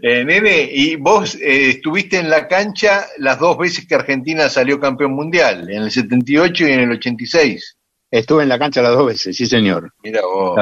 Eh, 0.00 0.24
nene 0.24 0.70
y 0.72 0.96
vos 0.96 1.34
eh, 1.34 1.68
estuviste 1.68 2.18
en 2.18 2.30
la 2.30 2.48
cancha 2.48 3.04
las 3.18 3.38
dos 3.38 3.58
veces 3.58 3.86
que 3.86 3.94
Argentina 3.94 4.48
salió 4.48 4.80
campeón 4.80 5.12
mundial 5.12 5.68
en 5.70 5.82
el 5.82 5.90
78 5.90 6.66
y 6.66 6.72
en 6.72 6.80
el 6.80 6.92
86 6.92 7.76
estuve 8.10 8.44
en 8.44 8.48
la 8.48 8.58
cancha 8.58 8.80
las 8.80 8.92
dos 8.96 9.06
veces 9.06 9.36
sí 9.36 9.44
señor. 9.44 9.92
Mira 10.02 10.22
vos 10.22 10.58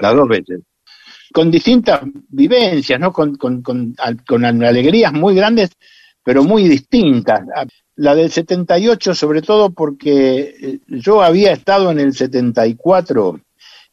las 0.00 0.14
dos 0.14 0.28
veces. 0.28 0.60
Con 1.32 1.50
distintas 1.50 2.02
vivencias, 2.28 3.00
¿no? 3.00 3.12
Con, 3.12 3.34
con, 3.34 3.60
con, 3.60 3.96
con, 4.24 4.44
alegrías 4.44 5.12
muy 5.12 5.34
grandes 5.34 5.70
pero 6.24 6.42
muy 6.42 6.68
distintas. 6.68 7.42
La 7.96 8.14
del 8.14 8.32
78 8.32 9.14
sobre 9.14 9.42
todo 9.42 9.70
porque 9.70 10.56
eh, 10.60 10.78
yo 10.88 11.22
había 11.22 11.52
estado 11.52 11.92
en 11.92 12.00
el 12.00 12.14
74 12.14 13.40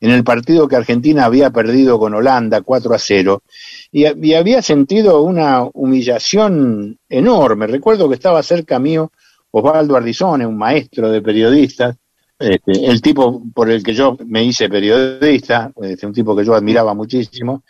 en 0.01 0.09
el 0.09 0.23
partido 0.23 0.67
que 0.67 0.75
Argentina 0.75 1.25
había 1.25 1.51
perdido 1.51 1.99
con 1.99 2.15
Holanda 2.15 2.61
4 2.61 2.95
a 2.95 2.97
0 2.97 3.43
y, 3.91 4.34
había 4.34 4.63
sentido 4.63 5.21
una 5.21 5.63
humillación 5.73 6.97
enorme. 7.07 7.67
Recuerdo 7.67 8.09
que 8.09 8.15
estaba 8.15 8.41
cerca 8.41 8.79
mío 8.79 9.11
Osvaldo 9.51 9.95
Ardizone, 9.95 10.45
un 10.45 10.57
maestro 10.57 11.11
de 11.11 11.21
periodistas, 11.21 11.97
este, 12.39 12.86
el 12.86 13.01
tipo 13.01 13.43
por 13.53 13.69
el 13.69 13.84
que 13.84 13.93
yo 13.93 14.17
me 14.25 14.43
hice 14.43 14.69
periodista, 14.69 15.71
este, 15.84 16.07
un 16.07 16.13
tipo 16.13 16.36
que 16.36 16.45
yo 16.45 16.55
admiraba 16.55 16.95
muchísimo. 16.95 17.63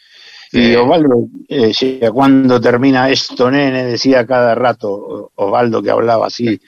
Y 0.54 0.76
Osvaldo 0.76 1.28
eh, 1.48 1.68
decía, 1.68 2.12
cuando 2.12 2.60
termina 2.60 3.10
esto, 3.10 3.50
nene? 3.50 3.86
Decía 3.86 4.26
cada 4.26 4.54
rato 4.54 5.32
Osvaldo 5.36 5.82
que 5.82 5.92
hablaba 5.92 6.28
así. 6.28 6.60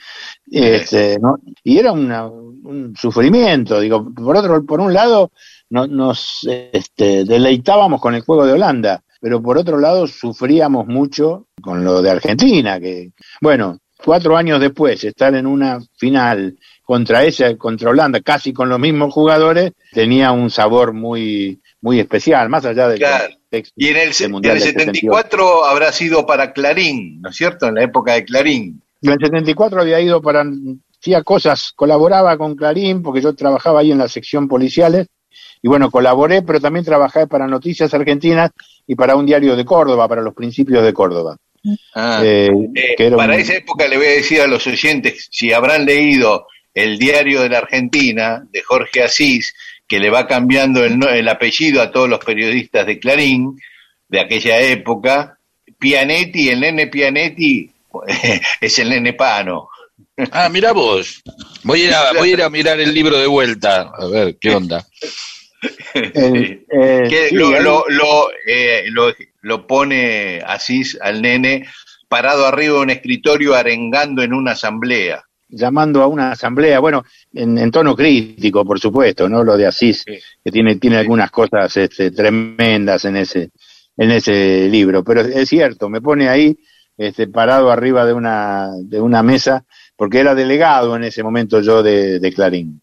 Este, 0.50 1.20
¿no? 1.20 1.40
Y 1.64 1.78
era 1.78 1.92
un 1.92 2.94
sufrimiento. 2.98 3.80
Digo, 3.80 4.10
por 4.14 4.38
otro, 4.38 4.66
por 4.66 4.80
un 4.80 4.94
lado, 4.94 5.32
no, 5.70 5.88
nos 5.88 6.48
este, 6.72 7.26
deleitábamos 7.26 8.00
con 8.00 8.14
el 8.14 8.22
juego 8.22 8.46
de 8.46 8.54
Holanda, 8.54 9.04
pero 9.20 9.42
por 9.42 9.58
otro 9.58 9.80
lado 9.80 10.06
sufríamos 10.08 10.86
mucho 10.86 11.48
con 11.62 11.84
lo 11.84 12.02
de 12.02 12.12
Argentina, 12.12 12.80
que, 12.80 13.12
bueno, 13.42 13.80
cuatro 14.04 14.38
años 14.38 14.60
después, 14.60 15.04
estar 15.04 15.34
en 15.34 15.48
una 15.48 15.80
final 15.98 16.58
contra 16.84 17.24
esa, 17.24 17.56
contra 17.58 17.90
Holanda, 17.90 18.22
casi 18.22 18.54
con 18.54 18.70
los 18.70 18.80
mismos 18.80 19.14
jugadores, 19.14 19.72
tenía 19.92 20.32
un 20.32 20.50
sabor 20.50 20.94
muy, 20.94 21.60
muy 21.82 22.00
especial, 22.00 22.50
más 22.50 22.66
allá 22.66 22.90
del 22.90 23.00
claro. 23.00 23.34
Y 23.76 23.88
en 23.89 23.97
el, 23.97 24.14
74 24.14 25.66
habrá 25.66 25.91
sido 25.91 26.26
para 26.26 26.54
Clarín, 26.54 27.22
¿no 27.22 27.30
es 27.30 27.36
cierto? 27.36 27.68
En 27.68 27.76
la 27.76 27.84
época 27.84 28.14
de 28.14 28.26
Clarín. 28.26 28.82
En 29.01 29.12
el 29.12 29.20
74 29.20 29.82
había 29.82 30.01
ido 30.01 30.22
para, 30.22 30.43
hacía 30.99 31.22
cosas, 31.24 31.72
colaboraba 31.76 32.38
con 32.38 32.56
Clarín, 32.56 33.04
porque 33.04 33.22
yo 33.22 33.34
trabajaba 33.36 33.82
ahí 33.82 33.91
en 33.91 33.97
la 33.97 34.08
sección 34.08 34.47
policiales, 34.47 35.08
y 35.62 35.68
bueno, 35.68 35.91
colaboré, 35.91 36.41
pero 36.41 36.60
también 36.60 36.86
trabajé 36.86 37.28
para 37.28 37.47
Noticias 37.47 37.93
Argentinas 37.93 38.51
y 38.88 38.95
para 38.95 39.16
un 39.16 39.26
diario 39.26 39.56
de 39.56 39.66
Córdoba, 39.66 40.08
para 40.08 40.22
los 40.22 40.34
principios 40.34 40.84
de 40.84 40.93
Córdoba. 40.93 41.38
Ah, 41.95 42.22
eh, 42.24 42.49
eh, 42.76 43.12
para 43.12 43.38
esa 43.38 43.56
época 43.56 43.88
le 43.88 43.97
voy 43.97 44.08
a 44.08 44.12
decir 44.12 44.41
a 44.41 44.47
los 44.47 44.66
oyentes, 44.68 45.30
si 45.32 45.54
habrán 45.54 45.86
leído 45.86 46.47
el 46.74 46.97
diario 46.97 47.41
de 47.41 47.49
la 47.49 47.60
Argentina, 47.60 48.45
de 48.51 48.62
Jorge 48.62 49.04
Asís, 49.04 49.54
que 49.94 50.00
le 50.00 50.10
va 50.10 50.26
cambiando 50.26 50.84
el, 50.84 51.00
el 51.08 51.30
apellido 51.30 51.80
a 51.80 51.91
todos 51.91 52.10
los 52.10 52.18
periodistas 52.18 52.84
de 52.88 52.98
Clarín 52.98 53.62
de 54.08 54.22
aquella 54.22 54.60
época, 54.60 55.38
Pianetti, 55.78 56.50
el 56.50 56.62
nene 56.62 56.88
Pianetti, 56.88 57.70
es 58.60 58.80
el 58.80 58.89
nene 58.89 59.14
Pano. 59.14 59.70
Ah, 60.32 60.50
mira 60.50 60.72
vos. 60.72 61.22
Voy 61.62 61.84
a, 61.84 61.86
ir 61.86 61.94
a, 61.94 62.14
voy 62.18 62.30
a 62.32 62.34
ir 62.34 62.41
a 62.41 62.50
mirar 62.50 62.80
el 62.80 62.91
libro 62.91 63.20
de 63.20 63.28
vuelta, 63.28 63.91
a 63.96 64.08
ver 64.08 64.36
qué 64.41 64.56
onda. 64.56 64.84
Eh, 65.94 66.64
que 67.08 67.30
lo, 67.32 67.60
lo, 67.60 67.86
lo, 67.88 68.32
eh, 68.48 68.86
lo, 68.88 69.14
lo, 69.41 69.68
pone 69.68 70.41
Asís 70.44 70.98
al 71.00 71.22
nene 71.22 71.68
parado 72.10 72.48
arriba 72.48 72.78
de 72.78 72.80
un 72.80 72.89
escritorio 72.89 73.54
arengando 73.54 74.24
en 74.24 74.34
una 74.34 74.54
asamblea. 74.54 75.24
Llamando 75.56 76.01
a 76.01 76.08
una 76.08 76.32
asamblea, 76.32 76.80
bueno, 76.80 77.04
en, 77.34 77.72
tono 77.72 77.95
crítico, 77.95 78.66
por 78.66 78.80
supuesto, 78.80 79.30
¿no? 79.30 79.43
Lo 79.43 79.56
de 79.56 79.68
Asís, 79.68 80.04
que 80.04 80.51
tiene, 80.51 80.78
tiene 80.78 80.97
algunas 80.97 81.30
cosas 81.32 81.76
este, 81.78 82.12
tremendas 82.12 83.06
en 83.06 83.18
ese, 83.18 83.51
en 83.97 84.12
ese 84.12 84.68
libro. 84.70 85.04
Pero 85.04 85.22
es 85.22 85.47
cierto, 85.47 85.89
me 85.89 86.01
pone 86.01 86.28
ahí 86.28 86.58
este, 86.97 87.28
parado 87.28 87.72
arriba 87.72 88.06
de 88.06 88.14
una, 88.14 88.70
de 88.82 88.99
una 88.99 89.24
mesa, 89.24 89.66
porque 89.95 90.20
era 90.20 90.36
delegado 90.36 90.95
en 90.95 91.04
ese 91.04 91.24
momento 91.24 91.62
yo 91.62 91.84
de, 91.84 92.20
de 92.20 92.34
Clarín. 92.34 92.82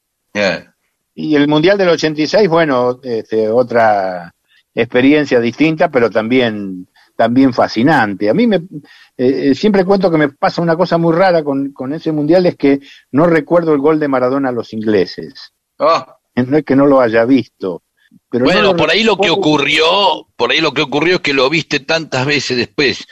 Y 1.14 1.34
el 1.34 1.48
Mundial 1.48 1.76
del 1.76 1.90
86, 1.90 2.48
bueno, 2.48 3.00
este, 3.02 3.48
otra 3.48 4.34
experiencia 4.74 5.40
distinta, 5.40 5.90
pero 5.90 6.10
también, 6.10 6.86
también 7.20 7.52
fascinante. 7.52 8.30
A 8.30 8.32
mí 8.32 8.46
me, 8.46 8.56
eh, 8.56 9.50
eh, 9.50 9.54
siempre 9.54 9.84
cuento 9.84 10.10
que 10.10 10.16
me 10.16 10.30
pasa 10.30 10.62
una 10.62 10.74
cosa 10.74 10.96
muy 10.96 11.14
rara 11.14 11.44
con, 11.44 11.70
con, 11.74 11.92
ese 11.92 12.12
Mundial, 12.12 12.46
es 12.46 12.56
que 12.56 12.80
no 13.12 13.26
recuerdo 13.26 13.74
el 13.74 13.78
gol 13.78 14.00
de 14.00 14.08
Maradona 14.08 14.48
a 14.48 14.52
los 14.52 14.72
ingleses. 14.72 15.52
Oh. 15.76 16.02
No 16.34 16.56
es 16.56 16.64
que 16.64 16.76
no 16.76 16.86
lo 16.86 16.98
haya 16.98 17.26
visto. 17.26 17.82
Pero 18.30 18.46
bueno, 18.46 18.74
por 18.74 18.90
ahí 18.90 19.04
lo 19.04 19.18
que 19.18 19.28
ocurrió, 19.28 20.28
por 20.34 20.50
ahí 20.50 20.62
lo 20.62 20.72
que 20.72 20.80
ocurrió 20.80 21.16
es 21.16 21.20
que 21.20 21.34
lo 21.34 21.50
viste 21.50 21.80
tantas 21.80 22.24
veces 22.24 22.56
después 22.56 23.06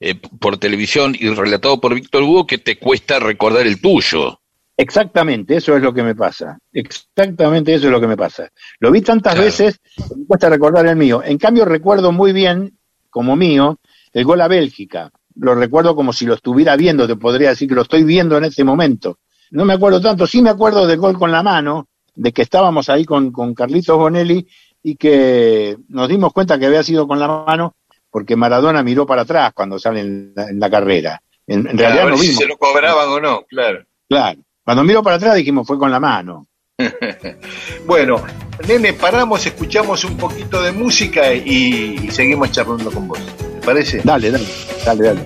eh, 0.00 0.16
por 0.16 0.58
televisión 0.58 1.16
y 1.18 1.30
relatado 1.30 1.80
por 1.80 1.94
Víctor 1.94 2.24
Hugo 2.24 2.46
que 2.46 2.58
te 2.58 2.78
cuesta 2.78 3.18
recordar 3.20 3.66
el 3.66 3.80
tuyo. 3.80 4.38
Exactamente, 4.76 5.56
eso 5.56 5.74
es 5.74 5.82
lo 5.82 5.94
que 5.94 6.02
me 6.02 6.14
pasa. 6.14 6.58
Exactamente 6.74 7.72
eso 7.72 7.86
es 7.86 7.90
lo 7.90 8.02
que 8.02 8.06
me 8.06 8.18
pasa. 8.18 8.50
Lo 8.80 8.90
vi 8.90 9.00
tantas 9.00 9.32
claro. 9.32 9.46
veces, 9.46 9.80
me 10.14 10.26
cuesta 10.26 10.50
recordar 10.50 10.86
el 10.86 10.96
mío. 10.96 11.22
En 11.24 11.38
cambio, 11.38 11.64
recuerdo 11.64 12.12
muy 12.12 12.34
bien, 12.34 12.75
como 13.16 13.34
mío, 13.34 13.78
el 14.12 14.24
gol 14.26 14.42
a 14.42 14.46
Bélgica. 14.46 15.10
Lo 15.36 15.54
recuerdo 15.54 15.96
como 15.96 16.12
si 16.12 16.26
lo 16.26 16.34
estuviera 16.34 16.76
viendo, 16.76 17.06
te 17.06 17.16
podría 17.16 17.48
decir 17.48 17.66
que 17.66 17.74
lo 17.74 17.80
estoy 17.80 18.04
viendo 18.04 18.36
en 18.36 18.44
este 18.44 18.62
momento. 18.62 19.20
No 19.52 19.64
me 19.64 19.72
acuerdo 19.72 20.02
tanto, 20.02 20.26
sí 20.26 20.42
me 20.42 20.50
acuerdo 20.50 20.86
del 20.86 20.98
gol 20.98 21.16
con 21.18 21.32
la 21.32 21.42
mano, 21.42 21.88
de 22.14 22.30
que 22.30 22.42
estábamos 22.42 22.90
ahí 22.90 23.06
con, 23.06 23.32
con 23.32 23.54
Carlitos 23.54 23.96
Bonelli 23.96 24.46
y 24.82 24.96
que 24.96 25.78
nos 25.88 26.10
dimos 26.10 26.30
cuenta 26.34 26.58
que 26.58 26.66
había 26.66 26.82
sido 26.82 27.08
con 27.08 27.18
la 27.18 27.26
mano 27.26 27.76
porque 28.10 28.36
Maradona 28.36 28.82
miró 28.82 29.06
para 29.06 29.22
atrás 29.22 29.52
cuando 29.54 29.78
sale 29.78 30.00
en 30.00 30.32
la, 30.36 30.50
en 30.50 30.60
la 30.60 30.68
carrera. 30.68 31.22
En, 31.46 31.66
en 31.66 31.78
realidad 31.78 32.02
a 32.02 32.04
ver 32.04 32.14
no 32.16 32.18
si 32.18 32.26
vimos. 32.26 32.42
se 32.42 32.46
lo 32.46 32.58
cobraban 32.58 33.08
o 33.08 33.18
no, 33.18 33.44
claro. 33.48 33.82
Claro. 34.06 34.40
Cuando 34.62 34.84
miro 34.84 35.02
para 35.02 35.16
atrás 35.16 35.36
dijimos 35.36 35.66
fue 35.66 35.78
con 35.78 35.90
la 35.90 36.00
mano. 36.00 36.48
bueno, 37.86 38.22
nene, 38.68 38.92
paramos, 38.92 39.46
escuchamos 39.46 40.04
un 40.04 40.16
poquito 40.16 40.62
de 40.62 40.72
música 40.72 41.32
y, 41.32 42.10
seguimos 42.10 42.52
charlando 42.52 42.90
con 42.90 43.08
vos. 43.08 43.18
¿Te 43.60 43.66
parece? 43.66 44.00
Dale, 44.04 44.30
dale, 44.30 44.46
dale, 44.84 45.02
dale. 45.04 45.20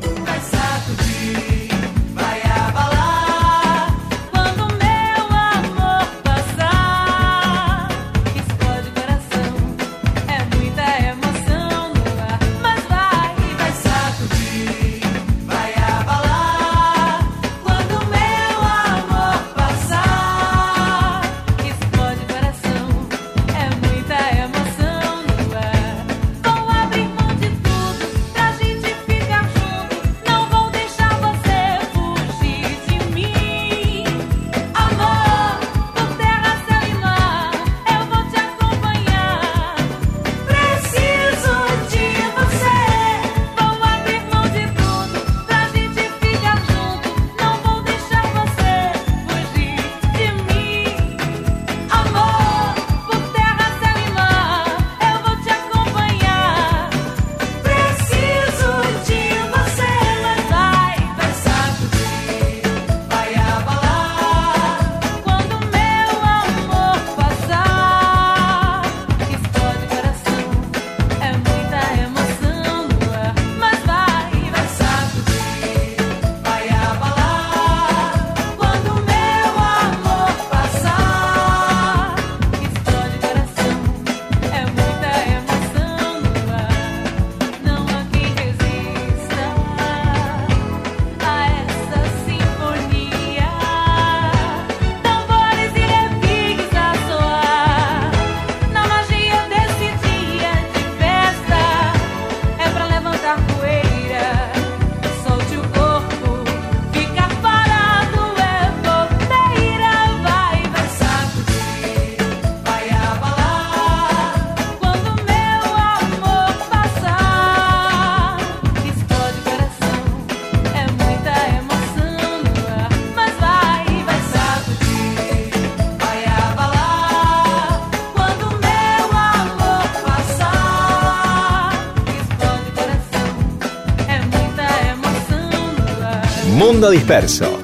Mundo 136.81 136.93
Disperso. 136.93 137.63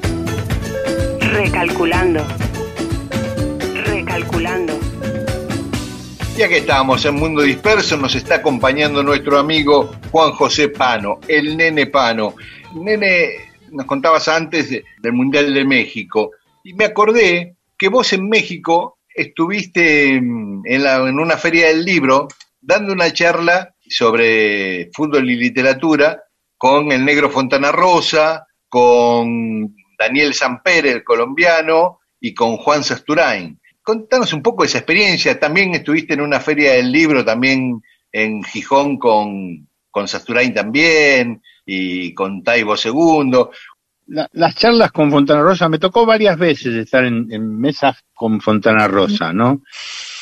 Recalculando. 1.20 2.22
Recalculando. 3.86 4.78
Ya 6.36 6.46
que 6.48 6.58
estamos 6.58 7.02
en 7.06 7.14
Mundo 7.14 7.40
Disperso, 7.40 7.96
nos 7.96 8.14
está 8.14 8.34
acompañando 8.34 9.02
nuestro 9.02 9.38
amigo 9.38 9.90
Juan 10.12 10.32
José 10.32 10.68
Pano, 10.68 11.18
el 11.28 11.56
nene 11.56 11.86
Pano. 11.86 12.34
Nene, 12.74 13.52
nos 13.70 13.86
contabas 13.86 14.28
antes 14.28 14.68
de- 14.68 14.84
del 15.00 15.14
Mundial 15.14 15.54
de 15.54 15.64
México 15.64 16.32
y 16.62 16.74
me 16.74 16.84
acordé 16.84 17.56
que 17.78 17.88
vos 17.88 18.12
en 18.12 18.28
México 18.28 18.98
estuviste 19.14 20.20
mm, 20.20 20.60
en, 20.66 20.82
la- 20.84 20.96
en 21.08 21.18
una 21.18 21.38
feria 21.38 21.68
del 21.68 21.86
libro 21.86 22.28
dando 22.60 22.92
una 22.92 23.10
charla 23.14 23.74
sobre 23.88 24.90
fútbol 24.92 25.30
y 25.30 25.36
literatura 25.36 26.22
con 26.58 26.92
el 26.92 27.02
negro 27.02 27.30
Fontana 27.30 27.72
Rosa, 27.72 28.42
con 28.76 29.74
Daniel 29.98 30.34
Samper, 30.34 30.86
el 30.86 31.02
colombiano, 31.02 32.00
y 32.20 32.34
con 32.34 32.58
Juan 32.58 32.84
Sasturain. 32.84 33.58
Contanos 33.82 34.34
un 34.34 34.42
poco 34.42 34.62
de 34.62 34.66
esa 34.68 34.78
experiencia. 34.78 35.38
También 35.40 35.74
estuviste 35.74 36.12
en 36.12 36.20
una 36.20 36.40
feria 36.40 36.72
del 36.72 36.92
libro, 36.92 37.24
también 37.24 37.80
en 38.12 38.42
Gijón 38.44 38.98
con, 38.98 39.66
con 39.90 40.06
Sasturain 40.08 40.52
también, 40.52 41.40
y 41.64 42.12
con 42.12 42.42
Taibo 42.42 42.74
II. 42.76 43.46
La- 44.08 44.28
las 44.32 44.54
charlas 44.54 44.92
con 44.92 45.10
Fontana 45.10 45.40
Rosa, 45.40 45.68
me 45.70 45.78
tocó 45.78 46.04
varias 46.04 46.36
veces 46.38 46.74
estar 46.74 47.04
en, 47.04 47.26
mesas 47.58 47.96
con 48.14 48.40
Fontana 48.42 48.86
Rosa, 48.88 49.32
¿no? 49.32 49.62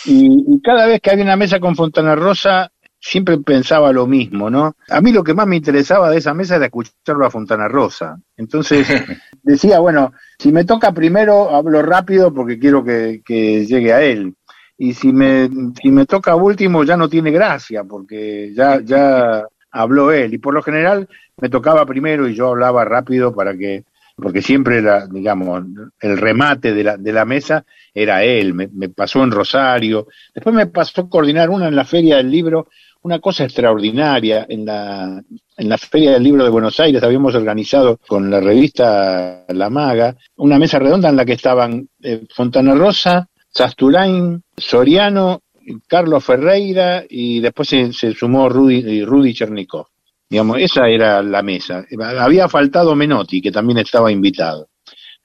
Y, 0.04 0.26
y 0.46 0.60
cada 0.62 0.86
vez 0.86 1.00
que 1.00 1.10
había 1.10 1.24
una 1.24 1.36
mesa 1.36 1.58
con 1.58 1.74
Fontana 1.74 2.14
Rosa, 2.14 2.70
siempre 3.04 3.36
pensaba 3.36 3.92
lo 3.92 4.06
mismo, 4.06 4.48
¿no? 4.48 4.76
A 4.88 5.00
mí 5.02 5.12
lo 5.12 5.22
que 5.22 5.34
más 5.34 5.46
me 5.46 5.56
interesaba 5.56 6.08
de 6.08 6.16
esa 6.16 6.32
mesa 6.32 6.56
era 6.56 6.64
escucharlo 6.64 7.26
a 7.26 7.30
Fontana 7.30 7.68
Rosa. 7.68 8.18
Entonces 8.34 8.86
decía, 9.42 9.78
bueno, 9.78 10.14
si 10.38 10.50
me 10.50 10.64
toca 10.64 10.90
primero, 10.92 11.54
hablo 11.54 11.82
rápido 11.82 12.32
porque 12.32 12.58
quiero 12.58 12.82
que, 12.82 13.20
que 13.22 13.66
llegue 13.66 13.92
a 13.92 14.02
él. 14.02 14.34
Y 14.78 14.94
si 14.94 15.12
me, 15.12 15.50
si 15.80 15.90
me 15.90 16.06
toca 16.06 16.34
último, 16.34 16.82
ya 16.82 16.96
no 16.96 17.10
tiene 17.10 17.30
gracia 17.30 17.84
porque 17.84 18.52
ya, 18.54 18.80
ya 18.80 19.44
habló 19.70 20.10
él. 20.10 20.32
Y 20.32 20.38
por 20.38 20.54
lo 20.54 20.62
general 20.62 21.06
me 21.36 21.50
tocaba 21.50 21.84
primero 21.84 22.26
y 22.26 22.34
yo 22.34 22.48
hablaba 22.48 22.86
rápido 22.86 23.34
para 23.34 23.54
que, 23.54 23.84
porque 24.16 24.40
siempre 24.40 24.78
era, 24.78 25.06
digamos, 25.06 25.62
el 26.00 26.16
remate 26.16 26.72
de 26.72 26.84
la, 26.84 26.96
de 26.96 27.12
la 27.12 27.26
mesa 27.26 27.66
era 27.92 28.24
él. 28.24 28.54
Me, 28.54 28.68
me 28.72 28.88
pasó 28.88 29.22
en 29.22 29.30
Rosario. 29.30 30.08
Después 30.34 30.56
me 30.56 30.68
pasó 30.68 31.06
coordinar 31.10 31.50
una 31.50 31.68
en 31.68 31.76
la 31.76 31.84
Feria 31.84 32.16
del 32.16 32.30
Libro, 32.30 32.68
una 33.04 33.20
cosa 33.20 33.44
extraordinaria 33.44 34.46
en 34.48 34.64
la, 34.64 35.22
en 35.56 35.68
la 35.68 35.78
Feria 35.78 36.12
del 36.12 36.22
Libro 36.22 36.42
de 36.42 36.50
Buenos 36.50 36.80
Aires 36.80 37.02
habíamos 37.02 37.34
organizado 37.34 37.98
con 38.06 38.30
la 38.30 38.40
revista 38.40 39.44
La 39.48 39.68
Maga 39.68 40.16
una 40.36 40.58
mesa 40.58 40.78
redonda 40.78 41.10
en 41.10 41.16
la 41.16 41.24
que 41.26 41.34
estaban 41.34 41.86
eh, 42.02 42.24
Fontana 42.34 42.74
Rosa, 42.74 43.28
Sasturain, 43.50 44.42
Soriano, 44.56 45.42
Carlos 45.86 46.24
Ferreira 46.24 47.04
y 47.08 47.40
después 47.40 47.68
se, 47.68 47.92
se 47.92 48.14
sumó 48.14 48.48
Rudy, 48.48 49.04
Rudy 49.04 49.34
Chernikov. 49.34 49.86
Digamos, 50.28 50.58
esa 50.58 50.88
era 50.88 51.22
la 51.22 51.42
mesa. 51.42 51.84
Había 52.18 52.48
faltado 52.48 52.94
Menotti, 52.96 53.42
que 53.42 53.52
también 53.52 53.78
estaba 53.78 54.10
invitado. 54.10 54.68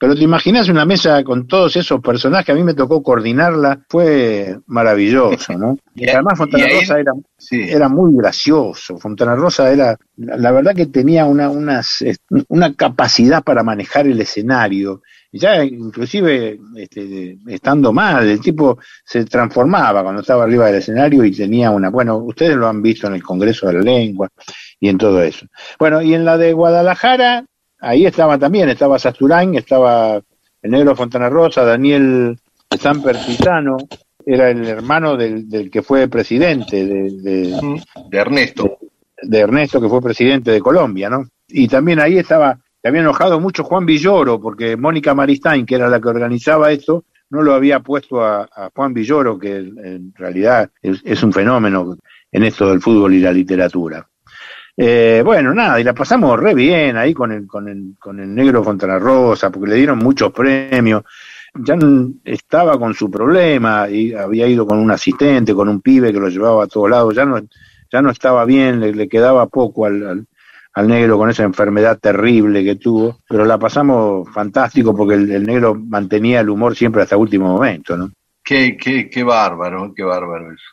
Pero 0.00 0.14
te 0.14 0.24
imaginas 0.24 0.70
una 0.70 0.86
mesa 0.86 1.22
con 1.22 1.46
todos 1.46 1.76
esos 1.76 2.00
personajes, 2.00 2.48
a 2.48 2.56
mí 2.56 2.64
me 2.64 2.72
tocó 2.72 3.02
coordinarla, 3.02 3.82
fue 3.86 4.58
maravilloso, 4.66 5.58
¿no? 5.58 5.76
Y 5.94 6.08
además 6.08 6.38
Fontana 6.38 6.64
y 6.66 6.80
Rosa 6.80 6.98
era, 6.98 7.12
Sí. 7.36 7.60
era 7.68 7.90
muy 7.90 8.16
gracioso. 8.16 8.96
Fontana 8.96 9.34
Rosa 9.34 9.70
era, 9.70 9.98
la, 10.16 10.52
verdad 10.52 10.74
que 10.74 10.86
tenía 10.86 11.26
una, 11.26 11.50
unas, 11.50 12.02
una 12.48 12.72
capacidad 12.74 13.42
para 13.42 13.62
manejar 13.62 14.06
el 14.06 14.18
escenario. 14.18 15.02
Ya 15.32 15.62
inclusive 15.62 16.58
este, 16.76 17.36
estando 17.48 17.92
mal, 17.92 18.26
el 18.26 18.40
tipo 18.40 18.78
se 19.04 19.26
transformaba 19.26 20.02
cuando 20.02 20.22
estaba 20.22 20.44
arriba 20.44 20.66
del 20.66 20.76
escenario 20.76 21.22
y 21.26 21.32
tenía 21.32 21.70
una, 21.70 21.90
bueno, 21.90 22.16
ustedes 22.16 22.56
lo 22.56 22.66
han 22.66 22.80
visto 22.80 23.06
en 23.06 23.14
el 23.14 23.22
Congreso 23.22 23.66
de 23.66 23.74
la 23.74 23.80
Lengua 23.80 24.28
y 24.80 24.88
en 24.88 24.96
todo 24.96 25.22
eso. 25.22 25.44
Bueno, 25.78 26.00
y 26.00 26.14
en 26.14 26.24
la 26.24 26.38
de 26.38 26.54
Guadalajara, 26.54 27.44
ahí 27.80 28.06
estaba 28.06 28.38
también, 28.38 28.68
estaba 28.68 28.98
Sasturain, 28.98 29.54
estaba 29.54 30.20
el 30.62 30.70
negro 30.70 30.94
Fontana 30.94 31.28
Rosa, 31.28 31.64
Daniel 31.64 32.38
Samper 32.78 33.16
Pisano, 33.26 33.76
era 34.24 34.50
el 34.50 34.66
hermano 34.66 35.16
del, 35.16 35.48
del 35.48 35.70
que 35.70 35.82
fue 35.82 36.08
presidente 36.08 36.86
de, 36.86 37.10
de, 37.22 37.82
de 38.10 38.18
Ernesto. 38.18 38.78
de 39.22 39.38
Ernesto, 39.38 39.80
que 39.80 39.88
fue 39.88 40.00
presidente 40.02 40.50
de 40.50 40.60
Colombia, 40.60 41.08
¿no? 41.08 41.24
Y 41.48 41.66
también 41.68 42.00
ahí 42.00 42.18
estaba, 42.18 42.58
se 42.80 42.88
había 42.88 43.00
enojado 43.00 43.40
mucho 43.40 43.64
Juan 43.64 43.86
Villoro, 43.86 44.40
porque 44.40 44.76
Mónica 44.76 45.14
Maristain, 45.14 45.66
que 45.66 45.74
era 45.74 45.88
la 45.88 46.00
que 46.00 46.08
organizaba 46.08 46.70
esto, 46.70 47.04
no 47.30 47.42
lo 47.42 47.54
había 47.54 47.80
puesto 47.80 48.22
a, 48.22 48.42
a 48.42 48.70
Juan 48.74 48.92
Villoro, 48.92 49.38
que 49.38 49.56
en 49.56 50.12
realidad 50.14 50.70
es, 50.82 51.00
es 51.04 51.22
un 51.22 51.32
fenómeno 51.32 51.96
en 52.30 52.44
esto 52.44 52.68
del 52.68 52.80
fútbol 52.80 53.14
y 53.14 53.20
la 53.20 53.32
literatura. 53.32 54.06
Eh, 54.82 55.20
bueno, 55.22 55.52
nada, 55.52 55.78
y 55.78 55.84
la 55.84 55.92
pasamos 55.92 56.40
re 56.40 56.54
bien 56.54 56.96
ahí 56.96 57.12
con 57.12 57.30
el, 57.32 57.46
con 57.46 57.68
el, 57.68 57.96
con 57.98 58.18
el 58.18 58.34
negro 58.34 58.64
Fontana 58.64 58.98
Rosa, 58.98 59.50
porque 59.50 59.68
le 59.68 59.76
dieron 59.76 59.98
muchos 59.98 60.32
premios. 60.32 61.02
Ya 61.54 61.74
n- 61.74 62.14
estaba 62.24 62.78
con 62.78 62.94
su 62.94 63.10
problema 63.10 63.90
y 63.90 64.14
había 64.14 64.46
ido 64.46 64.66
con 64.66 64.78
un 64.78 64.90
asistente, 64.90 65.52
con 65.54 65.68
un 65.68 65.82
pibe 65.82 66.12
que 66.14 66.18
lo 66.20 66.30
llevaba 66.30 66.64
a 66.64 66.66
todos 66.66 66.88
lados. 66.88 67.14
Ya 67.14 67.26
no, 67.26 67.38
ya 67.92 68.00
no 68.00 68.08
estaba 68.08 68.46
bien, 68.46 68.80
le, 68.80 69.06
quedaba 69.06 69.46
poco 69.48 69.84
al, 69.84 70.06
al, 70.06 70.26
al 70.72 70.88
negro 70.88 71.18
con 71.18 71.28
esa 71.28 71.42
enfermedad 71.42 71.98
terrible 71.98 72.64
que 72.64 72.76
tuvo, 72.76 73.18
pero 73.28 73.44
la 73.44 73.58
pasamos 73.58 74.30
fantástico 74.32 74.96
porque 74.96 75.16
el, 75.16 75.30
el 75.30 75.44
negro 75.44 75.74
mantenía 75.74 76.40
el 76.40 76.48
humor 76.48 76.74
siempre 76.74 77.02
hasta 77.02 77.18
último 77.18 77.48
momento, 77.52 77.98
¿no? 77.98 78.10
Qué, 78.42 78.78
qué, 78.78 79.10
qué 79.10 79.22
bárbaro, 79.24 79.92
qué 79.94 80.04
bárbaro 80.04 80.52
eso. 80.52 80.64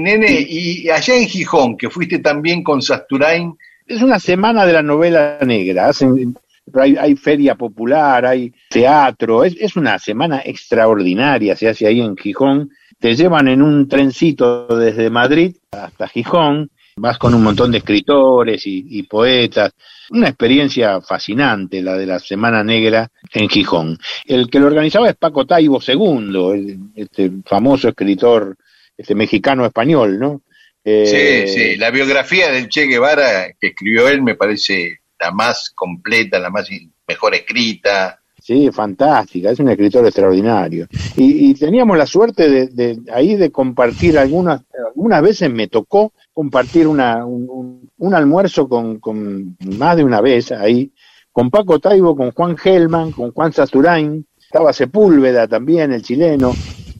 Nene, 0.00 0.46
y 0.48 0.88
allá 0.88 1.16
en 1.16 1.28
Gijón, 1.28 1.76
que 1.76 1.90
fuiste 1.90 2.18
también 2.18 2.62
con 2.62 2.80
Sasturain, 2.82 3.54
Es 3.86 4.02
una 4.02 4.18
semana 4.18 4.64
de 4.64 4.72
la 4.72 4.82
novela 4.82 5.38
negra, 5.42 5.88
hacen, 5.88 6.34
hay, 6.74 6.96
hay 6.96 7.16
feria 7.16 7.54
popular, 7.54 8.24
hay 8.26 8.52
teatro, 8.70 9.44
es, 9.44 9.54
es 9.60 9.76
una 9.76 9.98
semana 9.98 10.40
extraordinaria, 10.44 11.56
se 11.56 11.68
hace 11.68 11.86
ahí 11.86 12.00
en 12.00 12.16
Gijón, 12.16 12.70
te 12.98 13.14
llevan 13.14 13.48
en 13.48 13.62
un 13.62 13.88
trencito 13.88 14.66
desde 14.68 15.10
Madrid 15.10 15.54
hasta 15.70 16.08
Gijón, 16.08 16.70
vas 16.96 17.18
con 17.18 17.34
un 17.34 17.42
montón 17.42 17.72
de 17.72 17.78
escritores 17.78 18.66
y, 18.66 18.86
y 18.88 19.02
poetas, 19.04 19.72
una 20.10 20.28
experiencia 20.28 21.00
fascinante 21.00 21.82
la 21.82 21.96
de 21.96 22.06
la 22.06 22.18
Semana 22.18 22.62
Negra 22.62 23.08
en 23.32 23.48
Gijón. 23.48 23.98
El 24.26 24.48
que 24.48 24.60
lo 24.60 24.66
organizaba 24.66 25.08
es 25.08 25.16
Paco 25.16 25.44
Taibo 25.46 25.80
II, 25.86 26.52
el- 26.54 26.78
este 26.94 27.30
famoso 27.44 27.88
escritor 27.88 28.56
este 28.96 29.14
mexicano 29.14 29.64
español, 29.66 30.18
¿no? 30.18 30.42
Eh, 30.84 31.46
sí, 31.46 31.52
sí, 31.52 31.76
la 31.76 31.90
biografía 31.90 32.50
del 32.50 32.68
Che 32.68 32.86
Guevara 32.86 33.52
que 33.58 33.68
escribió 33.68 34.08
él 34.08 34.22
me 34.22 34.34
parece 34.34 34.98
la 35.18 35.30
más 35.30 35.70
completa, 35.74 36.38
la 36.38 36.50
más 36.50 36.68
mejor 37.08 37.34
escrita. 37.34 38.20
Sí, 38.42 38.68
fantástica, 38.70 39.50
es 39.52 39.58
un 39.60 39.70
escritor 39.70 40.04
extraordinario. 40.04 40.86
Y, 41.16 41.48
y 41.50 41.54
teníamos 41.54 41.96
la 41.96 42.04
suerte 42.04 42.50
de, 42.50 42.66
de 42.66 42.98
ahí 43.10 43.36
de 43.36 43.50
compartir 43.50 44.18
algunas, 44.18 44.60
algunas 44.86 45.22
veces 45.22 45.50
me 45.50 45.68
tocó 45.68 46.12
compartir 46.34 46.86
una, 46.86 47.24
un, 47.24 47.46
un- 47.48 47.90
un 47.96 48.14
almuerzo 48.14 48.68
con, 48.68 48.98
con 49.00 49.56
más 49.78 49.96
de 49.96 50.04
una 50.04 50.20
vez 50.20 50.52
ahí, 50.52 50.92
con 51.32 51.48
Paco 51.48 51.78
Taibo, 51.78 52.14
con 52.14 52.32
Juan 52.32 52.58
Gelman, 52.58 53.12
con 53.12 53.30
Juan 53.32 53.52
Sasturain, 53.54 54.26
estaba 54.38 54.74
Sepúlveda 54.74 55.48
también, 55.48 55.92
el 55.92 56.02
chileno. 56.02 56.52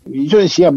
Y 0.07 0.27
yo 0.29 0.39
decía, 0.39 0.73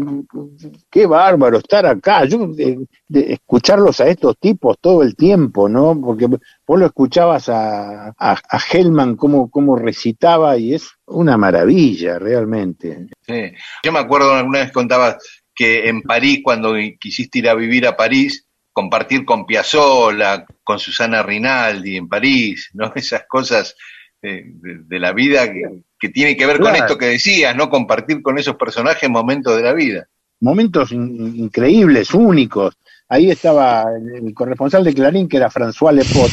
qué 0.90 1.06
bárbaro 1.06 1.58
estar 1.58 1.86
acá, 1.86 2.24
yo 2.24 2.46
de- 2.48 2.86
de 3.08 3.32
escucharlos 3.34 4.00
a 4.00 4.08
estos 4.08 4.36
tipos 4.38 4.78
todo 4.80 5.02
el 5.02 5.14
tiempo, 5.16 5.68
¿no? 5.68 6.00
Porque 6.00 6.26
vos 6.26 6.78
lo 6.78 6.86
escuchabas 6.86 7.48
a, 7.48 8.08
a, 8.08 8.14
a 8.18 8.58
Hellman 8.72 9.16
cómo, 9.16 9.50
cómo 9.50 9.76
recitaba 9.76 10.56
y 10.58 10.74
es 10.74 10.88
una 11.06 11.36
maravilla 11.36 12.18
realmente. 12.18 13.06
Sí. 13.22 13.52
Yo 13.82 13.92
me 13.92 13.98
acuerdo 13.98 14.32
alguna 14.34 14.60
vez 14.60 14.72
contabas 14.72 15.16
que 15.54 15.88
en 15.88 16.02
París, 16.02 16.40
cuando 16.42 16.74
quisiste 17.00 17.40
ir 17.40 17.48
a 17.48 17.54
vivir 17.54 17.86
a 17.86 17.96
París, 17.96 18.46
compartir 18.72 19.24
con 19.24 19.44
Piazzolla, 19.44 20.46
con 20.62 20.78
Susana 20.78 21.22
Rinaldi 21.22 21.96
en 21.96 22.08
París, 22.08 22.70
¿no? 22.74 22.92
Esas 22.94 23.24
cosas 23.28 23.74
eh, 24.22 24.42
de, 24.46 24.78
de 24.84 24.98
la 25.00 25.12
vida 25.12 25.52
que, 25.52 25.62
que 25.98 26.08
tiene 26.10 26.36
que 26.36 26.46
ver 26.46 26.58
con 26.60 26.74
esto 26.74 26.96
que 26.98 27.06
decías, 27.06 27.54
¿no? 27.56 27.68
Compartir 27.68 28.22
con 28.22 28.38
esos 28.38 28.56
personajes 28.56 29.08
momentos 29.10 29.56
de 29.56 29.62
la 29.62 29.72
vida. 29.72 30.06
Momentos 30.40 30.92
in- 30.92 31.34
increíbles, 31.36 32.14
únicos. 32.14 32.76
Ahí 33.08 33.30
estaba 33.30 33.86
el, 33.94 34.32
corresponsal 34.34 34.84
de 34.84 34.94
Clarín, 34.94 35.28
que 35.28 35.38
era 35.38 35.50
François 35.50 35.92
Lepot, 35.92 36.30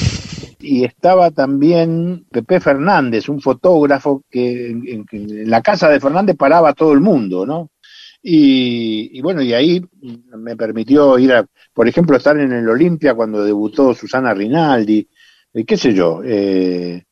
y 0.59 0.83
estaba 0.83 1.31
también 1.31 2.25
Pepe 2.29 2.59
Fernández, 2.59 3.29
un 3.29 3.41
fotógrafo 3.41 4.23
que 4.29 4.67
en, 4.69 4.83
en- 4.87 5.05
en 5.11 5.49
la 5.49 5.61
casa 5.61 5.89
de 5.89 5.99
Fernández 5.99 6.35
paraba 6.37 6.69
a 6.69 6.73
todo 6.73 6.93
el 6.93 6.99
mundo, 6.99 7.45
¿no? 7.45 7.69
Y, 8.21 9.11
y 9.17 9.21
bueno, 9.21 9.41
y 9.41 9.53
ahí 9.53 9.83
me 10.35 10.55
permitió 10.55 11.17
ir 11.19 11.31
a, 11.33 11.45
por 11.73 11.87
ejemplo, 11.87 12.17
estar 12.17 12.37
en 12.39 12.51
el 12.51 12.67
Olimpia 12.67 13.13
cuando 13.13 13.43
debutó 13.43 13.93
Susana 13.93 14.33
Rinaldi, 14.33 15.07
eh, 15.53 15.63
qué 15.63 15.77
sé 15.77 15.93
yo, 15.93 16.21
eh, 16.25 17.03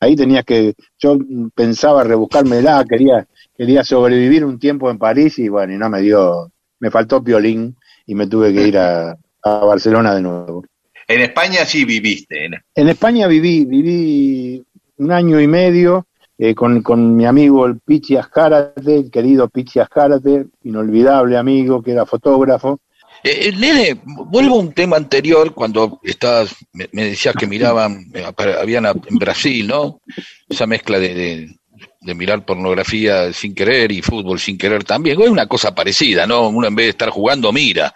ahí 0.00 0.16
tenías 0.16 0.44
que, 0.44 0.74
yo 0.98 1.18
pensaba 1.54 2.02
rebuscármela, 2.02 2.84
quería, 2.88 3.26
quería 3.56 3.84
sobrevivir 3.84 4.44
un 4.44 4.58
tiempo 4.58 4.90
en 4.90 4.98
París 4.98 5.38
y 5.38 5.48
bueno, 5.48 5.74
y 5.74 5.78
no 5.78 5.88
me 5.88 6.00
dio, 6.00 6.50
me 6.80 6.90
faltó 6.90 7.22
piolín 7.22 7.76
y 8.06 8.14
me 8.14 8.26
tuve 8.26 8.52
que 8.52 8.66
ir 8.66 8.78
a, 8.78 9.16
a 9.42 9.50
Barcelona 9.64 10.14
de 10.14 10.22
nuevo. 10.22 10.64
En 11.06 11.20
España 11.20 11.64
sí 11.64 11.84
viviste. 11.84 12.46
¿eh? 12.46 12.50
En 12.74 12.88
España 12.88 13.26
viví, 13.26 13.64
viví 13.64 14.64
un 14.96 15.12
año 15.12 15.40
y 15.40 15.46
medio 15.46 16.06
eh, 16.38 16.54
con, 16.54 16.82
con 16.82 17.16
mi 17.16 17.26
amigo 17.26 17.66
el 17.66 17.80
Pichi 17.80 18.16
Ascárate, 18.16 18.96
el 18.96 19.10
querido 19.10 19.48
Pichi 19.48 19.78
Ascárate, 19.78 20.46
inolvidable 20.62 21.36
amigo 21.36 21.82
que 21.82 21.92
era 21.92 22.06
fotógrafo. 22.06 22.80
Eh, 23.22 23.48
eh, 23.48 23.52
nene, 23.52 24.00
vuelvo 24.04 24.56
a 24.56 24.60
un 24.60 24.72
tema 24.72 24.96
anterior, 24.96 25.52
cuando 25.54 26.00
estabas, 26.04 26.54
me, 26.72 26.88
me 26.92 27.04
decías 27.06 27.34
que 27.34 27.46
miraban, 27.46 28.10
eh, 28.14 28.24
habían 28.60 28.86
a- 28.86 28.90
en 29.06 29.16
Brasil, 29.18 29.66
¿no? 29.66 30.00
Esa 30.48 30.66
mezcla 30.66 30.98
de, 30.98 31.14
de, 31.14 31.56
de 32.00 32.14
mirar 32.14 32.44
pornografía 32.46 33.32
sin 33.32 33.54
querer 33.54 33.92
y 33.92 34.00
fútbol 34.02 34.38
sin 34.40 34.56
querer 34.56 34.84
también. 34.84 35.20
Es 35.20 35.28
una 35.28 35.46
cosa 35.46 35.74
parecida, 35.74 36.26
¿no? 36.26 36.48
Uno 36.48 36.66
en 36.68 36.74
vez 36.74 36.86
de 36.86 36.90
estar 36.90 37.10
jugando, 37.10 37.52
mira. 37.52 37.94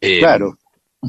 Eh, 0.00 0.18
Claro. 0.20 0.56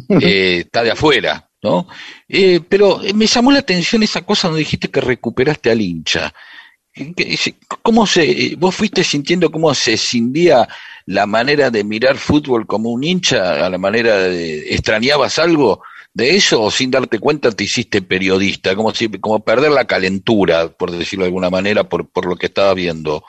eh, 0.09 0.63
está 0.65 0.83
de 0.83 0.91
afuera, 0.91 1.49
¿no? 1.61 1.87
Eh, 2.27 2.59
pero 2.67 3.01
eh, 3.03 3.13
me 3.13 3.27
llamó 3.27 3.51
la 3.51 3.59
atención 3.59 4.03
esa 4.03 4.21
cosa 4.23 4.47
donde 4.49 4.59
dijiste 4.59 4.89
que 4.89 4.99
recuperaste 5.01 5.71
al 5.71 5.79
hincha. 5.81 6.33
¿Qué- 6.91 7.13
qué- 7.13 7.37
se- 7.37 7.55
¿Cómo 7.81 8.05
se, 8.05 8.23
eh, 8.29 8.55
vos 8.57 8.75
fuiste 8.75 9.03
sintiendo 9.03 9.49
cómo 9.51 9.73
se 9.73 9.93
escindía 9.93 10.67
la 11.05 11.25
manera 11.25 11.69
de 11.69 11.83
mirar 11.83 12.17
fútbol 12.17 12.65
como 12.65 12.89
un 12.91 13.03
hincha, 13.03 13.65
a 13.65 13.69
la 13.69 13.77
manera 13.77 14.15
de, 14.17 14.73
extrañabas 14.73 15.39
algo 15.39 15.81
de 16.13 16.35
eso 16.35 16.61
o 16.61 16.69
sin 16.71 16.91
darte 16.91 17.19
cuenta 17.19 17.51
te 17.51 17.63
hiciste 17.63 18.01
periodista, 18.01 18.75
como 18.75 18.93
si, 18.93 19.09
como 19.09 19.43
perder 19.43 19.71
la 19.71 19.85
calentura, 19.85 20.67
por 20.69 20.91
decirlo 20.91 21.25
de 21.25 21.29
alguna 21.29 21.49
manera, 21.49 21.83
por, 21.89 22.07
por 22.07 22.25
lo 22.25 22.35
que 22.35 22.45
estaba 22.47 22.73
viendo. 22.73 23.23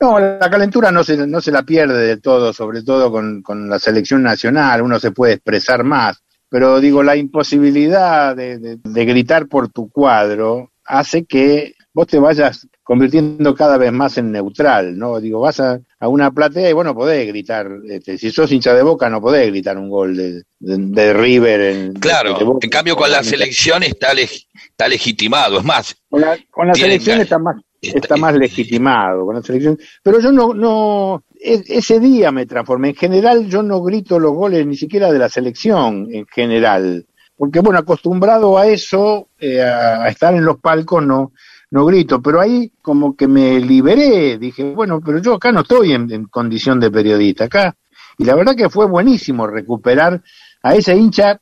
No, 0.00 0.20
la 0.20 0.48
calentura 0.48 0.92
no 0.92 1.02
se, 1.02 1.26
no 1.26 1.40
se 1.40 1.50
la 1.50 1.64
pierde 1.64 2.06
del 2.06 2.22
todo, 2.22 2.52
sobre 2.52 2.82
todo 2.84 3.10
con, 3.10 3.42
con 3.42 3.68
la 3.68 3.80
selección 3.80 4.22
nacional, 4.22 4.82
uno 4.82 5.00
se 5.00 5.10
puede 5.10 5.32
expresar 5.34 5.82
más, 5.82 6.22
pero 6.48 6.78
digo, 6.80 7.02
la 7.02 7.16
imposibilidad 7.16 8.36
de, 8.36 8.58
de- 8.58 8.76
de 8.82 9.04
gritar 9.04 9.48
por 9.48 9.68
tu 9.70 9.90
cuadro 9.90 10.70
hace 10.84 11.24
que 11.24 11.74
vos 11.92 12.06
te 12.06 12.18
vayas 12.20 12.68
convirtiendo 12.88 13.54
cada 13.54 13.76
vez 13.76 13.92
más 13.92 14.16
en 14.16 14.32
neutral, 14.32 14.96
¿no? 14.96 15.20
Digo, 15.20 15.40
vas 15.40 15.60
a, 15.60 15.78
a 16.00 16.08
una 16.08 16.30
platea 16.30 16.70
y 16.70 16.72
bueno, 16.72 16.94
podés 16.94 17.28
gritar, 17.28 17.68
este, 17.86 18.16
si 18.16 18.30
sos 18.30 18.50
hincha 18.50 18.72
de 18.72 18.82
Boca 18.82 19.10
no 19.10 19.20
podés 19.20 19.46
gritar 19.48 19.76
un 19.76 19.90
gol 19.90 20.16
de, 20.16 20.32
de, 20.58 20.76
de 20.78 21.12
River. 21.12 21.60
En, 21.60 21.92
Claro, 21.92 22.38
de 22.38 22.44
Boca. 22.44 22.60
en 22.64 22.70
cambio 22.70 22.96
con 22.96 23.10
la 23.10 23.22
selección 23.22 23.82
está, 23.82 24.14
leg- 24.14 24.46
está 24.70 24.88
legitimado, 24.88 25.58
es 25.58 25.64
más, 25.66 25.94
Con 26.08 26.22
la, 26.22 26.38
con 26.50 26.66
la 26.68 26.72
selección 26.72 27.20
está 27.20 27.38
más, 27.38 27.56
está- 27.82 27.98
está 27.98 28.16
más 28.16 28.34
legitimado 28.34 29.26
con 29.26 29.34
la 29.36 29.42
selección. 29.42 29.78
Pero 30.02 30.18
yo 30.20 30.32
no, 30.32 30.54
no, 30.54 31.24
ese 31.38 32.00
día 32.00 32.32
me 32.32 32.46
transformé. 32.46 32.88
En 32.88 32.94
general 32.96 33.48
yo 33.50 33.62
no 33.62 33.82
grito 33.82 34.18
los 34.18 34.32
goles 34.32 34.66
ni 34.66 34.78
siquiera 34.78 35.12
de 35.12 35.18
la 35.18 35.28
selección 35.28 36.08
en 36.10 36.24
general. 36.26 37.04
Porque 37.36 37.60
bueno, 37.60 37.78
acostumbrado 37.80 38.56
a 38.56 38.66
eso, 38.66 39.28
eh, 39.38 39.60
a, 39.60 40.04
a 40.04 40.08
estar 40.08 40.34
en 40.34 40.46
los 40.46 40.58
palcos, 40.58 41.04
no, 41.06 41.32
no 41.70 41.84
grito. 41.86 42.20
Pero 42.22 42.40
ahí 42.40 42.72
como 42.82 43.16
que 43.16 43.26
me 43.28 43.60
liberé. 43.60 44.38
Dije, 44.38 44.74
bueno, 44.74 45.00
pero 45.04 45.18
yo 45.18 45.34
acá 45.34 45.52
no 45.52 45.60
estoy 45.60 45.92
en, 45.92 46.24
condición 46.26 46.80
de 46.80 46.90
periodista. 46.90 47.44
Acá. 47.44 47.76
Y 48.18 48.24
la 48.24 48.34
verdad 48.34 48.56
que 48.56 48.68
fue 48.68 48.86
buenísimo 48.86 49.46
recuperar 49.46 50.22
a 50.62 50.74
ese 50.74 50.96
hincha 50.96 51.40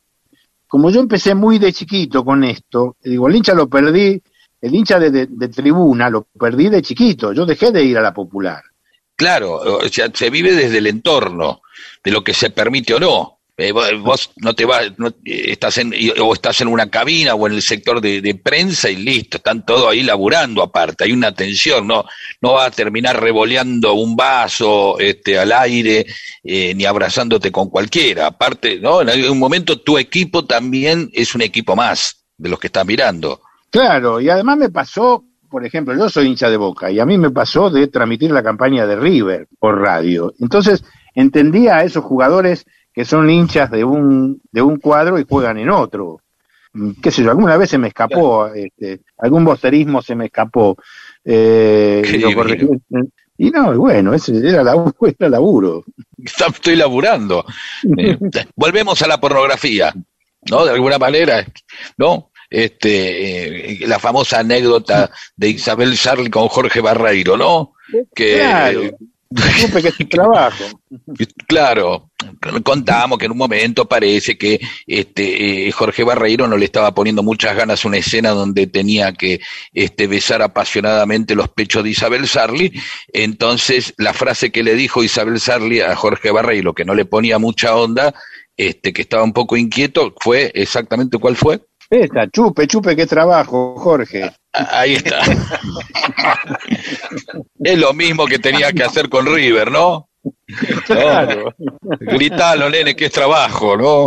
como 0.69 0.91
yo 0.91 1.01
empecé 1.01 1.35
muy 1.35 1.59
de 1.59 1.73
chiquito 1.73 2.25
con 2.25 2.43
esto, 2.45 2.97
digo, 3.03 3.29
el 3.29 3.37
hincha 3.37 3.55
lo 3.55 3.69
perdí, 3.69 4.21
el 4.61 4.75
hincha 4.75 4.99
de, 4.99 5.11
de- 5.11 5.27
de 5.31 5.49
tribuna 5.49 6.11
lo 6.11 6.25
perdí 6.39 6.69
de 6.69 6.83
chiquito, 6.83 7.33
yo 7.33 7.47
dejé 7.47 7.71
de 7.71 7.85
ir 7.85 7.97
a 7.99 8.03
la 8.03 8.13
popular. 8.13 8.63
Claro, 9.15 9.55
o 9.55 9.89
sea, 9.89 10.11
se 10.13 10.29
vive 10.29 10.53
desde 10.53 10.79
el 10.79 10.89
entorno, 10.89 11.63
de 12.05 12.11
lo 12.11 12.23
que 12.23 12.35
se 12.35 12.51
permite 12.51 12.95
o 12.95 13.01
no. 13.01 13.36
Eh, 13.59 13.73
vo- 13.73 14.03
vos 14.03 14.31
no 14.37 14.55
te 14.55 14.67
vas, 14.67 14.93
no, 14.99 15.09
eh, 15.09 15.53
estás 15.53 15.79
en, 15.79 15.91
o 16.21 16.35
estás 16.35 16.61
en 16.61 16.69
una 16.69 16.91
cabina 16.91 17.35
o 17.35 17.47
en 17.47 17.55
el 17.55 17.63
sector 17.63 18.03
de, 18.03 18.21
de 18.21 18.35
prensa 18.35 18.91
y 18.91 18.97
listo, 18.97 19.39
están 19.39 19.65
todos 19.65 19.91
ahí 19.91 20.03
laburando 20.03 20.63
aparte, 20.63 21.05
hay 21.05 21.13
una 21.13 21.33
tensión, 21.33 21.87
no, 21.87 22.05
no 22.43 22.53
vas 22.53 22.67
a 22.67 22.71
terminar 22.71 23.19
revoleando 23.19 23.95
un 23.95 24.15
vaso 24.15 24.99
este, 24.99 25.39
al 25.39 25.53
aire, 25.53 26.05
eh, 26.45 26.75
ni 26.75 26.85
abrazándote 26.85 27.51
con 27.51 27.71
cualquiera. 27.71 28.27
Aparte, 28.27 28.79
¿no? 28.79 29.01
En 29.01 29.09
algún 29.09 29.39
momento 29.39 29.81
tu 29.81 29.97
equipo 29.97 30.45
también 30.45 31.09
es 31.15 31.35
un 31.35 31.41
equipo 31.41 31.75
más 31.75 32.27
de 32.37 32.51
los 32.51 32.59
que 32.61 32.67
están 32.67 32.87
mirando. 32.87 33.41
Claro, 33.71 34.21
y 34.21 34.29
además 34.29 34.59
me 34.59 34.69
pasó, 34.69 35.25
por 35.51 35.65
ejemplo, 35.65 35.97
yo 35.97 36.11
soy 36.11 36.27
hincha 36.27 36.51
de 36.51 36.59
Boca 36.59 36.91
y 36.91 37.01
a 37.01 37.07
mí 37.07 37.17
me 37.17 37.31
pasó 37.31 37.71
de 37.71 37.89
transmitir 37.89 38.31
la 38.33 38.43
campaña 38.43 38.87
de 38.87 38.97
River 38.97 39.49
por 39.59 39.81
radio. 39.81 40.35
Entonces 40.41 40.85
entendía 41.15 41.77
a 41.77 41.85
esos 41.85 42.05
jugadores 42.05 42.67
que 42.97 43.05
son 43.05 43.29
hinchas 43.29 43.71
de 43.71 43.85
un, 43.85 44.41
de 44.51 44.63
un 44.63 44.79
cuadro 44.79 45.19
y 45.19 45.27
juegan 45.29 45.59
en 45.59 45.69
otro. 45.69 46.23
Qué 47.03 47.11
sé 47.11 47.23
yo, 47.23 47.31
alguna 47.31 47.59
vez 47.59 47.69
se 47.69 47.77
me 47.77 47.89
escapó, 47.89 48.47
este, 48.47 49.03
algún 49.19 49.45
bosterismo 49.45 50.01
se 50.01 50.15
me 50.15 50.27
escapó. 50.27 50.79
Eh, 51.23 52.03
lo. 52.19 53.11
Y 53.37 53.51
no, 53.51 53.77
bueno, 53.77 54.15
ese 54.15 54.39
era, 54.39 54.63
laburo, 54.63 54.95
era 55.19 55.29
laburo. 55.29 55.85
Estoy 56.25 56.77
laburando. 56.77 57.45
Eh, 57.99 58.17
volvemos 58.57 59.01
a 59.03 59.07
la 59.07 59.21
pornografía, 59.21 59.93
¿no? 60.51 60.65
De 60.65 60.71
alguna 60.73 60.99
manera, 60.99 61.47
¿no? 61.99 62.31
Este, 62.49 63.83
eh, 63.83 63.87
la 63.87 63.99
famosa 63.99 64.39
anécdota 64.39 65.11
de 65.37 65.51
Isabel 65.51 65.95
Charlie 65.99 66.31
con 66.31 66.49
Jorge 66.49 66.81
Barreiro, 66.81 67.37
¿no? 67.37 67.75
Que, 68.15 68.39
Claro. 68.39 68.81
Trabajo. 70.11 70.65
Claro, 71.47 72.11
contamos 72.63 73.19
que 73.19 73.27
en 73.27 73.33
un 73.33 73.39
momento 73.39 73.89
parece 73.89 74.37
que 74.39 74.61
este 74.87 75.69
eh, 75.69 75.73
Jorge 75.73 76.05
Barreiro 76.05 76.47
no 76.49 76.57
le 76.57 76.65
estaba 76.65 76.95
poniendo 76.95 77.23
muchas 77.23 77.57
ganas 77.57 77.85
una 77.85 77.99
escena 77.99 78.31
donde 78.31 78.67
tenía 78.67 79.13
que 79.13 79.41
este 79.73 80.07
besar 80.07 80.43
apasionadamente 80.43 81.35
los 81.35 81.49
pechos 81.49 81.85
de 81.85 81.91
Isabel 81.91 82.27
Sarli. 82.27 82.73
Entonces, 83.13 83.95
la 83.99 84.13
frase 84.13 84.51
que 84.51 84.63
le 84.63 84.75
dijo 84.75 85.03
Isabel 85.03 85.41
Sarli 85.41 85.81
a 85.81 85.95
Jorge 85.95 86.31
Barreiro, 86.31 86.75
que 86.75 86.85
no 86.85 86.95
le 86.95 87.05
ponía 87.05 87.39
mucha 87.39 87.77
onda, 87.77 88.15
este 88.57 88.93
que 88.93 89.03
estaba 89.03 89.23
un 89.23 89.33
poco 89.33 89.57
inquieto, 89.57 90.15
fue 90.19 90.51
exactamente 90.55 91.19
cuál 91.19 91.37
fue. 91.37 91.61
Esta, 91.91 92.29
chupe, 92.29 92.67
chupe, 92.67 92.97
qué 92.97 93.07
trabajo, 93.07 93.77
Jorge. 93.79 94.25
Ah, 94.53 94.69
Ahí 94.81 94.95
está. 94.95 95.21
es 97.61 97.79
lo 97.79 97.93
mismo 97.95 98.27
que 98.27 98.39
tenía 98.39 98.73
que 98.73 98.83
hacer 98.85 99.09
con 99.09 99.27
River, 99.27 99.71
¿no? 99.71 100.09
Claro. 100.87 101.55
Gritalo, 102.01 102.69
nene, 102.69 102.97
que 102.97 103.07
es 103.07 103.13
trabajo, 103.13 103.77
¿no? 103.77 104.07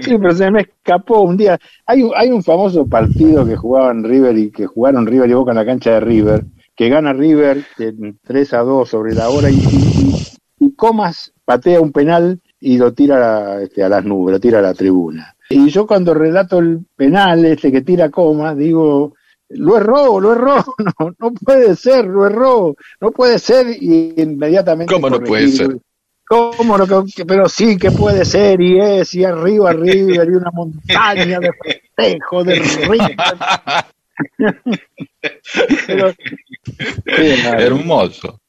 Sí, 0.00 0.16
pero 0.18 0.32
se 0.32 0.50
me 0.50 0.60
escapó 0.62 1.20
un 1.22 1.36
día. 1.36 1.58
Hay, 1.86 2.02
un- 2.02 2.12
hay 2.14 2.28
un 2.30 2.42
famoso 2.44 2.86
partido 2.86 3.44
que 3.46 3.56
jugaban 3.56 4.04
River 4.04 4.36
y 4.38 4.50
que 4.52 4.66
jugaron 4.66 5.06
River 5.06 5.28
y 5.30 5.34
Boca 5.34 5.50
en 5.52 5.56
la 5.56 5.66
cancha 5.66 5.92
de 5.94 6.00
River, 6.00 6.44
que 6.76 6.88
gana 6.88 7.12
River 7.12 7.64
en 7.78 8.18
3 8.24 8.52
a 8.54 8.58
2 8.58 8.88
sobre 8.88 9.14
la 9.14 9.28
hora 9.28 9.50
y, 9.50 9.54
y- 9.56 10.26
y 10.66 10.74
Comas 10.76 11.32
patea 11.44 11.80
un 11.80 11.92
penal 11.92 12.40
y 12.66 12.78
lo 12.78 12.92
tira 12.92 13.52
a, 13.52 13.62
este, 13.62 13.84
a 13.84 13.88
las 13.88 14.04
nubes, 14.04 14.32
lo 14.32 14.40
tira 14.40 14.58
a 14.58 14.62
la 14.62 14.74
tribuna. 14.74 15.36
Y 15.48 15.68
yo 15.68 15.86
cuando 15.86 16.12
relato 16.12 16.58
el 16.58 16.80
penal 16.96 17.44
este 17.44 17.70
que 17.70 17.82
tira 17.82 18.10
Comas, 18.10 18.56
digo, 18.56 19.14
lo 19.50 19.76
erró, 19.76 20.18
lo 20.18 20.32
erró, 20.32 20.64
no, 20.98 21.14
no 21.16 21.30
puede 21.32 21.76
ser, 21.76 22.06
lo 22.06 22.26
erró, 22.26 22.74
no 23.00 23.12
puede 23.12 23.38
ser 23.38 23.68
y 23.68 24.14
inmediatamente... 24.20 24.92
¿Cómo 24.92 25.08
no 25.08 25.20
puede 25.20 25.46
ser? 25.46 25.78
¿Cómo 26.26 26.76
no? 26.76 27.04
Pero 27.24 27.48
sí 27.48 27.76
que 27.76 27.92
puede 27.92 28.24
ser, 28.24 28.60
y 28.60 28.80
es, 28.80 29.14
y 29.14 29.22
arriba 29.22 29.72
River, 29.72 30.28
y 30.28 30.34
una 30.34 30.50
montaña 30.50 31.38
de 31.38 31.52
festejo 31.52 32.42
de 32.42 32.58
River. 32.58 33.16
Pero, 35.86 36.10
sí, 36.10 37.36
Hermoso. 37.58 38.40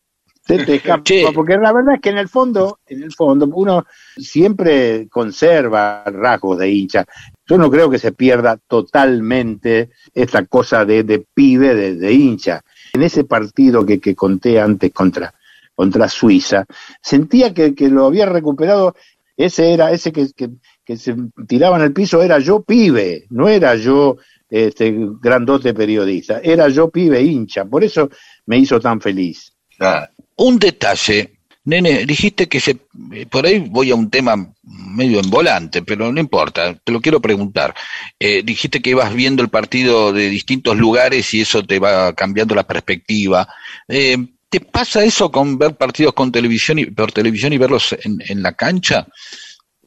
Se 0.47 0.65
te 0.65 0.75
escapa, 0.75 1.03
Che. 1.03 1.25
porque 1.33 1.57
la 1.57 1.73
verdad 1.73 1.95
es 1.95 2.01
que 2.01 2.09
en 2.09 2.17
el 2.17 2.29
fondo, 2.29 2.79
en 2.87 3.03
el 3.03 3.13
fondo, 3.13 3.49
uno 3.53 3.85
siempre 4.15 5.07
conserva 5.09 6.03
rasgos 6.05 6.57
de 6.59 6.71
hincha. 6.71 7.05
Yo 7.45 7.57
no 7.57 7.69
creo 7.69 7.89
que 7.89 7.99
se 7.99 8.13
pierda 8.13 8.57
totalmente 8.57 9.89
esta 10.13 10.45
cosa 10.45 10.85
de, 10.85 11.03
de 11.03 11.19
pibe, 11.33 11.75
de, 11.75 11.95
de 11.95 12.13
hincha. 12.13 12.61
En 12.93 13.03
ese 13.03 13.25
partido 13.25 13.85
que, 13.85 13.99
que 13.99 14.15
conté 14.15 14.59
antes 14.59 14.93
contra, 14.93 15.33
contra 15.75 16.07
Suiza, 16.07 16.65
sentía 17.01 17.53
que, 17.53 17.75
que 17.75 17.89
lo 17.89 18.05
había 18.05 18.25
recuperado, 18.25 18.95
ese 19.35 19.73
era, 19.73 19.91
ese 19.91 20.11
que, 20.11 20.27
que, 20.35 20.49
que 20.83 20.97
se 20.97 21.15
tiraba 21.45 21.77
en 21.77 21.83
el 21.83 21.93
piso 21.93 22.23
era 22.23 22.39
yo 22.39 22.61
pibe, 22.61 23.25
no 23.29 23.49
era 23.49 23.75
yo 23.75 24.17
este 24.49 24.95
grandote 25.21 25.73
periodista, 25.73 26.39
era 26.41 26.69
yo 26.69 26.89
pibe 26.89 27.21
hincha, 27.21 27.65
por 27.65 27.83
eso 27.83 28.09
me 28.45 28.57
hizo 28.57 28.79
tan 28.79 29.01
feliz. 29.01 29.56
Claro. 29.77 30.07
Un 30.37 30.59
detalle 30.59 31.37
Nene, 31.67 32.05
dijiste 32.05 32.47
que 32.47 32.61
se, 32.61 32.77
eh, 33.11 33.25
por 33.29 33.45
ahí 33.45 33.59
voy 33.59 33.91
a 33.91 33.95
un 33.95 34.09
tema 34.09 34.37
medio 34.63 35.19
en 35.19 35.29
volante, 35.29 35.81
pero 35.81 36.13
no 36.13 36.21
importa, 36.21 36.73
te 36.75 36.93
lo 36.93 37.01
quiero 37.01 37.19
preguntar. 37.19 37.75
Eh, 38.17 38.41
dijiste 38.41 38.81
que 38.81 38.91
ibas 38.91 39.13
viendo 39.13 39.43
el 39.43 39.49
partido 39.49 40.13
de 40.13 40.29
distintos 40.29 40.77
lugares 40.77 41.33
y 41.33 41.41
eso 41.41 41.63
te 41.63 41.77
va 41.77 42.13
cambiando 42.13 42.55
la 42.55 42.63
perspectiva. 42.65 43.49
Eh, 43.85 44.15
¿Te 44.49 44.61
pasa 44.61 45.03
eso 45.03 45.29
con 45.29 45.57
ver 45.57 45.75
partidos 45.75 46.13
con 46.13 46.31
televisión 46.31 46.79
y, 46.79 46.85
por 46.85 47.11
televisión 47.11 47.51
y 47.51 47.57
verlos 47.57 47.93
en, 48.01 48.23
en 48.25 48.41
la 48.41 48.53
cancha? 48.53 49.05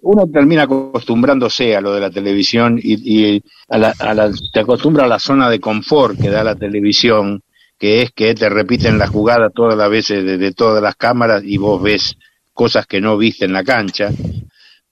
uno 0.03 0.26
termina 0.32 0.62
acostumbrándose 0.62 1.76
a 1.76 1.80
lo 1.80 1.95
de 1.95 2.01
la 2.01 2.11
televisión 2.11 2.78
y, 2.82 3.36
y 3.36 3.43
a 3.68 3.78
la, 3.78 3.95
a 3.99 4.14
la, 4.14 4.30
te 4.53 4.61
acostumbra 4.61 5.05
a 5.05 5.09
la 5.09 5.18
zona 5.18 5.49
de 5.51 5.61
confort 5.61 6.18
que 6.18 6.30
da 6.30 6.43
la 6.43 6.57
televisión, 6.57 7.43
que 7.80 8.02
es 8.02 8.12
que 8.12 8.34
te 8.34 8.50
repiten 8.50 8.98
la 8.98 9.06
jugada 9.06 9.48
todas 9.48 9.74
las 9.74 9.88
veces 9.88 10.22
desde 10.22 10.52
todas 10.52 10.82
las 10.82 10.96
cámaras 10.96 11.42
y 11.42 11.56
vos 11.56 11.82
ves 11.82 12.14
cosas 12.52 12.86
que 12.86 13.00
no 13.00 13.16
viste 13.16 13.46
en 13.46 13.54
la 13.54 13.64
cancha. 13.64 14.10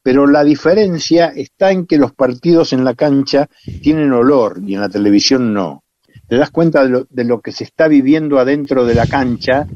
Pero 0.03 0.27
la 0.27 0.43
diferencia 0.43 1.27
está 1.27 1.71
en 1.71 1.87
que 1.87 1.99
los 1.99 2.15
partidos 2.15 2.73
en 2.73 2.85
la 2.85 2.95
cancha 2.95 3.47
tienen 3.83 4.11
olor 4.15 4.63
y 4.67 4.75
en 4.75 4.81
la 4.81 4.89
televisión 4.89 5.53
no. 5.53 5.85
Te 6.29 6.37
das 6.37 6.51
cuenta 6.51 6.83
de 6.83 6.89
lo, 6.89 7.07
de 7.11 7.25
lo 7.25 7.43
que 7.43 7.53
se 7.53 7.65
está 7.65 7.89
viviendo 7.89 8.39
adentro 8.39 8.87
de 8.87 8.95
la 8.95 9.07
cancha, 9.07 9.67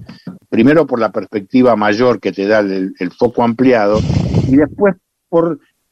primero 0.49 0.87
por 0.87 0.99
la 0.99 1.13
perspectiva 1.13 1.77
mayor 1.77 2.19
que 2.19 2.33
te 2.33 2.47
da 2.47 2.61
el, 2.61 2.95
el 2.99 3.11
foco 3.11 3.45
ampliado 3.45 4.01
y 4.49 4.57
después 4.57 4.97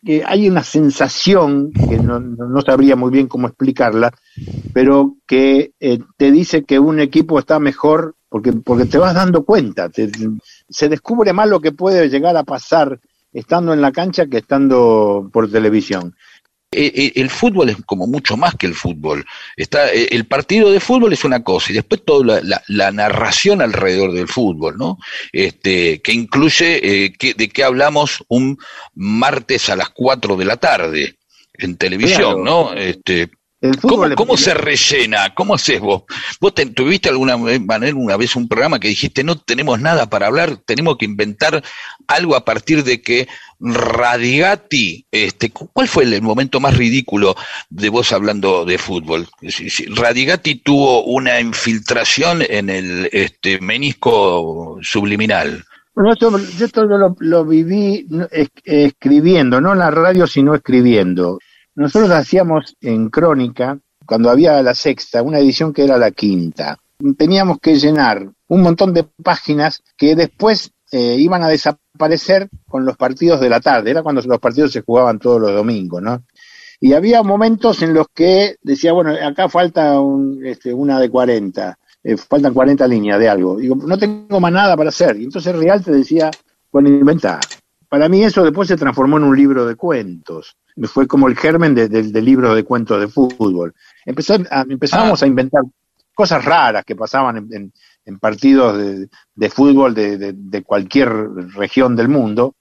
porque 0.01 0.23
hay 0.27 0.49
una 0.49 0.63
sensación, 0.63 1.73
que 1.73 1.99
no, 1.99 2.21
no, 2.21 2.61
sabría 2.63 2.97
muy 2.97 3.11
bien 3.11 3.29
cómo 3.29 3.47
explicarla, 3.47 4.13
pero 4.73 5.17
que 5.27 5.73
eh, 5.81 5.99
te 6.17 6.31
dice 6.31 6.65
que 6.65 6.79
un 6.79 7.01
equipo 7.01 7.39
está 7.39 7.59
mejor 7.59 8.17
porque, 8.29 8.53
porque 8.53 8.87
te 8.87 8.99
vas 8.99 9.15
dando 9.15 9.45
cuenta, 9.45 9.89
te, 9.89 10.11
se 10.69 10.89
descubre 10.89 11.33
más 11.33 11.49
lo 11.49 11.61
que 11.61 11.73
puede 11.73 12.09
llegar 12.09 12.37
a 12.37 12.45
pasar 12.45 13.01
estando 13.33 13.73
en 13.73 13.81
la 13.81 13.93
cancha 13.93 14.27
que 14.27 14.39
estando 14.39 15.29
por 15.33 15.51
televisión. 15.51 16.15
Eh, 16.73 16.93
eh, 16.95 17.13
el 17.17 17.31
fútbol 17.31 17.71
es 17.71 17.79
como 17.85 18.07
mucho 18.07 18.37
más 18.37 18.55
que 18.55 18.69
el 18.69 18.77
fútbol. 18.77 19.27
Está, 19.57 19.93
eh, 19.93 20.07
el 20.13 20.27
partido 20.27 20.71
de 20.71 20.79
fútbol 20.79 21.13
es 21.13 21.25
una 21.25 21.43
cosa 21.43 21.73
y 21.73 21.75
después 21.75 22.05
toda 22.05 22.41
la, 22.45 22.63
la, 22.69 22.93
narración 22.93 23.61
alrededor 23.61 24.13
del 24.13 24.29
fútbol, 24.29 24.79
¿no? 24.79 24.97
Este, 25.33 26.01
que 26.01 26.13
incluye 26.13 27.07
eh, 27.07 27.13
que, 27.13 27.35
de 27.35 27.49
qué 27.49 27.65
hablamos 27.65 28.23
un 28.29 28.57
martes 28.95 29.69
a 29.69 29.75
las 29.75 29.91
4 29.91 30.37
de 30.37 30.45
la 30.45 30.59
tarde 30.59 31.17
en 31.55 31.77
televisión, 31.77 32.45
claro. 32.45 32.45
¿no? 32.45 32.75
Este, 32.75 33.31
¿Cómo, 33.83 34.15
¿Cómo, 34.17 34.37
se 34.39 34.55
rellena? 34.55 35.35
¿Cómo 35.35 35.55
haces 35.55 35.81
vos? 35.81 36.05
¿Vos 36.41 36.55
te, 36.55 36.65
tuviste 36.65 37.11
alguna 37.11 37.37
manera 37.37 37.95
una 37.95 38.17
vez 38.17 38.35
un 38.35 38.49
programa 38.49 38.81
que 38.81 38.89
dijiste 38.89 39.23
no 39.23 39.37
tenemos 39.37 39.79
nada 39.79 40.09
para 40.09 40.29
hablar, 40.29 40.57
tenemos 40.65 40.97
que 40.97 41.05
inventar 41.05 41.63
algo 42.07 42.37
a 42.37 42.45
partir 42.47 42.85
de 42.85 43.03
que 43.03 43.29
Radigati, 43.61 45.05
este, 45.11 45.51
¿cuál 45.51 45.89
fue 45.89 46.05
el 46.05 46.23
momento 46.23 46.59
más 46.59 46.75
ridículo 46.75 47.37
de 47.69 47.91
vos 47.91 48.13
hablando 48.13 48.65
de 48.65 48.79
fútbol? 48.79 49.29
Radigati 49.95 50.55
tuvo 50.57 51.05
una 51.05 51.39
infiltración 51.39 52.43
en 52.49 52.71
el 52.71 53.11
este, 53.13 53.61
menisco 53.61 54.79
subliminal. 54.81 55.67
No, 55.97 56.11
esto, 56.11 56.31
yo 56.57 56.65
esto 56.65 56.85
lo, 56.87 57.15
lo 57.19 57.45
viví 57.45 58.07
escribiendo, 58.65 59.61
no 59.61 59.75
en 59.75 59.81
la 59.81 59.91
radio, 59.91 60.27
sino 60.27 60.55
escribiendo. 60.55 61.39
Nosotros 61.81 62.11
hacíamos 62.11 62.77
en 62.83 63.09
Crónica, 63.09 63.79
cuando 64.05 64.29
había 64.29 64.63
la 64.63 64.75
sexta, 64.75 65.23
una 65.23 65.39
edición 65.39 65.73
que 65.73 65.85
era 65.85 65.97
la 65.97 66.11
quinta. 66.11 66.79
Teníamos 67.17 67.59
que 67.59 67.77
llenar 67.77 68.31
un 68.49 68.61
montón 68.61 68.93
de 68.93 69.05
páginas 69.05 69.83
que 69.97 70.15
después 70.15 70.73
eh, 70.93 71.17
iban 71.19 71.43
a 71.43 71.49
desaparecer 71.49 72.51
con 72.69 72.85
los 72.85 72.99
partidos 72.99 73.41
de 73.41 73.49
la 73.49 73.61
tarde. 73.61 73.93
Era 73.93 74.03
cuando 74.03 74.21
los 74.21 74.39
partidos 74.39 74.73
se 74.73 74.83
jugaban 74.83 75.19
todos 75.19 75.41
los 75.41 75.55
domingos, 75.55 76.03
¿no? 76.03 76.23
Y 76.81 76.93
había 76.93 77.23
momentos 77.23 77.81
en 77.81 77.95
los 77.95 78.09
que 78.13 78.57
decía, 78.61 78.93
bueno, 78.93 79.15
acá 79.15 79.49
falta 79.49 79.99
un, 80.01 80.45
este, 80.45 80.75
una 80.75 81.01
de 81.01 81.09
40, 81.09 81.79
eh, 82.05 82.17
faltan 82.19 82.53
40 82.53 82.87
líneas 82.89 83.19
de 83.19 83.31
algo. 83.31 83.57
Digo, 83.57 83.75
no 83.75 83.97
tengo 83.97 84.39
más 84.39 84.53
nada 84.53 84.77
para 84.77 84.91
hacer. 84.91 85.17
Y 85.17 85.25
entonces 85.25 85.57
Real 85.57 85.83
te 85.83 85.93
decía, 85.93 86.31
bueno, 86.71 86.91
inventá. 86.91 87.41
Para 87.89 88.07
mí 88.11 88.23
eso 88.23 88.45
después 88.45 88.69
se 88.69 88.77
transformó 88.77 89.17
en 89.17 89.25
un 89.25 89.35
libro 89.35 89.65
de 89.65 89.77
cuentos 89.77 90.59
fue 90.85 91.07
como 91.07 91.29
el 91.29 91.37
germen 91.37 91.75
del 91.75 91.89
de, 91.89 92.03
de 92.03 92.23
libro 92.23 92.55
de 92.55 92.65
cuentos 92.65 93.01
de 93.01 93.09
fútbol. 93.09 93.75
Empezó 94.05 94.35
a, 94.51 94.63
empezamos 94.69 95.23
ah. 95.23 95.25
a 95.25 95.29
inventar 95.29 95.63
cosas 96.15 96.45
raras 96.45 96.85
que 96.85 96.97
pasaban 96.97 97.37
en, 97.39 97.49
en, 97.55 97.73
en 98.05 98.19
partidos 98.19 98.77
de, 98.77 99.09
de 99.35 99.51
fútbol 99.51 99.95
de, 99.95 100.33
de, 100.33 100.63
cualquier 100.63 101.09
región 101.55 101.97
del 101.97 102.09
mundo 102.09 102.57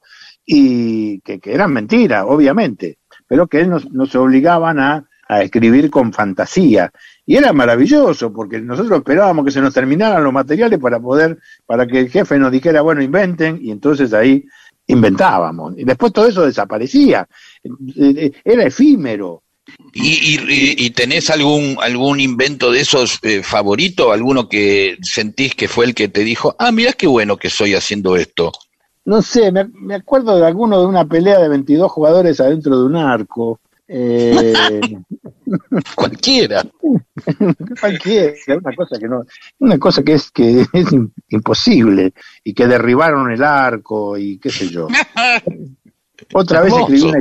y 0.45 1.19
que, 1.21 1.39
que 1.39 1.53
eran 1.53 1.73
mentiras, 1.73 2.25
obviamente, 2.27 2.99
pero 3.27 3.47
que 3.47 3.65
nos, 3.65 3.91
nos 3.91 4.15
obligaban 4.15 4.79
a, 4.79 5.09
a 5.29 5.43
escribir 5.43 5.89
con 5.91 6.11
fantasía. 6.11 6.91
Y 7.25 7.35
era 7.35 7.53
maravilloso, 7.53 8.33
porque 8.33 8.59
nosotros 8.59 8.97
esperábamos 8.97 9.45
que 9.45 9.51
se 9.51 9.61
nos 9.61 9.73
terminaran 9.73 10.23
los 10.23 10.33
materiales 10.33 10.79
para 10.79 10.99
poder, 10.99 11.37
para 11.67 11.85
que 11.85 11.99
el 11.99 12.09
jefe 12.09 12.39
nos 12.39 12.51
dijera, 12.51 12.81
bueno, 12.81 13.03
inventen, 13.03 13.59
y 13.61 13.69
entonces 13.71 14.11
ahí 14.13 14.45
inventábamos. 14.89 15.73
Y 15.77 15.83
después 15.83 16.11
todo 16.11 16.27
eso 16.27 16.45
desaparecía. 16.45 17.27
Era 18.43 18.65
efímero. 18.65 19.43
¿Y, 19.93 20.35
y, 20.35 20.85
y 20.85 20.89
tenés 20.91 21.29
algún 21.29 21.77
algún 21.79 22.19
invento 22.19 22.71
de 22.71 22.81
esos 22.81 23.19
eh, 23.21 23.43
favorito? 23.43 24.11
¿Alguno 24.11 24.49
que 24.49 24.97
sentís 25.01 25.53
que 25.53 25.67
fue 25.67 25.85
el 25.85 25.93
que 25.93 26.07
te 26.07 26.23
dijo, 26.23 26.55
ah, 26.57 26.71
mirá 26.71 26.93
qué 26.93 27.05
bueno 27.05 27.37
que 27.37 27.49
estoy 27.49 27.75
haciendo 27.75 28.15
esto? 28.15 28.51
No 29.05 29.21
sé, 29.21 29.51
me, 29.51 29.65
me 29.73 29.95
acuerdo 29.95 30.37
de 30.39 30.45
alguno 30.45 30.79
de 30.79 30.87
una 30.87 31.05
pelea 31.05 31.39
de 31.39 31.49
22 31.49 31.91
jugadores 31.91 32.39
adentro 32.39 32.79
de 32.79 32.85
un 32.85 32.95
arco. 32.95 33.59
Eh... 33.87 34.53
Cualquiera. 35.95 36.63
Cualquiera, 37.79 38.33
una 38.47 38.75
cosa 38.75 38.99
que 38.99 39.07
no, 39.07 39.23
una 39.59 39.77
cosa 39.77 40.03
que 40.03 40.13
es 40.13 40.31
que 40.31 40.61
es 40.71 40.87
imposible 41.29 42.13
y 42.43 42.53
que 42.53 42.67
derribaron 42.67 43.31
el 43.31 43.43
arco 43.43 44.17
y 44.17 44.37
qué 44.37 44.49
sé 44.49 44.69
yo. 44.69 44.87
Otra 46.33 46.61
vez 46.61 46.73
escribí 46.73 47.01
una, 47.01 47.19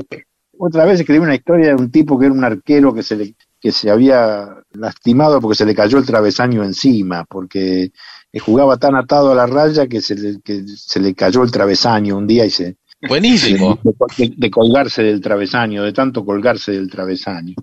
otra 0.59 0.85
vez 0.85 0.99
escribí 0.99 1.20
una 1.20 1.37
historia 1.37 1.68
de 1.68 1.74
un 1.76 1.89
tipo 1.91 2.18
que 2.18 2.26
era 2.26 2.35
un 2.35 2.43
arquero 2.43 2.93
que 2.93 3.05
se 3.05 3.14
le 3.14 3.35
que 3.61 3.70
se 3.70 3.91
había 3.91 4.57
lastimado 4.72 5.41
porque 5.41 5.57
se 5.57 5.64
le 5.64 5.74
cayó 5.74 5.99
el 5.99 6.07
travesaño 6.07 6.64
encima, 6.64 7.24
porque 7.24 7.93
jugaba 8.41 8.76
tan 8.76 8.95
atado 8.97 9.33
a 9.33 9.35
la 9.35 9.47
raya 9.47 9.87
que 9.87 10.01
se 10.01 10.14
le, 10.16 10.41
que 10.41 10.64
se 10.66 11.01
le 11.01 11.14
cayó 11.14 11.43
el 11.43 11.51
travesaño 11.51 12.16
un 12.16 12.26
día 12.26 12.45
y 12.45 12.51
se, 12.51 12.76
Buenísimo. 13.07 13.79
De, 14.16 14.33
de, 14.37 14.51
colgarse 14.51 15.03
del 15.03 15.20
travesaño, 15.20 15.85
de 15.85 15.93
tanto 15.93 16.24
colgarse 16.24 16.72
del 16.72 16.91
travesaño. 16.91 17.55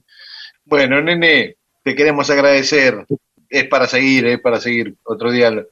Bueno, 0.65 1.01
nene, 1.01 1.55
te 1.83 1.95
queremos 1.95 2.29
agradecer. 2.29 3.05
Es 3.49 3.67
para 3.67 3.87
seguir, 3.87 4.25
es 4.27 4.39
para 4.39 4.59
seguir. 4.59 4.95
Otro 5.03 5.31
día 5.31 5.51
lo, 5.51 5.63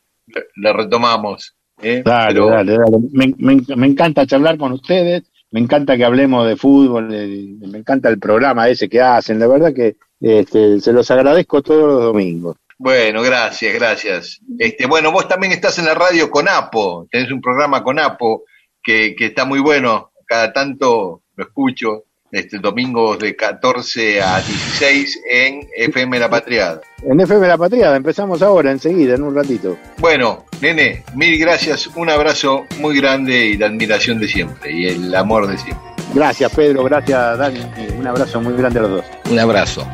lo 0.55 0.73
retomamos. 0.73 1.55
¿eh? 1.81 2.03
Dale, 2.05 2.33
Pero... 2.33 2.47
dale, 2.47 2.77
dale. 2.77 2.97
Me, 3.11 3.33
me, 3.37 3.61
me, 3.75 3.87
encanta 3.87 4.27
charlar 4.27 4.57
con 4.57 4.71
ustedes. 4.73 5.23
Me 5.51 5.59
encanta 5.59 5.97
que 5.97 6.05
hablemos 6.05 6.47
de 6.47 6.55
fútbol. 6.55 7.09
De, 7.09 7.55
me 7.67 7.79
encanta 7.79 8.09
el 8.09 8.19
programa 8.19 8.69
ese 8.69 8.87
que 8.87 9.01
hacen. 9.01 9.39
La 9.39 9.47
verdad 9.47 9.73
que 9.73 9.97
este, 10.19 10.79
se 10.79 10.93
los 10.93 11.09
agradezco 11.11 11.61
todos 11.61 11.87
los 11.87 12.01
domingos. 12.01 12.57
Bueno, 12.77 13.21
gracias, 13.21 13.73
gracias. 13.73 14.39
Este, 14.57 14.85
bueno, 14.87 15.11
vos 15.11 15.27
también 15.27 15.53
estás 15.53 15.77
en 15.79 15.85
la 15.85 15.95
radio 15.95 16.29
con 16.29 16.47
Apo. 16.47 17.07
Tenés 17.09 17.31
un 17.31 17.41
programa 17.41 17.83
con 17.83 17.99
Apo 17.99 18.43
que, 18.81 19.15
que 19.15 19.27
está 19.27 19.45
muy 19.45 19.59
bueno, 19.59 20.11
cada 20.25 20.51
tanto 20.51 21.21
lo 21.35 21.43
escucho, 21.43 22.05
este 22.33 22.57
domingo 22.57 23.15
de 23.15 23.35
14 23.35 24.21
a 24.21 24.41
16 24.41 25.21
en 25.29 25.67
FM 25.77 26.19
La 26.19 26.29
Patriada. 26.29 26.81
En 27.03 27.19
FM 27.19 27.47
La 27.47 27.57
Patriada, 27.57 27.95
empezamos 27.95 28.41
ahora, 28.41 28.71
enseguida, 28.71 29.15
en 29.15 29.23
un 29.23 29.35
ratito. 29.35 29.77
Bueno, 29.99 30.45
nene, 30.61 31.03
mil 31.15 31.37
gracias, 31.39 31.87
un 31.95 32.09
abrazo 32.09 32.65
muy 32.79 32.99
grande 32.99 33.45
y 33.47 33.57
la 33.57 33.67
admiración 33.67 34.19
de 34.19 34.27
siempre 34.27 34.71
y 34.71 34.87
el 34.87 35.13
amor 35.13 35.47
de 35.47 35.57
siempre. 35.57 35.93
Gracias, 36.13 36.51
Pedro, 36.53 36.83
gracias, 36.83 37.37
Dani, 37.37 37.61
un 37.97 38.07
abrazo 38.07 38.41
muy 38.41 38.53
grande 38.53 38.79
a 38.79 38.81
los 38.83 38.91
dos. 38.91 39.05
Un 39.29 39.39
abrazo. 39.39 39.87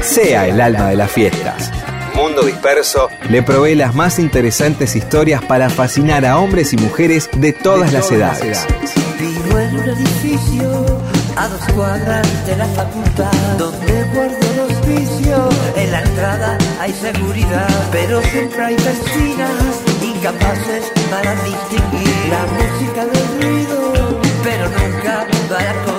Sea 0.00 0.48
el 0.48 0.60
alma 0.60 0.90
de 0.90 0.96
las 0.96 1.10
fiestas. 1.10 1.83
Mundo 2.14 2.42
Disperso 2.42 3.08
le 3.28 3.42
provee 3.42 3.74
las 3.74 3.94
más 3.94 4.18
interesantes 4.18 4.96
historias 4.96 5.44
para 5.44 5.68
fascinar 5.68 6.24
a 6.24 6.38
hombres 6.38 6.72
y 6.72 6.76
mujeres 6.76 7.28
de 7.36 7.52
todas, 7.52 7.90
de 7.90 7.98
las, 7.98 8.08
todas 8.08 8.40
edades. 8.40 8.66
las 8.66 8.66
edades. 8.66 8.94
Vivo 9.18 9.58
en 9.58 9.76
un 9.76 9.88
edificio 9.88 11.00
a 11.36 11.48
dos 11.48 11.60
cuadras 11.74 12.46
de 12.46 12.56
la 12.56 12.66
facultad 12.66 13.32
donde 13.58 14.04
guardo 14.14 14.46
los 14.56 14.86
vicios. 14.86 15.54
En 15.76 15.90
la 15.90 16.02
entrada 16.02 16.58
hay 16.80 16.92
seguridad, 16.92 17.68
pero 17.90 18.22
siempre 18.22 18.62
hay 18.62 18.76
vecinas 18.76 19.82
incapaces 20.02 20.92
para 21.10 21.34
distinguir 21.42 22.14
la 22.30 22.46
música 22.46 23.06
del 23.06 23.42
ruido, 23.42 24.20
pero 24.42 24.68
nunca 24.68 25.26
para 25.48 25.93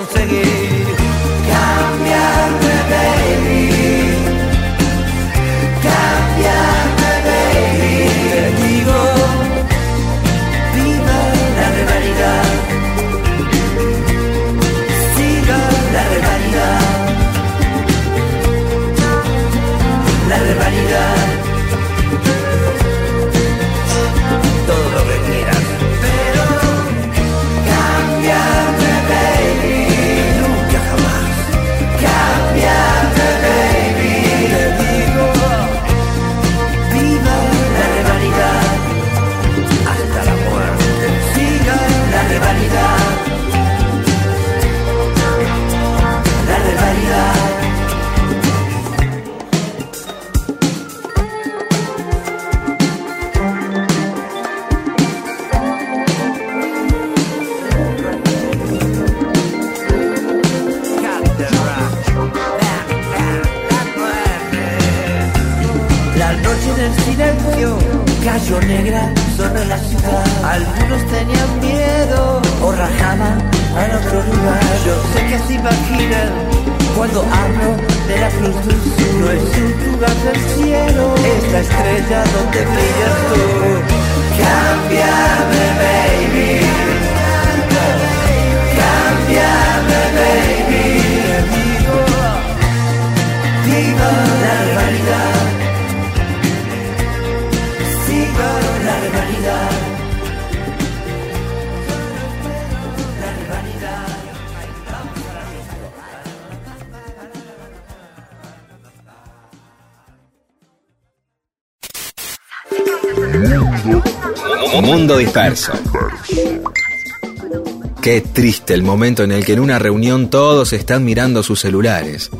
triste 118.36 118.74
el 118.74 118.82
momento 118.82 119.22
en 119.22 119.32
el 119.32 119.46
que 119.46 119.54
en 119.54 119.60
una 119.60 119.78
reunión 119.78 120.28
todos 120.28 120.74
están 120.74 121.06
mirando 121.06 121.42
sus 121.42 121.58
celulares. 121.58 122.30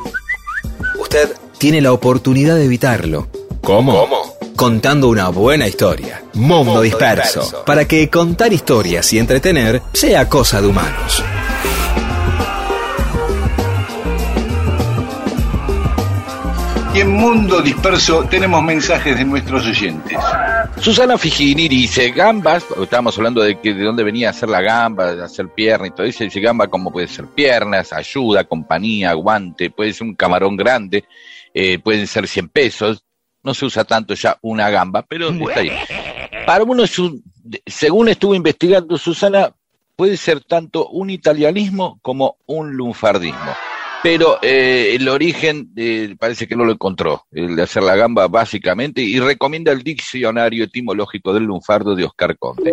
Usted 0.99 1.31
tiene 1.57 1.81
la 1.81 1.91
oportunidad 1.95 2.55
de 2.57 2.67
evitarlo. 2.67 3.29
¿Cómo? 3.63 4.07
Contando 4.57 5.09
una 5.09 5.31
buena 5.31 5.67
historia. 5.67 6.23
Mundo, 6.35 6.83
disperso, 6.83 7.65
Para 7.65 7.89
que 7.89 8.11
contar 8.11 8.53
historias 8.53 9.11
y 9.15 9.19
entretener 9.19 9.81
sea 9.95 10.29
cosa 10.29 10.61
de 10.61 10.67
humanos. 10.67 11.25
Y 16.95 17.01
en 17.01 17.11
Mundo 17.11 17.63
Disperso 17.63 18.25
tenemos 18.25 18.63
mensajes 18.63 19.17
de 19.17 19.25
nuestros 19.25 19.65
oyentes. 19.65 20.19
Susana 20.81 21.18
Figini 21.18 21.68
dice, 21.68 22.11
gambas, 22.11 22.64
estábamos 22.81 23.16
hablando 23.16 23.43
de 23.43 23.59
que 23.61 23.74
de 23.74 23.85
dónde 23.85 24.05
venía 24.05 24.29
a 24.29 24.31
hacer 24.31 24.49
la 24.49 24.61
gamba, 24.61 25.16
de 25.16 25.24
hacer 25.24 25.49
pierna 25.49 25.89
y 25.89 25.91
todo 25.91 26.07
eso, 26.07 26.22
dice 26.22 26.41
gamba 26.41 26.68
como 26.68 26.93
puede 26.93 27.09
ser 27.09 27.27
piernas, 27.27 27.93
ayuda, 27.93 28.45
compañía, 28.45 29.12
guante, 29.14 29.70
puede 29.70 29.93
ser 29.93 30.07
un 30.07 30.14
camarón 30.14 30.57
grande, 30.57 31.05
eh, 31.53 31.79
pueden 31.79 32.07
ser 32.07 32.29
100 32.29 32.49
pesos, 32.51 33.05
no 33.43 33.55
se 33.55 33.64
usa 33.64 33.85
tanto 33.85 34.14
ya 34.14 34.39
una 34.43 34.70
gamba, 34.70 35.03
pero 35.03 35.31
está 35.31 35.61
ahí. 35.61 35.72
Para 36.47 36.62
uno 36.64 36.85
es 36.85 36.99
un, 36.99 37.22
según 37.64 38.09
estuvo 38.09 38.35
investigando 38.35 38.99
Susana, 38.99 39.53
puede 39.97 40.16
ser 40.16 40.45
tanto 40.45 40.89
un 40.89 41.11
italianismo 41.11 41.99
como 42.03 42.37
un 42.47 42.77
lunfardismo. 42.77 43.55
Pero 44.07 44.39
eh, 44.41 44.95
el 44.95 45.09
origen 45.09 45.73
eh, 45.75 46.15
parece 46.17 46.47
que 46.47 46.55
no 46.55 46.65
lo 46.65 46.71
encontró, 46.71 47.25
el 47.33 47.57
de 47.57 47.63
hacer 47.63 47.83
la 47.83 47.97
gamba 47.97 48.29
básicamente, 48.29 49.03
y 49.03 49.19
recomienda 49.19 49.73
el 49.73 49.83
diccionario 49.83 50.63
etimológico 50.63 51.35
del 51.35 51.43
lunfardo 51.43 51.97
de 51.97 52.05
Oscar 52.05 52.39
Conde. 52.39 52.73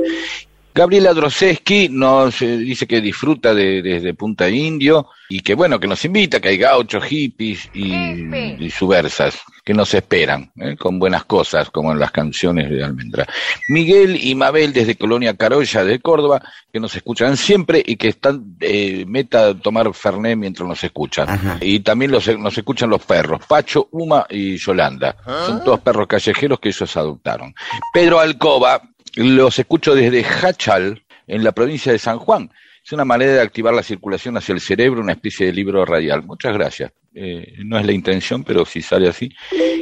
Gabriela 0.74 1.14
Droseski 1.14 1.90
nos 1.90 2.42
eh, 2.42 2.58
dice 2.58 2.88
que 2.88 3.02
disfruta 3.02 3.54
de, 3.54 3.82
desde 3.82 4.14
Punta 4.14 4.50
Indio 4.50 5.08
y 5.30 5.42
que 5.42 5.56
bueno, 5.56 5.80
que 5.80 5.88
nos 5.88 6.04
invita, 6.06 6.40
que 6.40 6.50
hay 6.50 6.58
gauchos, 6.58 7.04
hippies 7.04 7.70
y, 7.74 7.94
y 7.94 8.70
subversas 8.70 9.42
que 9.64 9.74
nos 9.74 9.94
esperan 9.94 10.52
¿eh? 10.58 10.76
con 10.78 11.00
buenas 11.00 11.24
cosas, 11.24 11.70
como 11.70 11.92
en 11.92 12.00
las 12.00 12.12
canciones 12.12 12.70
de 12.70 12.84
Almendra. 12.84 13.28
Miguel 13.70 14.18
y 14.22 14.36
Mabel 14.36 14.74
desde 14.74 14.96
Colonia 14.96 15.36
Carolla 15.38 15.86
de 15.86 16.00
Córdoba, 16.00 16.42
que 16.72 16.80
nos 16.80 16.96
escuchan 16.96 17.38
siempre 17.38 17.82
y 17.86 17.96
que 17.96 18.10
están 18.10 18.58
eh, 18.60 19.06
meta 19.08 19.50
a 19.50 19.54
tomar 19.54 19.94
Fernet 19.94 20.38
mientras 20.38 20.68
nos 20.68 20.84
escuchan. 20.84 21.60
Y 21.62 21.80
también 21.80 22.12
los, 22.12 22.28
nos 22.38 22.58
escuchan 22.58 22.90
los 22.90 23.04
perros, 23.06 23.42
Pacho, 23.48 23.88
Uma 23.92 24.26
y 24.30 24.58
Yolanda. 24.58 25.16
Son 25.26 25.64
todos 25.64 25.80
perros 25.80 26.08
callejeros 26.08 26.60
que 26.60 26.70
ellos 26.70 26.98
adoptaron. 26.98 27.56
Pedro 27.94 28.20
Alcoba, 28.20 28.82
los 29.16 29.60
escucho 29.60 29.96
desde 29.96 30.24
Hachal, 30.24 31.04
en 31.28 31.44
la 31.44 31.52
provincia 31.52 31.92
de 31.92 32.00
San 32.00 32.20
Juan. 32.20 32.52
Es 32.84 32.92
una 32.92 33.06
manera 33.06 33.34
de 33.34 33.42
activar 33.42 33.74
la 33.74 33.84
circulación 33.84 34.36
hacia 34.36 34.54
el 34.54 34.60
cerebro, 34.60 35.02
una 35.02 35.14
especie 35.14 35.46
de 35.46 35.54
libro 35.54 35.86
radial. 35.86 36.24
Muchas 36.24 36.54
gracias. 36.54 36.92
Eh, 37.16 37.54
no 37.64 37.78
es 37.78 37.86
la 37.86 37.94
intención, 37.94 38.44
pero 38.44 38.66
si 38.66 38.82
sale 38.82 39.08
así. 39.08 39.32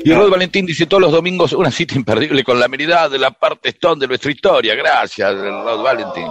Y 0.03 0.11
Rod 0.13 0.29
Valentín 0.29 0.65
dice 0.65 0.86
todos 0.86 1.01
los 1.01 1.11
domingos 1.11 1.53
una 1.53 1.71
cita 1.71 1.95
imperdible 1.95 2.43
con 2.43 2.59
la 2.59 2.65
amenidad 2.65 3.09
de 3.09 3.17
la 3.17 3.32
parte 3.32 3.69
stone 3.69 4.01
de 4.01 4.07
nuestra 4.07 4.32
historia. 4.32 4.75
Gracias, 4.75 5.34
Rod 5.34 5.82
Valentín. 5.82 6.27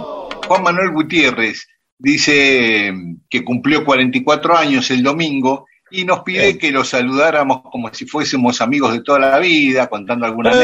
Juan 0.47 0.63
Manuel 0.63 0.91
Gutiérrez 0.91 1.67
dice 1.97 2.93
que 3.29 3.43
cumplió 3.43 3.83
44 3.83 4.55
años 4.55 4.89
el 4.91 5.03
domingo 5.03 5.65
y 5.91 6.03
nos 6.05 6.21
pide 6.23 6.57
que 6.57 6.71
lo 6.71 6.83
saludáramos 6.83 7.61
como 7.63 7.93
si 7.93 8.05
fuésemos 8.05 8.61
amigos 8.61 8.93
de 8.93 9.01
toda 9.01 9.19
la 9.19 9.39
vida, 9.39 9.87
contando 9.87 10.25
alguna 10.25 10.51
¡Eh! 10.53 10.55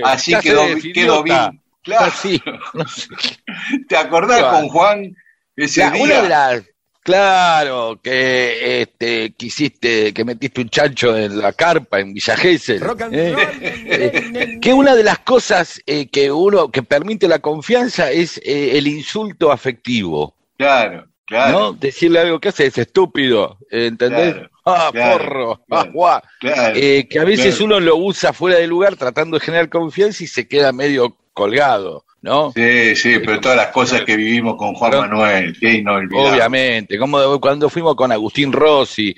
anécdota. 0.00 0.12
Así 0.12 0.34
quedó, 0.42 0.62
quedó 0.94 1.22
bien. 1.22 1.60
Claro. 1.82 2.04
Así, 2.06 2.40
no 2.74 2.86
sé. 2.88 3.06
¿Te 3.88 3.96
acordás 3.96 4.38
Claro. 4.40 4.56
con 4.58 4.68
Juan 4.68 5.16
ese 5.56 5.80
La- 5.80 5.90
día? 5.90 6.02
una 6.02 6.22
de 6.22 6.28
las 6.28 6.62
claro 7.02 8.00
que 8.02 8.80
este 8.82 9.32
quisiste 9.36 10.12
que 10.12 10.24
metiste 10.24 10.60
un 10.60 10.68
chancho 10.68 11.16
en 11.16 11.38
la 11.38 11.52
carpa 11.52 12.00
en 12.00 12.12
Villa 12.12 12.36
Gesell, 12.36 12.82
¿eh? 13.12 13.36
Eh, 13.60 14.58
que 14.60 14.72
una 14.74 14.96
de 14.96 15.04
las 15.04 15.20
cosas 15.20 15.80
eh, 15.86 16.08
que 16.08 16.32
uno 16.32 16.68
que 16.72 16.82
permite 16.82 17.28
la 17.28 17.38
confianza 17.38 18.10
es 18.10 18.38
eh, 18.44 18.76
el 18.76 18.88
insulto 18.88 19.52
afectivo 19.52 20.34
Claro, 20.58 21.06
claro. 21.26 21.58
¿no? 21.58 21.72
decirle 21.72 22.20
algo 22.20 22.40
que 22.40 22.48
haces 22.48 22.78
estúpido 22.78 23.58
eh, 23.70 23.86
¿entendés? 23.86 24.34
Claro, 24.34 24.50
ah 24.64 24.90
claro, 24.92 25.64
porro 25.68 26.04
ah. 26.06 26.22
Eh, 26.74 27.06
que 27.08 27.18
a 27.18 27.24
veces 27.24 27.60
uno 27.60 27.80
lo 27.80 27.96
usa 27.96 28.32
fuera 28.32 28.58
de 28.58 28.66
lugar 28.66 28.96
tratando 28.96 29.38
de 29.38 29.44
generar 29.44 29.68
confianza 29.68 30.24
y 30.24 30.26
se 30.26 30.48
queda 30.48 30.72
medio 30.72 31.16
colgado 31.32 32.06
¿no? 32.26 32.52
Sí, 32.52 32.96
sí, 32.96 33.18
pero 33.20 33.40
todas 33.40 33.56
las 33.56 33.68
cosas 33.68 34.02
que 34.02 34.16
vivimos 34.16 34.56
con 34.56 34.74
Juan 34.74 34.90
Manuel, 34.90 35.56
qué 35.58 35.74
inolvidable. 35.74 36.30
Obviamente, 36.30 36.98
como 36.98 37.40
cuando 37.40 37.70
fuimos 37.70 37.94
con 37.94 38.10
Agustín 38.10 38.52
Rossi, 38.52 39.14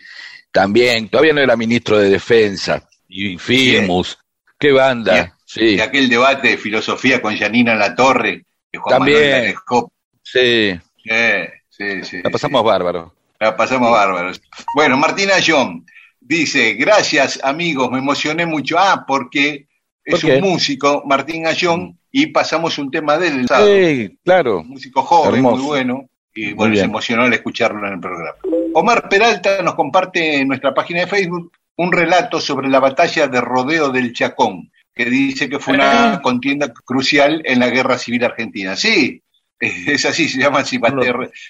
también, 0.52 1.08
todavía 1.08 1.32
no 1.32 1.40
era 1.40 1.56
ministro 1.56 1.98
de 1.98 2.10
Defensa, 2.10 2.86
y 3.08 3.38
Firmus, 3.38 4.18
qué 4.58 4.72
banda, 4.72 5.36
sí, 5.44 5.76
Y 5.76 5.80
aquel 5.80 6.08
debate 6.10 6.48
de 6.48 6.58
filosofía 6.58 7.22
con 7.22 7.36
Janina 7.36 7.74
La 7.74 7.94
Torre, 7.94 8.44
que 8.70 8.78
Juan 8.78 8.98
También. 8.98 9.18
Manuel 9.18 9.40
la 9.40 9.46
dejó. 9.46 9.92
sí, 10.22 10.78
Eh, 11.10 11.48
sí, 11.78 12.04
sí. 12.04 12.20
la 12.22 12.30
pasamos 12.30 12.64
bárbaro. 12.64 13.14
La 13.40 13.56
pasamos 13.56 13.90
bárbaros. 13.90 14.40
Bueno, 14.74 14.96
Martina 14.96 15.34
John 15.44 15.86
dice, 16.20 16.74
gracias 16.74 17.40
amigos, 17.42 17.90
me 17.90 17.98
emocioné 17.98 18.46
mucho. 18.46 18.76
Ah, 18.78 19.04
porque 19.06 19.68
es 20.04 20.24
un 20.24 20.40
músico, 20.40 21.02
Martín 21.06 21.46
Ayón, 21.46 21.98
y 22.10 22.26
pasamos 22.28 22.78
un 22.78 22.90
tema 22.90 23.16
de 23.18 23.28
él, 23.28 23.40
el 23.40 23.48
sábado. 23.48 23.66
Sí, 23.66 24.18
claro, 24.24 24.60
un 24.60 24.68
músico 24.68 25.02
joven, 25.02 25.36
Hermoso. 25.36 25.56
muy 25.56 25.66
bueno, 25.66 26.08
y 26.34 26.52
bueno, 26.52 26.74
se 26.74 26.82
emocionó 26.82 27.24
al 27.24 27.32
escucharlo 27.34 27.86
en 27.86 27.94
el 27.94 28.00
programa. 28.00 28.36
Omar 28.74 29.08
Peralta 29.08 29.62
nos 29.62 29.74
comparte 29.74 30.38
en 30.38 30.48
nuestra 30.48 30.72
página 30.74 31.00
de 31.00 31.06
Facebook 31.06 31.52
un 31.76 31.92
relato 31.92 32.40
sobre 32.40 32.68
la 32.68 32.80
batalla 32.80 33.28
de 33.28 33.40
Rodeo 33.40 33.90
del 33.90 34.12
Chacón, 34.12 34.70
que 34.94 35.04
dice 35.04 35.48
que 35.48 35.58
fue 35.58 35.74
una 35.74 36.20
contienda 36.22 36.72
crucial 36.72 37.42
en 37.44 37.60
la 37.60 37.68
Guerra 37.68 37.98
Civil 37.98 38.24
Argentina. 38.24 38.74
Sí, 38.74 39.22
es 39.92 40.04
así, 40.04 40.28
se 40.28 40.40
llama 40.40 40.62
no. 40.92 41.02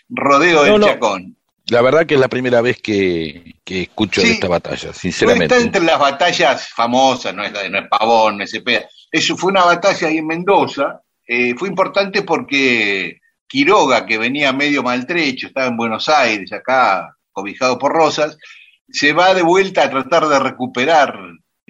Rodeo 0.09 0.63
del 0.65 0.73
No, 0.73 0.79
no. 0.79 0.87
Chacón. 0.87 1.37
la 1.71 1.83
verdad 1.83 2.07
que 2.07 2.15
es 2.15 2.21
la 2.21 2.29
primera 2.29 2.61
vez 2.61 2.81
que, 2.81 3.55
que 3.65 3.83
escucho 3.83 4.23
de 4.23 4.31
esta 4.33 4.49
batalla, 4.49 4.89
No 4.89 4.93
sinceramente. 4.95 5.55
está 5.55 5.59
entre 5.67 5.83
las 5.83 5.99
batallas 5.99 6.69
famosas, 6.71 7.35
no 7.35 7.45
es, 7.45 7.53
la 7.53 7.63
de- 7.63 7.71
no 7.71 7.79
es 7.81 7.89
Pavón, 7.89 8.39
no 8.39 8.45
es 8.45 8.51
Cepeda. 8.51 8.87
Eso 9.11 9.37
fue 9.37 9.51
una 9.51 9.65
batalla 9.65 10.09
ahí 10.09 10.19
en 10.19 10.27
Mendoza. 10.27 11.01
eh, 11.27 11.55
fue 11.57 11.69
importante 11.69 12.23
porque 12.23 13.19
Quiroga, 13.47 14.05
que 14.07 14.19
venía 14.19 14.53
medio 14.53 14.83
maltrecho, 14.83 15.47
estaba 15.49 15.67
en 15.67 15.77
Buenos 15.77 16.09
Aires, 16.09 16.53
acá 16.53 17.15
cobijado 17.33 17.79
por 17.79 17.93
Rosas, 17.93 18.37
se 18.91 19.13
va 19.13 19.35
de 19.35 19.43
vuelta 19.43 19.85
a 19.85 19.91
tratar 19.91 20.27
de 20.27 20.39
recuperar 20.39 21.15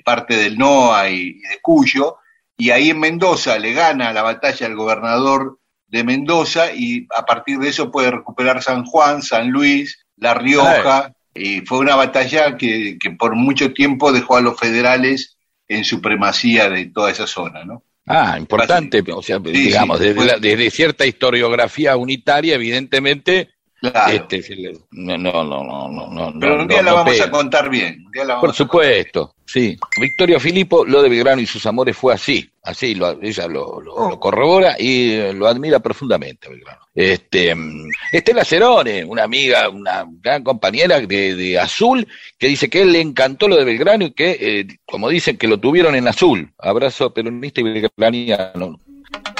parte 0.05 0.37
del 0.37 0.57
NOA 0.59 1.11
y, 1.11 1.15
y 1.17 1.41
de 1.41 1.59
Cuyo, 1.61 2.17
y 2.57 2.71
ahí 2.71 2.91
en 2.91 3.01
Mendoza 3.01 3.59
le 3.59 3.73
gana 3.75 4.13
la 4.13 4.23
batalla 4.23 4.67
al 4.67 4.75
gobernador 4.77 5.59
de 5.89 6.05
Mendoza 6.05 6.73
y 6.73 7.07
a 7.17 7.25
partir 7.25 7.59
de 7.59 7.69
eso 7.71 7.91
puede 7.91 8.11
recuperar 8.11 8.63
San 8.63 8.85
Juan, 8.85 9.23
San 9.23 9.51
Luis, 9.51 10.05
La 10.17 10.35
Rioja, 10.35 11.13
y 11.35 11.61
fue 11.63 11.79
una 11.79 11.97
batalla 11.97 12.57
que, 12.57 12.97
que 13.01 13.11
por 13.13 13.35
mucho 13.37 13.73
tiempo 13.73 14.13
dejó 14.13 14.37
a 14.37 14.41
los 14.41 14.59
federales 14.59 15.37
en 15.69 15.85
supremacía 15.85 16.69
de 16.71 16.87
toda 16.87 17.11
esa 17.11 17.27
zona, 17.27 17.65
¿no? 17.65 17.83
Ah, 18.07 18.37
importante, 18.39 19.03
o 19.13 19.23
sea, 19.23 19.39
Sí, 19.45 19.51
digamos, 19.53 19.99
sí, 19.99 20.05
desde, 20.07 20.25
la- 20.25 20.39
desde 20.39 20.71
cierta 20.71 21.05
historiografía 21.05 21.97
unitaria, 21.97 22.55
evidentemente, 22.55 23.51
Claro. 23.81 24.13
Este, 24.13 24.73
no, 24.91 25.17
no, 25.17 25.45
no, 25.45 25.89
no, 25.89 26.09
no, 26.11 26.41
Pero 26.41 26.61
un 26.63 26.67
día 26.69 26.79
no, 26.79 26.83
la 26.87 26.93
vamos 26.95 27.13
pega. 27.13 27.27
a 27.27 27.31
contar 27.31 27.71
bien. 27.71 28.03
un 28.07 28.11
día 28.11 28.25
la 28.25 28.35
vamos 28.35 28.41
Por 28.49 28.55
supuesto, 28.57 29.35
sí. 29.47 29.79
Victoria 30.01 30.41
Filipo, 30.41 30.85
lo 30.85 31.01
de 31.01 31.09
Belgrano 31.09 31.41
y 31.41 31.47
sus 31.47 31.65
amores 31.65 31.97
fue 31.97 32.13
así, 32.13 32.51
así, 32.65 32.97
lo- 32.97 33.23
ella 33.23 33.47
lo, 33.47 33.81
lo- 33.81 34.11
lo 34.11 34.19
corrobora 34.19 34.75
y 34.81 35.13
eh, 35.13 35.33
lo 35.33 35.47
admira 35.47 35.79
profundamente 35.79 36.49
Belgrano. 36.49 36.81
Este, 36.93 37.55
mm, 37.55 37.89
Estela 38.11 38.45
Cerone, 38.45 39.05
una 39.05 39.23
amiga, 39.23 39.69
una 39.69 40.05
gran 40.21 40.43
compañera 40.43 40.99
de, 41.01 41.37
de 41.37 41.59
Azul, 41.61 42.05
que 42.37 42.49
dice 42.49 42.69
que 42.69 42.83
él 42.83 42.91
le 42.93 43.01
encantó 43.01 43.47
lo 43.47 43.55
de 43.57 43.65
Belgrano 43.65 44.07
y 44.07 44.11
que, 44.11 44.37
eh, 44.41 44.67
como 44.87 45.09
dicen, 45.09 45.37
que 45.37 45.47
lo 45.47 45.59
tuvieron 45.59 45.95
en 45.95 46.09
Azul. 46.09 46.53
Abrazo 46.59 47.15
peronista 47.15 47.61
y 47.61 47.65
belgraniano. 47.65 48.81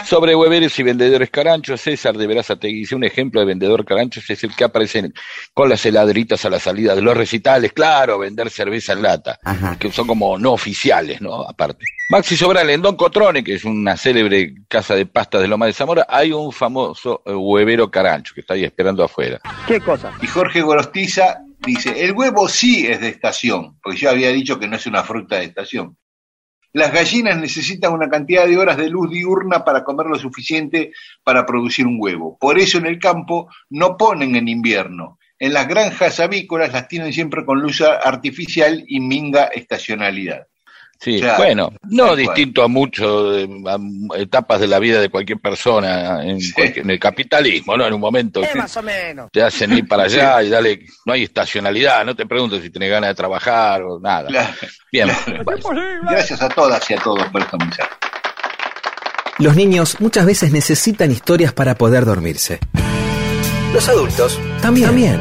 Sobre 0.05 0.35
hueveros 0.35 0.79
y 0.79 0.83
vendedores 0.83 1.29
caranchos, 1.29 1.83
César 1.83 2.17
de 2.17 2.27
Verazategui 2.27 2.79
dice 2.81 2.95
un 2.95 3.05
ejemplo 3.05 3.41
de 3.41 3.47
vendedor 3.47 3.85
caranchos 3.85 4.29
es 4.31 4.43
el 4.43 4.55
que 4.57 4.65
aparece 4.65 5.01
en- 5.01 5.15
con 5.53 5.69
las 5.69 5.85
heladeritas 5.85 6.43
a 6.47 6.51
la 6.51 6.59
salida 6.59 6.95
de 6.95 7.03
los 7.03 7.15
recitales, 7.15 7.73
claro, 7.75 8.19
vender 8.19 8.49
cerveza 8.49 8.95
en 8.95 9.03
lata, 9.03 9.39
Ajá. 9.45 9.77
que 9.79 9.93
son 9.93 10.07
como 10.07 10.39
no 10.39 10.53
oficiales, 10.53 11.21
¿no? 11.21 11.43
Aparte. 11.43 11.85
Maxi 12.09 12.37
Sobral, 12.37 12.71
en 12.71 12.81
Don 12.81 12.97
Cotrone, 12.97 13.45
que 13.45 13.55
es 13.55 13.65
una 13.65 13.99
célebre 13.99 14.55
casa 14.67 14.95
de 14.95 15.05
pasta 15.05 15.39
de 15.39 15.47
Loma 15.49 15.67
de 15.67 15.75
Zamora, 15.75 16.07
hay 16.09 16.33
un 16.33 16.53
famoso 16.53 17.23
eh, 17.27 17.35
huevero 17.35 17.91
carancho 17.91 18.33
que 18.35 18.41
está 18.41 18.55
ahí 18.55 18.65
esperando 18.65 19.05
afuera. 19.05 19.39
Y 20.23 20.27
Jorge 20.27 20.63
Gorostiza 20.63 21.41
dice, 21.67 22.03
el 22.03 22.13
huevo 22.13 22.49
sí 22.49 22.87
es 22.87 23.01
de 23.01 23.09
estación, 23.09 23.79
porque 23.83 23.99
yo 23.99 24.09
había 24.09 24.31
dicho 24.31 24.59
que 24.59 24.67
no 24.69 24.77
es 24.77 24.87
una 24.87 25.03
fruta 25.05 25.37
de 25.37 25.45
estación. 25.45 25.99
Las 26.73 26.93
gallinas 26.93 27.39
necesitan 27.39 27.93
una 27.93 28.09
cantidad 28.09 28.47
de 28.47 28.59
horas 28.59 28.77
de 28.77 28.91
luz 28.91 29.11
diurna 29.11 29.65
para 29.65 29.83
comer 29.85 30.07
lo 30.07 30.19
suficiente 30.19 30.93
para 31.25 31.47
producir 31.47 31.87
un 31.87 31.97
huevo. 31.99 32.37
Por 32.39 32.59
eso 32.59 32.79
en 32.79 32.87
el 32.87 32.99
campo 32.99 33.49
no 33.71 33.97
ponen 33.97 34.37
en 34.37 34.49
invierno. 34.49 35.19
En 35.39 35.53
las 35.55 35.67
granjas 35.67 36.21
avícolas 36.21 36.73
las 36.73 36.89
tienen 36.89 37.13
siempre 37.13 37.45
con 37.45 37.61
luz 37.61 37.81
artificial 37.81 38.85
y 38.87 39.01
minga 39.01 39.45
estacionalidad. 39.45 40.49
Sí, 41.01 41.21
Claro, 41.21 41.39
bueno, 41.39 41.73
no 41.91 42.17
distinto 42.17 42.63
a 42.65 42.67
muchas 42.69 43.07
etapas 44.17 44.61
de 44.61 44.67
la 44.67 44.81
vida 44.81 45.01
de 45.01 45.09
cualquier 45.09 45.39
persona 45.39 46.25
en, 46.25 46.41
Sí. 46.41 46.53
cualquier- 46.53 46.85
en 46.85 46.91
el 46.91 46.99
capitalismo, 46.99 47.77
¿no? 47.77 47.87
En 47.87 47.93
un 47.95 48.01
momento 48.01 48.41
que 48.41 48.49
te 49.31 49.43
hacen 49.43 49.73
ir 49.75 49.87
para 49.87 50.05
allá 50.05 50.43
y 50.43 50.49
dale, 50.49 50.81
no 51.07 51.13
hay 51.13 51.23
estacionalidad, 51.23 52.05
no 52.05 52.17
te 52.17 52.27
pregunto 52.27 52.61
si 52.61 52.71
tenés 52.71 52.91
ganas 52.91 53.11
de 53.11 53.15
trabajar 53.15 53.83
o 53.83 54.01
nada. 54.01 54.27
Claro. 54.27 54.53
Bien, 54.91 55.09
Gracias 56.11 56.43
a 56.43 56.49
todas 56.49 56.91
y 56.91 56.95
a 56.95 56.99
todos 56.99 57.25
por 57.29 57.43
esta. 57.43 57.57
Los 59.39 59.55
niños 59.55 60.01
muchas 60.01 60.27
veces 60.27 60.51
necesitan 60.51 61.13
historias 61.13 61.53
para 61.53 61.77
poder 61.77 62.05
dormirse. 62.05 62.59
Los 63.73 63.89
adultos 63.89 64.37
también. 64.61 64.87
También. 64.89 65.21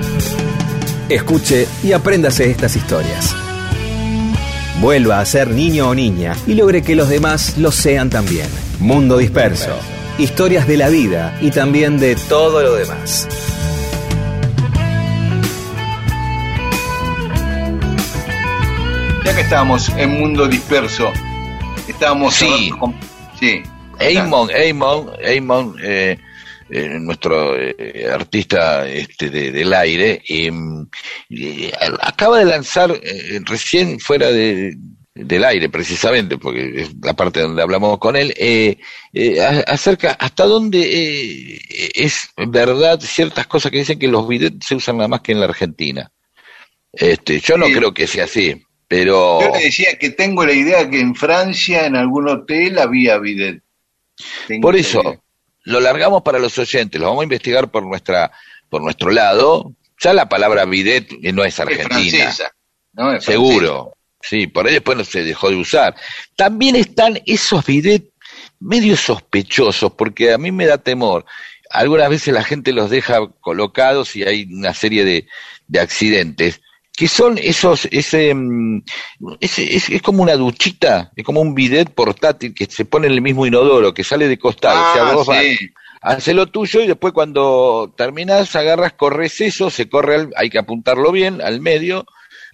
Escuche 1.09 1.67
y 1.84 1.91
apréndase 1.93 2.49
estas 2.49 2.75
historias. 2.75 3.36
Vuelva 4.82 5.19
a 5.19 5.25
ser 5.25 5.49
niño 5.49 5.89
o 5.89 5.95
niña 5.95 6.36
y 6.45 6.53
logre 6.53 6.84
que 6.84 6.95
los 6.95 7.09
demás 7.09 7.57
lo 7.57 7.71
sean 7.71 8.09
también. 8.09 8.47
Mundo 8.80 9.17
Disperso. 9.17 9.75
Historias 10.19 10.67
de 10.67 10.78
la 10.78 10.89
vida 10.89 11.36
y 11.41 11.51
también 11.51 11.99
de 11.99 12.15
todo 12.15 12.61
lo 12.61 12.75
demás. 12.75 13.28
Ya 19.25 19.36
que 19.36 19.41
estábamos 19.41 19.89
en 19.97 20.19
mundo 20.19 20.47
disperso, 20.47 21.11
estábamos 21.88 22.34
Sí. 22.36 22.69
con- 22.80 22.95
sí. 23.39 23.63
Eamon, 23.99 24.49
Eamon, 24.51 25.09
Eamon, 25.21 25.75
eh, 25.84 26.17
eh, 26.70 26.97
nuestro 26.99 27.55
eh, 27.57 28.07
artista 28.11 28.88
este, 28.88 29.30
de- 29.30 29.51
del 29.51 29.74
aire, 29.74 30.22
eh, 30.28 30.51
acaba 32.01 32.39
de 32.39 32.45
lanzar 32.45 32.91
eh, 33.01 33.39
recién 33.45 33.99
fuera 33.99 34.32
de, 34.32 34.76
del 35.15 35.43
aire, 35.45 35.70
precisamente, 35.70 36.38
porque 36.38 36.82
es 36.82 36.89
la 37.01 37.13
parte 37.13 37.41
donde 37.41 37.61
hablamos 37.61 37.97
con 37.99 38.15
él, 38.15 38.34
eh, 38.38 38.78
eh, 39.13 39.39
acerca 39.68 40.11
hasta 40.11 40.45
dónde 40.45 40.80
eh, 40.82 41.59
es 41.95 42.30
verdad 42.36 42.99
ciertas 42.99 43.47
cosas 43.47 43.72
que 43.72 43.80
dicen 43.80 43.97
que 43.99 44.07
los 44.07 44.28
bidets 44.28 44.65
se 44.65 44.76
usan 44.76 44.97
nada 44.97 45.07
más 45.07 45.22
que 45.22 45.32
en 45.32 45.39
la 45.39 45.45
Argentina. 45.47 46.11
Este, 46.93 47.39
yo 47.39 47.57
no 47.57 47.65
creo 47.68 47.93
que 47.93 48.07
sea 48.07 48.26
así, 48.26 48.61
pero... 48.88 49.39
Yo 49.41 49.51
le 49.53 49.63
decía 49.65 49.97
que 49.99 50.11
tengo 50.11 50.45
la 50.45 50.53
idea 50.53 50.89
que 50.89 50.99
en 50.99 51.13
Francia, 51.15 51.86
en 51.86 51.95
algún 51.95 52.28
hotel, 52.28 52.80
había 52.80 53.18
bidet. 53.20 53.61
Tengo 54.47 54.61
Por 54.61 54.76
eso, 54.76 55.01
idea. 55.01 55.20
Lo 55.68 55.82
largamos 55.82 56.22
para 56.22 56.39
los 56.39 56.57
oyentes, 56.57 56.99
lo 56.99 57.07
vamos 57.07 57.22
a 57.22 57.24
investigar 57.26 57.70
por 57.70 57.84
nuestra 57.84 58.32
por 58.70 58.82
nuestro 58.82 59.11
lado. 59.11 59.74
Ya 59.99 60.13
la 60.13 60.30
palabra 60.30 60.63
bidet 60.63 61.11
eh, 61.22 61.34
no 61.34 61.43
es 61.43 61.59
argentina, 61.59 61.89
francesa. 61.89 62.51
¿no? 62.93 63.13
Es 63.13 63.26
seguro. 63.26 63.93
Sí, 64.22 64.47
por 64.47 64.65
ahí 64.65 64.74
después 64.74 64.97
no 64.97 65.03
se 65.03 65.26
dejó 65.26 65.49
de 65.49 65.57
usar. 65.57 65.93
También 66.38 66.78
están 66.78 67.22
esos 67.26 67.65
bidet 67.65 68.05
medio 68.61 68.95
sospechosos, 68.95 69.91
porque 69.91 70.32
a 70.32 70.38
mí 70.38 70.53
me 70.53 70.65
da 70.65 70.78
temor. 70.78 71.26
Algunas 71.70 72.09
veces 72.09 72.34
la 72.34 72.45
gente 72.45 72.72
los 72.72 72.89
deja 72.89 73.28
colocados 73.41 74.15
y 74.15 74.24
hay 74.24 74.43
una 74.49 74.74
serie 74.74 75.03
de, 75.03 75.28
de 75.68 75.80
accidentes 75.82 76.61
que 76.97 77.07
son 77.07 77.37
esos, 77.37 77.87
ese, 77.91 78.33
mm, 78.33 78.81
ese- 79.39 79.75
es, 79.75 79.87
es 79.89 80.01
como 80.01 80.23
una 80.23 80.35
duchita, 80.35 81.11
es 81.15 81.23
como 81.23 81.41
un 81.41 81.53
bidet 81.53 81.91
portátil 81.91 82.55
que 82.55 82.65
se 82.65 82.85
pone 82.85 83.05
en 83.05 83.13
el 83.13 83.21
mismo 83.21 83.45
inodoro, 83.45 83.93
que 83.93 84.03
sale 84.03 84.27
de 84.27 84.39
costado. 84.39 84.81
o 84.81 84.93
sea, 84.93 85.07
Ah, 85.09 85.13
vos 85.13 85.27
vas- 85.27 85.43
sí. 85.43 85.57
haces 86.01 86.33
lo 86.35 86.47
tuyo 86.47 86.81
y 86.81 86.87
después 86.87 87.13
cuando 87.13 87.93
terminas 87.95 88.55
agarras, 88.55 88.93
corres 88.93 89.39
eso, 89.41 89.69
se 89.69 89.87
corre, 89.87 90.15
al- 90.15 90.33
hay 90.35 90.49
que 90.49 90.57
apuntarlo 90.57 91.11
bien 91.11 91.39
al 91.41 91.61
medio, 91.61 92.03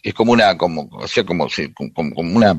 es 0.04 0.14
como 0.14 0.34
una, 0.34 0.58
como, 0.58 0.90
o 0.92 1.08
sea, 1.08 1.24
como, 1.24 1.48
como, 1.94 2.14
como- 2.14 2.36
una, 2.36 2.52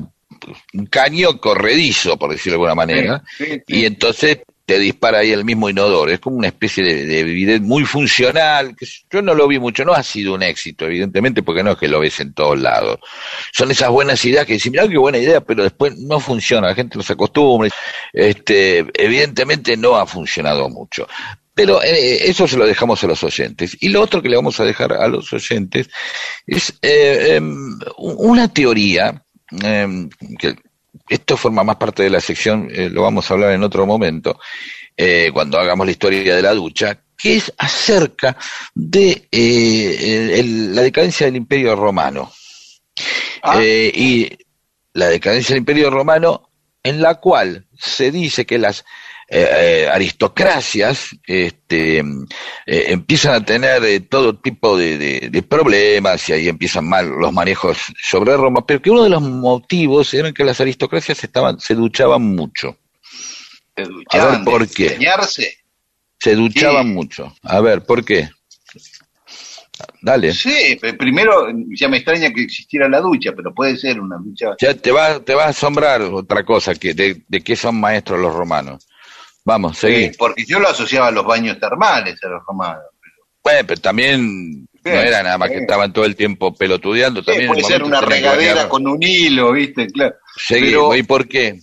un 0.73 0.85
caño 0.87 1.39
corredizo, 1.39 2.17
por 2.17 2.31
decirlo 2.31 2.53
de 2.53 2.55
alguna 2.65 2.75
manera, 2.75 3.23
Sí, 3.37 3.45
sí, 3.45 3.61
y 3.67 3.85
entonces 3.85 4.39
te 4.65 4.79
dispara 4.79 5.19
ahí 5.19 5.31
el 5.31 5.45
mismo 5.45 5.69
inodoro, 5.69 6.11
es 6.11 6.19
como 6.19 6.37
una 6.37 6.47
especie 6.47 6.83
de, 6.83 7.23
de 7.23 7.59
muy 7.59 7.85
funcional, 7.85 8.75
que 8.75 8.87
yo 9.11 9.21
no 9.21 9.35
lo 9.35 9.47
vi 9.47 9.59
mucho, 9.59 9.85
no 9.85 9.93
ha 9.93 10.01
sido 10.01 10.33
un 10.33 10.41
éxito, 10.41 10.85
evidentemente, 10.85 11.43
porque 11.43 11.63
no 11.63 11.73
es 11.73 11.77
que 11.77 11.87
lo 11.87 11.99
ves 11.99 12.19
en 12.19 12.33
todos 12.33 12.59
lados. 12.59 12.99
Son 13.53 13.69
esas 13.69 13.89
buenas 13.89 14.23
ideas 14.25 14.45
que 14.45 14.53
dicen, 14.53 14.71
mira 14.71 14.87
qué 14.87 14.97
buena 14.97 15.19
idea, 15.19 15.41
pero 15.41 15.63
después 15.63 15.95
no 15.97 16.19
funciona, 16.19 16.69
la 16.69 16.75
gente 16.75 16.97
no 16.97 17.03
se 17.03 17.13
acostumbra. 17.13 17.69
Este, 18.11 18.85
evidentemente 18.95 19.77
no 19.77 19.95
ha 19.97 20.07
funcionado 20.07 20.67
mucho. 20.69 21.07
Pero 21.53 21.81
eh, 21.83 22.27
eso 22.29 22.47
se 22.47 22.57
lo 22.57 22.65
dejamos 22.65 23.03
a 23.03 23.07
los 23.07 23.23
oyentes. 23.23 23.77
Y 23.79 23.89
lo 23.89 24.01
otro 24.01 24.21
que 24.21 24.29
le 24.29 24.35
vamos 24.35 24.59
a 24.59 24.65
dejar 24.65 24.93
a 24.93 25.07
los 25.07 25.31
oyentes 25.31 25.89
es 26.45 26.73
eh, 26.81 27.35
em, 27.35 27.79
una 27.97 28.51
teoría, 28.51 29.23
em, 29.63 30.09
que 30.37 30.55
esto 31.07 31.37
forma 31.37 31.63
más 31.63 31.75
parte 31.77 32.03
de 32.03 32.09
la 32.09 32.19
sección, 32.21 32.69
eh, 32.71 32.89
lo 32.89 33.03
vamos 33.03 33.29
a 33.29 33.33
hablar 33.33 33.51
en 33.51 33.63
otro 33.63 33.85
momento, 33.85 34.39
eh, 34.97 35.29
cuando 35.33 35.59
hagamos 35.59 35.85
la 35.85 35.91
historia 35.91 36.35
de 36.35 36.41
la 36.41 36.53
ducha, 36.53 36.99
que 37.17 37.37
es 37.37 37.53
acerca 37.57 38.37
de 38.73 39.27
eh, 39.31 39.97
el- 40.01 40.29
el- 40.31 40.75
la 40.75 40.81
decadencia 40.81 41.25
del 41.25 41.35
Imperio 41.37 41.75
Romano. 41.75 42.31
Ah. 43.43 43.61
Y 43.63 44.29
la 44.93 45.07
decadencia 45.09 45.53
del 45.53 45.59
Imperio 45.61 45.89
Romano, 45.89 46.49
en 46.83 47.01
la 47.01 47.15
cual 47.15 47.65
se 47.77 48.11
dice 48.11 48.45
que 48.45 48.57
las 48.57 48.85
eh, 49.27 49.47
eh, 49.85 49.89
aristocracias 49.91 51.09
este, 51.25 51.97
eh, 51.99 52.03
empiezan 52.65 53.33
a 53.35 53.43
tener 53.45 53.83
eh, 53.83 53.99
todo 54.01 54.37
tipo 54.39 54.77
de, 54.77 54.97
de- 54.97 55.29
de 55.31 55.41
problemas 55.41 56.29
y 56.29 56.33
ahí 56.33 56.47
empiezan 56.47 56.87
mal 56.87 57.09
los 57.09 57.33
manejos 57.33 57.77
sobre 58.01 58.37
Roma, 58.37 58.65
pero 58.65 58.81
que 58.81 58.91
uno 58.91 59.03
de 59.03 59.09
los 59.09 59.21
motivos 59.21 60.13
eran 60.13 60.33
que 60.33 60.43
las 60.43 60.61
aristocracias 60.61 61.23
estaban, 61.23 61.59
se 61.59 61.73
duchaban 61.73 62.21
mucho. 62.21 62.77
Se 63.75 63.81
A 63.81 63.85
ver, 63.85 63.93
duchaban 63.93 64.45
¿por 64.45 64.67
qué? 64.69 64.97
Se 66.19 66.35
duchaban 66.35 66.87
Sí. 66.87 66.93
mucho. 66.93 67.35
A 67.43 67.59
ver, 67.61 67.83
¿por 67.83 68.05
qué? 68.05 68.29
Dale. 70.01 70.31
Sí, 70.33 70.79
primero 70.97 71.47
ya 71.75 71.89
me 71.89 71.97
extraña 71.97 72.31
que 72.31 72.43
existiera 72.43 72.87
la 72.87 73.01
ducha, 73.01 73.33
pero 73.35 73.53
puede 73.53 73.75
ser 73.75 73.99
una 73.99 74.17
ducha. 74.17 74.51
Ya 74.61 74.73
te 74.73 74.91
va, 74.91 75.19
te 75.19 75.33
va 75.35 75.45
a 75.45 75.49
asombrar 75.49 76.01
otra 76.03 76.45
cosa, 76.45 76.73
que 76.75 76.93
de, 76.93 77.23
de 77.27 77.41
qué 77.41 77.55
son 77.55 77.79
maestros 77.79 78.19
los 78.19 78.33
romanos. 78.33 78.87
Vamos, 79.45 79.77
seguí. 79.77 80.11
Porque 80.17 80.43
yo 80.43 80.59
lo 80.59 80.67
asociaba 80.67 81.07
a 81.07 81.11
los 81.11 81.23
baños 81.25 81.59
termales, 81.59 82.21
a 82.23 82.27
los 82.27 82.43
romanos. 82.45 82.83
Bueno, 83.43 83.59
pero 83.67 83.79
también 83.79 84.67
no 84.83 84.91
era 84.91 85.21
nada 85.21 85.37
más 85.37 85.51
que 85.51 85.57
estaban 85.59 85.93
todo 85.93 86.03
el 86.05 86.15
tiempo 86.15 86.53
pelotudeando. 86.55 87.23
También 87.23 87.47
puede 87.47 87.63
ser 87.63 87.83
una 87.83 88.01
regadera 88.01 88.67
con 88.67 88.87
un 88.87 89.01
hilo, 89.01 89.51
¿viste? 89.51 89.85
Claro. 89.87 90.15
Seguí, 90.35 90.71
pero- 90.71 90.95
¿y 90.95 91.03
por 91.03 91.27
qué? 91.27 91.59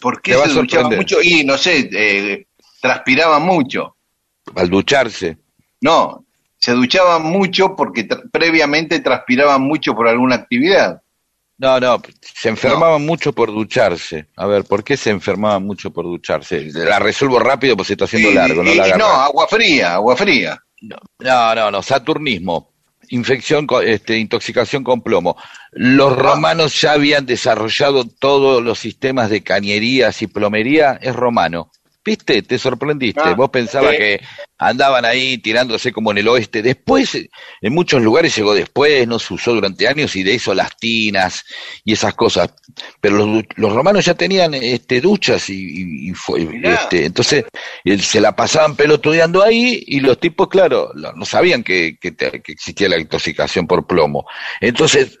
¿Por 0.00 0.20
qué 0.20 0.32
Te 0.32 0.36
va 0.36 0.44
a 0.44 0.48
se 0.48 0.54
duchaba 0.54 0.90
mucho? 0.90 1.22
Y 1.22 1.44
no 1.44 1.56
sé, 1.56 1.88
eh, 1.92 2.46
transpiraban 2.80 3.42
mucho. 3.42 3.96
Al 4.54 4.68
ducharse. 4.68 5.38
No, 5.80 6.24
se 6.58 6.72
duchaban 6.72 7.22
mucho 7.22 7.76
porque 7.76 8.06
previamente 8.32 9.00
transpiraban 9.00 9.62
mucho 9.62 9.94
por 9.94 10.08
alguna 10.08 10.34
actividad. 10.34 11.00
No, 11.58 11.80
no, 11.80 12.02
se 12.20 12.50
enfermaban 12.50 13.04
mucho 13.06 13.32
por 13.32 13.50
ducharse. 13.50 14.26
A 14.36 14.46
ver, 14.46 14.64
¿por 14.64 14.84
qué 14.84 14.96
se 14.96 15.08
enfermaban 15.10 15.64
mucho 15.64 15.90
por 15.90 16.04
ducharse? 16.04 16.70
La 16.72 16.98
resuelvo 16.98 17.38
rápido 17.38 17.76
porque 17.76 17.86
se 17.88 17.92
está 17.94 18.04
haciendo 18.04 18.30
Y- 18.30 18.34
largo, 18.34 18.62
no 18.62 18.70
y- 18.72 18.76
la 18.76 18.96
no, 18.98 19.06
agua 19.06 19.46
fría, 19.48 19.94
agua 19.94 20.16
fría. 20.16 20.58
No, 20.82 21.54
no, 21.54 21.70
no, 21.70 21.82
saturnismo. 21.82 22.72
Infección, 23.08 23.66
este, 23.84 24.18
intoxicación 24.18 24.82
con 24.84 25.00
plomo. 25.00 25.36
Los 25.72 26.16
romanos 26.16 26.78
ya 26.80 26.92
habían 26.92 27.24
desarrollado 27.24 28.04
todos 28.04 28.62
los 28.62 28.78
sistemas 28.80 29.30
de 29.30 29.42
cañerías 29.42 30.20
y 30.22 30.26
plomería, 30.26 30.98
es 31.00 31.14
romano. 31.14 31.70
¿Viste? 32.06 32.40
Te 32.42 32.56
sorprendiste. 32.56 33.20
Ah, 33.20 33.34
Vos 33.34 33.50
pensabas 33.50 33.90
sí. 33.90 33.96
que 33.98 34.20
andaban 34.58 35.04
ahí 35.04 35.38
tirándose 35.38 35.92
como 35.92 36.12
en 36.12 36.18
el 36.18 36.28
oeste. 36.28 36.62
Después, 36.62 37.16
en 37.16 37.74
muchos 37.74 38.00
lugares 38.00 38.34
llegó 38.36 38.54
después, 38.54 39.08
no 39.08 39.18
se 39.18 39.34
usó 39.34 39.52
durante 39.54 39.88
años 39.88 40.14
y 40.14 40.22
de 40.22 40.36
eso 40.36 40.54
las 40.54 40.76
tinas 40.76 41.44
y 41.84 41.92
esas 41.94 42.14
cosas. 42.14 42.54
Pero 43.00 43.42
los, 43.56 43.72
romanos 43.72 44.04
ya 44.04 44.14
tenían 44.14 44.54
este, 44.54 45.00
duchas 45.00 45.50
y, 45.50 45.54
y- 45.54 46.10
y 46.10 46.14
fue, 46.14 46.48
este, 46.62 47.06
entonces 47.06 47.44
se 48.00 48.20
la 48.20 48.36
pasaban 48.36 48.76
pelotudeando 48.76 49.42
ahí 49.42 49.82
y 49.86 49.98
los 49.98 50.20
tipos, 50.20 50.46
claro, 50.48 50.92
no 50.94 51.24
sabían 51.24 51.64
que, 51.64 51.98
que 52.00 52.12
te- 52.12 52.40
que 52.40 52.52
existía 52.52 52.88
la 52.88 52.98
intoxicación 53.00 53.66
por 53.66 53.84
plomo. 53.86 54.26
Entonces, 54.60 55.18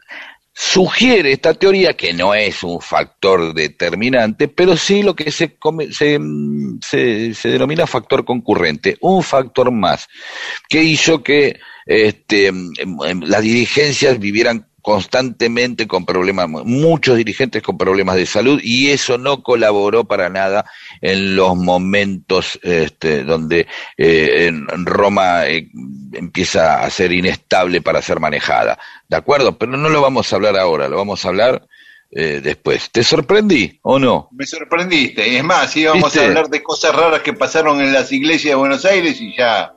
sugiere 0.58 1.32
esta 1.32 1.52
teoría 1.52 1.92
que 1.92 2.14
no 2.14 2.34
es 2.34 2.62
un 2.62 2.80
factor 2.80 3.52
determinante, 3.52 4.48
pero 4.48 4.74
sí 4.74 5.02
lo 5.02 5.14
que 5.14 5.30
se, 5.30 5.54
se, 5.90 6.18
mm, 6.18 6.80
se, 6.80 7.34
se 7.34 7.48
denomina 7.50 7.86
factor 7.86 8.24
concurrente, 8.24 8.96
un 9.02 9.22
factor 9.22 9.70
más, 9.70 10.08
que 10.66 10.82
hizo 10.82 11.22
que 11.22 11.60
este, 11.84 12.46
em, 12.46 12.70
em, 12.78 13.20
las 13.20 13.42
dirigencias 13.42 14.18
vivieran 14.18 14.66
constantemente 14.80 15.86
con 15.86 16.06
problemas, 16.06 16.48
muchos 16.48 17.18
dirigentes 17.18 17.62
con 17.62 17.76
problemas 17.76 18.16
de 18.16 18.24
salud, 18.24 18.58
y 18.62 18.88
eso 18.88 19.18
no 19.18 19.42
colaboró 19.42 20.04
para 20.04 20.30
nada 20.30 20.64
en 21.00 21.36
los 21.36 21.56
momentos 21.56 22.58
este, 22.62 23.24
donde 23.24 23.66
eh, 23.96 24.46
en 24.46 24.66
Roma 24.86 25.46
eh, 25.46 25.68
empieza 26.12 26.82
a 26.82 26.90
ser 26.90 27.12
inestable 27.12 27.80
para 27.82 28.02
ser 28.02 28.20
manejada. 28.20 28.78
¿De 29.08 29.16
acuerdo? 29.16 29.56
Pero 29.58 29.76
no 29.76 29.88
lo 29.88 30.00
vamos 30.00 30.32
a 30.32 30.36
hablar 30.36 30.56
ahora, 30.56 30.88
lo 30.88 30.96
vamos 30.96 31.24
a 31.24 31.28
hablar 31.28 31.66
eh, 32.10 32.40
después. 32.42 32.90
¿Te 32.90 33.02
sorprendí 33.02 33.78
o 33.82 33.98
no? 33.98 34.28
Me 34.32 34.46
sorprendiste. 34.46 35.36
Es 35.36 35.44
más, 35.44 35.76
íbamos 35.76 36.04
¿Viste? 36.12 36.20
a 36.20 36.28
hablar 36.28 36.48
de 36.48 36.62
cosas 36.62 36.94
raras 36.94 37.20
que 37.22 37.32
pasaron 37.32 37.80
en 37.80 37.92
las 37.92 38.10
iglesias 38.12 38.52
de 38.52 38.54
Buenos 38.56 38.84
Aires 38.84 39.20
y 39.20 39.36
ya. 39.36 39.72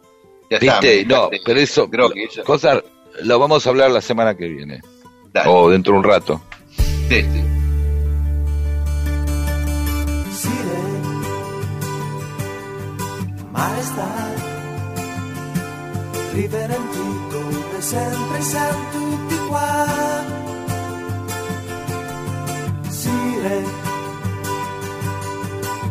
ya 0.50 0.58
está, 0.58 0.80
¿Viste? 0.80 1.06
me 1.06 1.14
No, 1.14 1.30
pero 1.46 1.60
eso, 1.60 1.90
Creo 1.90 2.10
que 2.12 2.24
eso. 2.24 2.44
cosas, 2.44 2.84
lo 3.24 3.40
vamos 3.40 3.66
a 3.66 3.70
hablar 3.70 3.92
la 3.92 4.02
semana 4.02 4.36
que 4.36 4.48
viene, 4.48 4.82
Dale. 5.34 5.50
o 5.50 5.70
dentro 5.70 5.94
de 5.94 6.00
un 6.00 6.06
rato. 6.06 6.42
Sí, 7.10 7.22
sí. 7.22 7.59
Maestà, 13.60 14.12
riverenti 16.32 17.08
dove 17.30 17.82
sempre 17.82 18.42
siamo 18.42 18.80
tutti 18.92 19.38
qua. 19.48 19.88
Sire, 22.88 23.58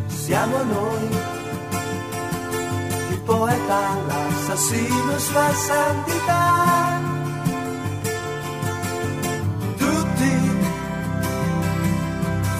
siamo 0.07 0.57
noi, 0.62 1.09
il 3.11 3.21
poeta, 3.27 3.81
l'assassino, 4.09 5.19
sua 5.19 5.49
santità. 5.69 6.47
Tutti 9.77 10.33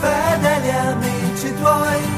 fedeli 0.01 0.71
amici 0.71 1.55
tuoi. 1.61 2.18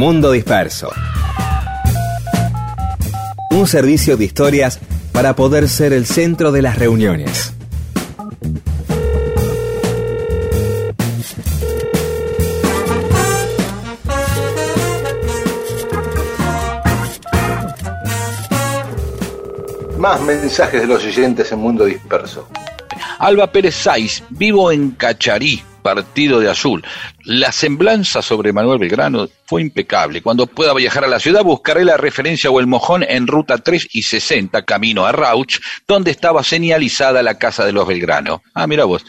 Mundo 0.00 0.32
Disperso. 0.32 0.90
Un 3.50 3.66
servicio 3.66 4.16
de 4.16 4.24
historias 4.24 4.80
para 5.12 5.36
poder 5.36 5.68
ser 5.68 5.92
el 5.92 6.06
centro 6.06 6.52
de 6.52 6.62
las 6.62 6.78
reuniones. 6.78 7.52
Más 19.98 20.18
mensajes 20.22 20.80
de 20.80 20.86
los 20.86 21.04
oyentes 21.04 21.52
en 21.52 21.58
Mundo 21.58 21.84
Disperso. 21.84 22.48
Alba 23.18 23.52
Pérez 23.52 23.74
Saiz, 23.74 24.24
vivo 24.30 24.72
en 24.72 24.92
Cacharí, 24.92 25.62
partido 25.82 26.40
de 26.40 26.48
azul. 26.48 26.82
La 27.24 27.52
semblanza 27.52 28.22
sobre 28.22 28.52
Manuel 28.52 28.78
Belgrano 28.78 29.28
fue 29.44 29.60
impecable. 29.62 30.22
Cuando 30.22 30.46
pueda 30.46 30.72
viajar 30.72 31.04
a 31.04 31.08
la 31.08 31.20
ciudad 31.20 31.44
buscaré 31.44 31.84
la 31.84 31.96
referencia 31.96 32.50
o 32.50 32.60
el 32.60 32.66
mojón 32.66 33.04
en 33.06 33.26
ruta 33.26 33.58
3 33.58 33.88
y 33.92 34.02
60, 34.02 34.62
camino 34.62 35.04
a 35.04 35.12
Rauch, 35.12 35.58
donde 35.86 36.12
estaba 36.12 36.42
señalizada 36.42 37.22
la 37.22 37.36
casa 37.36 37.64
de 37.64 37.72
los 37.72 37.86
Belgrano. 37.86 38.42
Ah, 38.54 38.66
mira 38.66 38.84
vos. 38.84 39.04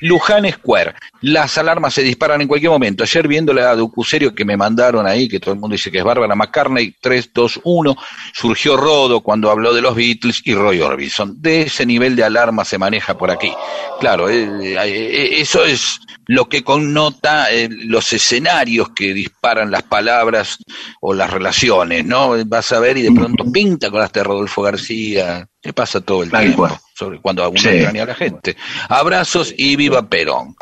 Luján 0.00 0.50
Square. 0.50 0.94
Las 1.22 1.58
alarmas 1.58 1.94
se 1.94 2.02
disparan 2.02 2.40
en 2.40 2.48
cualquier 2.48 2.70
momento. 2.70 3.02
Ayer 3.02 3.26
viendo 3.26 3.52
la 3.52 3.74
docuserio 3.74 4.34
que 4.34 4.44
me 4.44 4.56
mandaron 4.56 5.06
ahí, 5.06 5.28
que 5.28 5.40
todo 5.40 5.54
el 5.54 5.60
mundo 5.60 5.74
dice 5.74 5.90
que 5.90 5.98
es 5.98 6.04
Bárbara 6.04 6.36
McCartney, 6.36 6.94
3, 7.00 7.30
2, 7.32 7.60
1, 7.64 7.96
surgió 8.32 8.76
Rodo 8.76 9.22
cuando 9.22 9.50
habló 9.50 9.74
de 9.74 9.82
los 9.82 9.94
Beatles 9.94 10.42
y 10.44 10.54
Roy 10.54 10.80
Orbison. 10.80 11.40
De 11.40 11.62
ese 11.62 11.84
nivel 11.84 12.14
de 12.14 12.24
alarma 12.24 12.64
se 12.64 12.78
maneja 12.78 13.16
por 13.18 13.30
aquí. 13.30 13.52
Claro, 13.98 14.28
eh, 14.28 14.46
eh, 14.62 15.40
eso 15.40 15.64
es 15.64 16.00
lo 16.26 16.48
que 16.48 16.62
connota 16.62 17.52
eh, 17.52 17.55
los 17.70 18.12
escenarios 18.12 18.90
que 18.90 19.12
disparan 19.14 19.70
las 19.70 19.82
palabras 19.82 20.58
o 21.00 21.14
las 21.14 21.30
relaciones, 21.30 22.04
¿no? 22.04 22.32
Vas 22.46 22.72
a 22.72 22.80
ver 22.80 22.96
y 22.98 23.02
de 23.02 23.12
pronto 23.12 23.50
pinta 23.50 23.90
con 23.90 24.00
de 24.20 24.24
Rodolfo 24.24 24.62
García. 24.62 25.46
¿Qué 25.60 25.72
pasa 25.72 26.00
todo 26.00 26.22
el 26.22 26.30
Tal 26.30 26.42
tiempo? 26.42 26.58
cual. 26.68 26.78
Sobre 26.94 27.20
cuando 27.20 27.48
uno 27.48 27.60
Sí. 27.60 27.68
a 28.00 28.06
la 28.06 28.14
gente. 28.14 28.56
Abrazos 28.88 29.52
y 29.56 29.76
viva 29.76 30.08
Perón. 30.08 30.54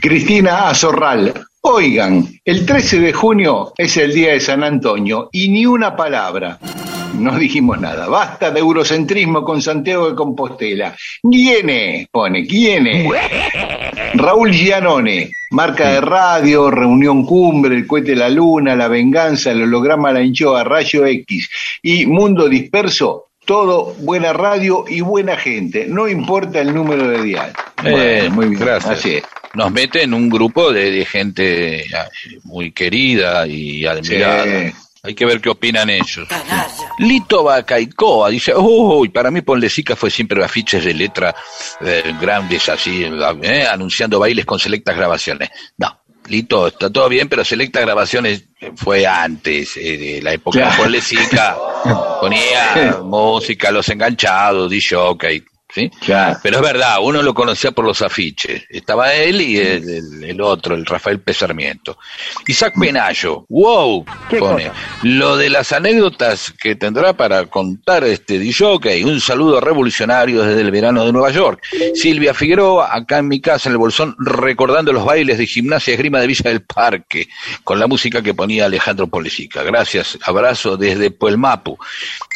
Cristina 0.00 0.68
Azorral. 0.68 1.32
Oigan, 1.62 2.26
el 2.42 2.64
13 2.64 3.00
de 3.00 3.12
junio 3.12 3.74
es 3.76 3.94
el 3.98 4.14
día 4.14 4.32
de 4.32 4.40
San 4.40 4.64
Antonio 4.64 5.28
y 5.30 5.48
ni 5.48 5.66
una 5.66 5.94
palabra. 5.94 6.58
No 7.18 7.38
dijimos 7.38 7.78
nada. 7.78 8.08
Basta 8.08 8.50
de 8.50 8.60
eurocentrismo 8.60 9.44
con 9.44 9.60
Santiago 9.60 10.08
de 10.08 10.16
Compostela. 10.16 10.96
¿Quién 11.22 11.68
es? 11.68 12.08
Pone, 12.08 12.46
¿quién 12.46 12.86
es? 12.86 13.12
Raúl 14.14 14.52
Gianone, 14.52 15.30
marca 15.50 15.90
de 15.90 16.00
radio, 16.00 16.70
reunión 16.70 17.26
cumbre, 17.26 17.76
el 17.76 17.86
cohete 17.86 18.12
de 18.12 18.16
la 18.16 18.30
luna, 18.30 18.74
la 18.74 18.88
venganza, 18.88 19.50
el 19.50 19.64
holograma 19.64 20.12
la 20.12 20.22
hinchoa, 20.22 20.64
rayo 20.64 21.04
X 21.04 21.50
y 21.82 22.06
mundo 22.06 22.48
disperso 22.48 23.29
todo 23.44 23.94
buena 23.98 24.32
radio 24.32 24.84
y 24.88 25.00
buena 25.00 25.36
gente, 25.36 25.86
no 25.86 26.08
importa 26.08 26.60
el 26.60 26.74
número 26.74 27.08
de 27.08 27.22
dial. 27.22 27.52
Eh, 27.84 28.28
muy 28.30 28.46
bien, 28.46 28.60
gracias. 28.60 29.24
Nos 29.54 29.72
mete 29.72 30.02
en 30.02 30.14
un 30.14 30.28
grupo 30.28 30.72
de, 30.72 31.04
gente 31.04 31.80
eh, 31.82 31.90
muy 32.44 32.70
querida 32.72 33.46
y 33.46 33.84
admirada. 33.84 34.72
Hay 35.02 35.14
que 35.14 35.24
ver 35.24 35.40
qué 35.40 35.48
opinan 35.48 35.88
ellos. 35.88 36.28
Lito 36.98 37.42
Bacaicoa 37.44 38.28
dice, 38.28 38.54
uy, 38.54 39.08
para 39.08 39.30
mí 39.30 39.40
Ponlecica 39.40 39.96
fue 39.96 40.10
siempre 40.10 40.44
afiches 40.44 40.84
de 40.84 40.92
letra 40.92 41.34
eh, 41.80 42.14
grandes 42.20 42.68
así, 42.68 43.04
eh, 43.42 43.66
anunciando 43.66 44.18
bailes 44.18 44.44
con 44.44 44.58
selectas 44.58 44.94
grabaciones. 44.94 45.48
No, 45.78 45.99
Lito, 46.30 46.68
está 46.68 46.90
todo 46.90 47.08
bien, 47.08 47.28
pero 47.28 47.44
selectas 47.44 47.82
grabaciones 47.82 48.44
fue 48.76 49.04
antes 49.04 49.76
eh, 49.76 49.96
de 49.98 50.22
la 50.22 50.32
época 50.32 50.70
de 50.70 50.76
Ponlecica. 50.76 51.56
Ponía 52.20 53.00
música, 53.02 53.70
los 53.72 53.88
enganchados, 53.88 54.70
dice 54.70 54.94
ok, 54.94 55.24
¿sí? 55.74 55.90
Pero 56.42 56.56
es 56.56 56.62
verdad, 56.62 56.98
uno 57.02 57.22
lo 57.22 57.34
conocía 57.34 57.72
por 57.72 57.84
los 57.84 58.02
afiches. 58.02 58.64
Estaba 58.68 59.14
él 59.14 59.40
y 59.40 59.58
el, 59.58 60.40
otro, 60.40 60.74
el 60.74 60.86
Rafael 60.86 61.20
Pesarmiento. 61.20 61.98
Isaac 62.46 62.74
Penayo, 62.78 63.46
wow, 63.48 64.04
pone. 64.38 64.70
Lo 65.02 65.36
de 65.36 65.50
las 65.50 65.72
anécdotas 65.72 66.52
que 66.52 66.76
tendrá 66.76 67.12
para 67.12 67.46
contar 67.46 68.04
este 68.04 68.38
DJ, 68.38 69.04
un 69.04 69.20
saludo 69.20 69.60
revolucionario 69.60 70.42
desde 70.42 70.60
el 70.60 70.70
verano 70.70 71.04
de 71.04 71.12
Nueva 71.12 71.30
York. 71.30 71.62
Silvia 71.94 72.34
Figueroa, 72.34 72.94
acá 72.94 73.18
en 73.18 73.28
mi 73.28 73.40
casa, 73.40 73.68
en 73.68 73.74
el 73.74 73.78
Bolsón, 73.78 74.16
recordando 74.18 74.92
los 74.92 75.04
bailes 75.04 75.38
de 75.38 75.46
gimnasia 75.46 75.94
esgrima 75.94 76.20
de 76.20 76.26
Villa 76.26 76.50
del 76.50 76.62
Parque, 76.62 77.28
con 77.64 77.78
la 77.78 77.86
música 77.86 78.22
que 78.22 78.34
ponía 78.34 78.66
Alejandro 78.66 79.06
Polesica. 79.06 79.62
Gracias, 79.62 80.18
abrazo 80.22 80.76
desde 80.76 81.10
Puelmapu. 81.10 81.78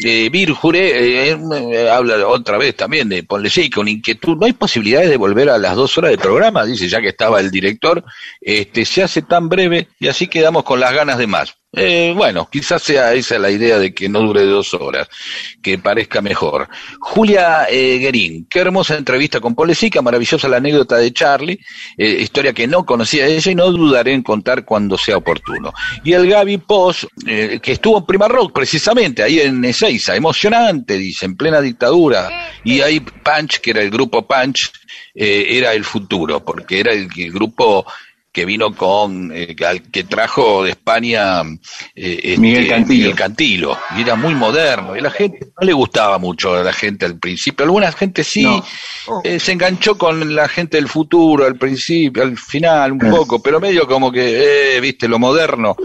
Eh, 0.02 0.28
Vir 0.30 0.52
Juré, 0.52 1.30
eh, 1.30 1.38
eh, 1.72 1.90
habla 1.90 2.26
otra 2.26 2.58
vez 2.58 2.76
también 2.76 3.08
de 3.08 3.23
ponle 3.24 3.50
sí, 3.50 3.70
con 3.70 3.88
inquietud, 3.88 4.36
no 4.36 4.46
hay 4.46 4.52
posibilidades 4.52 5.10
de 5.10 5.16
volver 5.16 5.50
a 5.50 5.58
las 5.58 5.76
dos 5.76 5.96
horas 5.98 6.10
de 6.10 6.18
programa, 6.18 6.64
dice, 6.64 6.88
ya 6.88 7.00
que 7.00 7.08
estaba 7.08 7.40
el 7.40 7.50
director, 7.50 8.04
este, 8.40 8.84
se 8.84 9.02
hace 9.02 9.22
tan 9.22 9.48
breve 9.48 9.88
y 9.98 10.08
así 10.08 10.28
quedamos 10.28 10.64
con 10.64 10.80
las 10.80 10.92
ganas 10.92 11.18
de 11.18 11.26
más. 11.26 11.56
Eh, 11.76 12.12
bueno, 12.16 12.48
quizás 12.50 12.82
sea 12.82 13.12
esa 13.14 13.38
la 13.38 13.50
idea 13.50 13.78
de 13.78 13.92
que 13.92 14.08
no 14.08 14.20
dure 14.20 14.44
dos 14.44 14.74
horas, 14.74 15.08
que 15.62 15.78
parezca 15.78 16.20
mejor. 16.20 16.68
Julia 17.00 17.66
eh, 17.68 17.98
Guerín, 17.98 18.46
qué 18.48 18.60
hermosa 18.60 18.96
entrevista 18.96 19.40
con 19.40 19.54
Polesica, 19.54 20.02
maravillosa 20.02 20.48
la 20.48 20.58
anécdota 20.58 20.96
de 20.96 21.12
Charlie, 21.12 21.58
eh, 21.96 22.18
historia 22.20 22.52
que 22.52 22.66
no 22.66 22.84
conocía 22.84 23.26
ella 23.26 23.50
y 23.50 23.54
no 23.54 23.70
dudaré 23.70 24.12
en 24.12 24.22
contar 24.22 24.64
cuando 24.64 24.96
sea 24.96 25.16
oportuno. 25.16 25.72
Y 26.04 26.12
el 26.12 26.28
Gaby 26.28 26.58
Post, 26.58 27.04
eh, 27.26 27.58
que 27.62 27.72
estuvo 27.72 27.98
en 27.98 28.06
Prima 28.06 28.28
Rock 28.28 28.52
precisamente, 28.52 29.22
ahí 29.22 29.40
en 29.40 29.64
Ezeiza, 29.64 30.14
emocionante, 30.14 30.96
dice, 30.96 31.26
en 31.26 31.36
plena 31.36 31.60
dictadura, 31.60 32.52
y 32.62 32.80
ahí 32.80 33.00
Punch, 33.00 33.60
que 33.60 33.70
era 33.70 33.82
el 33.82 33.90
grupo 33.90 34.26
Punch, 34.26 34.70
era 35.14 35.72
el 35.72 35.84
futuro, 35.84 36.44
porque 36.44 36.80
era 36.80 36.92
el 36.92 37.08
grupo 37.08 37.86
que 38.34 38.44
vino 38.44 38.74
con, 38.74 39.30
eh, 39.32 39.54
que 39.92 40.02
trajo 40.02 40.64
de 40.64 40.70
España 40.70 41.42
eh, 41.94 42.20
este, 42.20 42.40
Miguel, 42.40 43.14
Cantilo. 43.14 43.78
y 43.96 44.00
era 44.00 44.16
muy 44.16 44.34
moderno, 44.34 44.96
y 44.96 45.00
la 45.00 45.12
gente 45.12 45.38
no 45.58 45.64
le 45.64 45.72
gustaba 45.72 46.18
mucho 46.18 46.52
a 46.52 46.64
la 46.64 46.72
gente 46.72 47.06
al 47.06 47.16
principio, 47.16 47.64
alguna 47.64 47.92
gente 47.92 48.24
sí 48.24 48.44
eh, 49.22 49.38
se 49.38 49.52
enganchó 49.52 49.96
con 49.96 50.34
la 50.34 50.48
gente 50.48 50.78
del 50.78 50.88
futuro 50.88 51.46
al 51.46 51.54
principio, 51.54 52.24
al 52.24 52.36
final 52.36 52.90
un 52.92 52.98
poco, 52.98 53.40
pero 53.40 53.60
medio 53.60 53.86
como 53.86 54.10
que, 54.10 54.76
eh, 54.76 54.80
viste, 54.80 55.06
lo 55.06 55.20
moderno. 55.20 55.76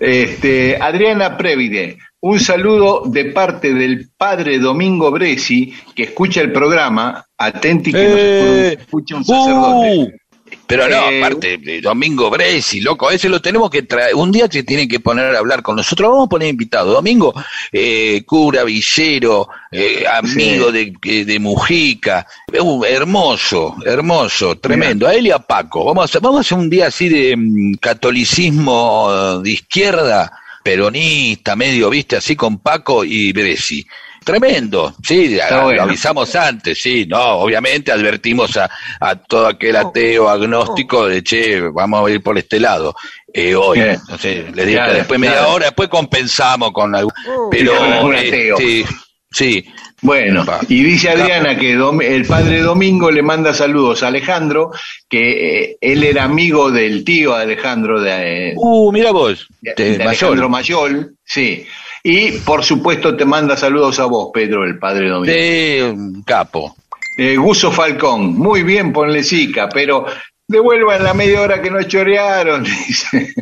Este, 0.00 0.78
Adriana 0.80 1.36
Previde, 1.36 1.98
un 2.20 2.40
saludo 2.40 3.02
de 3.04 3.26
parte 3.26 3.74
del 3.74 4.08
padre 4.16 4.58
Domingo 4.58 5.10
Bresi, 5.10 5.74
que 5.94 6.04
escucha 6.04 6.40
el 6.40 6.52
programa, 6.52 7.22
atenti 7.36 7.92
que 7.92 8.08
nos 8.08 8.82
escucha 8.82 9.16
un 9.16 9.24
sacerdote. 9.26 9.92
Uh, 9.92 10.27
pero 10.68 10.86
no, 10.86 11.10
eh, 11.10 11.18
aparte, 11.18 11.80
Domingo 11.80 12.28
Bresi, 12.28 12.82
loco, 12.82 13.10
ese 13.10 13.30
lo 13.30 13.40
tenemos 13.40 13.70
que 13.70 13.84
traer. 13.84 14.14
Un 14.14 14.30
día 14.30 14.46
se 14.50 14.62
tienen 14.62 14.86
que 14.86 15.00
poner 15.00 15.34
a 15.34 15.38
hablar 15.38 15.62
con 15.62 15.76
nosotros. 15.76 16.10
Vamos 16.10 16.26
a 16.26 16.28
poner 16.28 16.48
invitado. 16.48 16.92
Domingo, 16.92 17.34
eh, 17.72 18.22
cura, 18.26 18.64
villero, 18.64 19.48
eh, 19.72 20.04
amigo 20.06 20.70
de, 20.70 20.92
de, 21.24 21.38
Mujica. 21.38 22.26
Uh, 22.60 22.84
hermoso, 22.84 23.76
hermoso, 23.86 24.58
tremendo. 24.58 25.06
A 25.08 25.14
él 25.14 25.28
y 25.28 25.30
a 25.30 25.38
Paco. 25.38 25.86
Vamos 25.86 26.02
a 26.02 26.04
hacer, 26.04 26.20
vamos 26.20 26.36
a 26.36 26.40
hacer 26.42 26.58
un 26.58 26.68
día 26.68 26.88
así 26.88 27.08
de 27.08 27.34
mm, 27.34 27.74
catolicismo 27.76 29.40
de 29.42 29.50
izquierda, 29.50 30.30
peronista, 30.62 31.56
medio, 31.56 31.88
viste, 31.88 32.16
así 32.16 32.36
con 32.36 32.58
Paco 32.58 33.04
y 33.04 33.32
Bresi 33.32 33.86
tremendo, 34.28 34.94
sí, 35.02 35.38
lo 35.50 35.82
avisamos 35.82 36.34
antes, 36.36 36.80
sí, 36.80 37.06
no, 37.06 37.18
obviamente 37.18 37.90
advertimos 37.90 38.56
a, 38.58 38.68
a 39.00 39.16
todo 39.16 39.46
aquel 39.46 39.76
oh. 39.76 39.88
ateo 39.88 40.28
agnóstico 40.28 41.06
de, 41.06 41.22
che, 41.22 41.60
vamos 41.60 42.06
a 42.06 42.12
ir 42.12 42.22
por 42.22 42.36
este 42.36 42.60
lado. 42.60 42.94
Eh, 43.32 43.54
hoy, 43.54 43.80
no 44.08 44.18
sé, 44.18 44.46
le 44.54 44.66
dije 44.66 44.80
después 44.92 45.18
media 45.18 45.48
hora, 45.48 45.66
después 45.66 45.88
compensamos 45.88 46.72
con 46.72 46.94
algo, 46.94 47.10
oh. 47.26 47.48
pero 47.50 48.12
este, 48.12 48.84
sí, 49.30 49.64
bueno, 50.00 50.44
y 50.68 50.82
dice 50.84 51.08
Adriana 51.08 51.58
que 51.58 51.72
el 51.72 52.24
padre 52.26 52.60
Domingo 52.60 53.10
le 53.10 53.22
manda 53.22 53.52
saludos 53.52 54.02
a 54.02 54.08
Alejandro, 54.08 54.70
que 55.08 55.62
eh, 55.62 55.76
él 55.80 56.04
era 56.04 56.24
amigo 56.24 56.70
del 56.70 57.02
tío 57.02 57.34
Alejandro 57.34 58.00
de... 58.00 58.50
Eh, 58.50 58.54
uh, 58.56 58.92
mira 58.92 59.10
vos, 59.10 59.48
de, 59.60 59.98
Alejandro 60.00 60.48
Mayol, 60.48 61.16
sí. 61.24 61.66
Y 62.02 62.32
por 62.38 62.64
supuesto 62.64 63.16
te 63.16 63.24
manda 63.24 63.56
saludos 63.56 63.98
a 64.00 64.04
vos, 64.04 64.30
Pedro, 64.32 64.64
el 64.64 64.78
padre 64.78 65.08
Domingo. 65.08 65.32
De 65.32 65.94
capo. 66.24 66.76
Eh, 67.16 67.36
Guso 67.36 67.72
Falcón, 67.72 68.38
muy 68.38 68.62
bien, 68.62 68.92
ponle 68.92 69.24
sica, 69.24 69.68
pero 69.68 70.06
devuelvan 70.46 71.02
la 71.02 71.14
media 71.14 71.40
hora 71.40 71.60
que 71.60 71.70
nos 71.70 71.88
chorearon, 71.88 72.64
dice 72.86 73.34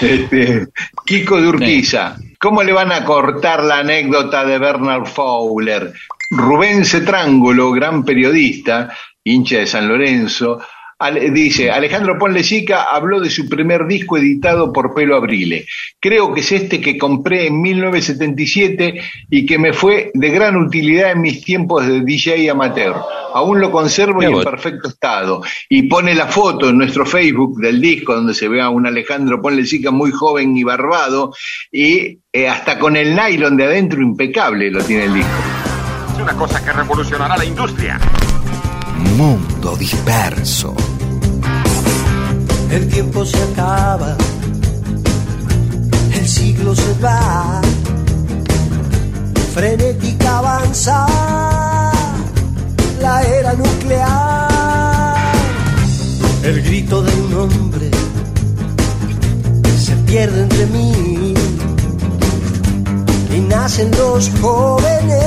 este, 0.00 0.66
Kiko 1.06 1.40
de 1.40 1.48
Urquiza. 1.48 2.16
¿Cómo 2.38 2.62
le 2.62 2.72
van 2.72 2.90
a 2.90 3.04
cortar 3.04 3.62
la 3.62 3.78
anécdota 3.78 4.44
de 4.44 4.58
Bernard 4.58 5.06
Fowler? 5.06 5.92
Rubén 6.30 6.84
Cetrángulo, 6.84 7.70
gran 7.70 8.04
periodista, 8.04 8.88
hincha 9.22 9.58
de 9.58 9.66
San 9.66 9.88
Lorenzo, 9.88 10.60
dice, 11.32 11.70
Alejandro 11.70 12.18
Ponlecica 12.18 12.82
habló 12.82 13.20
de 13.20 13.30
su 13.30 13.48
primer 13.48 13.86
disco 13.86 14.18
editado 14.18 14.72
por 14.72 14.94
Pelo 14.94 15.16
Abrile. 15.16 15.66
Creo 15.98 16.34
que 16.34 16.40
es 16.40 16.52
este 16.52 16.80
que 16.80 16.98
compré 16.98 17.46
en 17.46 17.60
1977 17.60 19.00
y 19.30 19.46
que 19.46 19.58
me 19.58 19.72
fue 19.72 20.10
de 20.12 20.30
gran 20.30 20.56
utilidad 20.56 21.12
en 21.12 21.22
mis 21.22 21.42
tiempos 21.42 21.86
de 21.86 22.02
DJ 22.02 22.50
amateur. 22.50 22.96
Aún 23.32 23.60
lo 23.60 23.70
conservo 23.70 24.22
y 24.22 24.26
en 24.26 24.42
perfecto 24.42 24.88
estado. 24.88 25.42
Y 25.68 25.84
pone 25.84 26.14
la 26.14 26.26
foto 26.26 26.68
en 26.68 26.78
nuestro 26.78 27.06
Facebook 27.06 27.60
del 27.60 27.80
disco 27.80 28.14
donde 28.14 28.34
se 28.34 28.48
ve 28.48 28.60
a 28.60 28.68
un 28.68 28.86
Alejandro 28.86 29.40
Ponlecica 29.40 29.90
muy 29.90 30.10
joven 30.10 30.56
y 30.56 30.64
barbado 30.64 31.32
y 31.72 32.18
eh, 32.32 32.48
hasta 32.48 32.78
con 32.78 32.96
el 32.96 33.16
nylon 33.16 33.56
de 33.56 33.64
adentro 33.64 34.02
impecable 34.02 34.70
lo 34.70 34.82
tiene 34.84 35.04
el 35.04 35.14
disco. 35.14 35.30
Es 36.14 36.20
una 36.20 36.34
cosa 36.34 36.62
que 36.64 36.72
revolucionará 36.72 37.36
la 37.36 37.44
industria. 37.44 37.98
Mundo 39.16 39.76
disperso. 39.76 40.74
El 42.70 42.88
tiempo 42.88 43.24
se 43.24 43.42
acaba, 43.42 44.16
el 46.12 46.28
siglo 46.28 46.74
se 46.74 46.94
va, 47.02 47.60
frenética 49.54 50.38
avanza 50.38 51.06
la 53.00 53.22
era 53.22 53.54
nuclear. 53.54 55.32
El 56.44 56.62
grito 56.62 57.02
de 57.02 57.20
un 57.20 57.34
hombre 57.34 57.90
se 59.78 59.94
pierde 60.06 60.42
entre 60.42 60.66
mí 60.66 61.34
y 63.34 63.40
nacen 63.40 63.90
los 63.98 64.30
jóvenes 64.40 65.20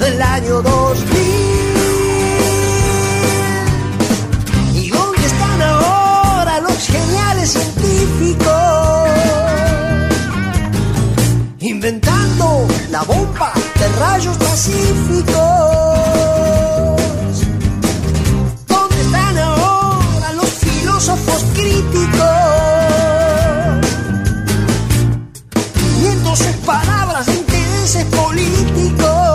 del 0.00 0.20
año 0.20 0.62
2000. 0.62 1.61
Científico, 7.46 8.50
inventando 11.58 12.66
la 12.90 13.02
bomba 13.02 13.52
de 13.78 13.88
rayos 13.98 14.36
pacíficos. 14.36 15.34
¿Dónde 18.68 19.00
están 19.00 19.38
ahora 19.38 20.32
los 20.34 20.50
filósofos 20.50 21.44
críticos? 21.54 22.28
Viendo 26.00 26.36
sus 26.36 26.56
palabras 26.64 27.26
de 27.26 27.34
intereses 27.34 28.04
políticos. 28.04 29.31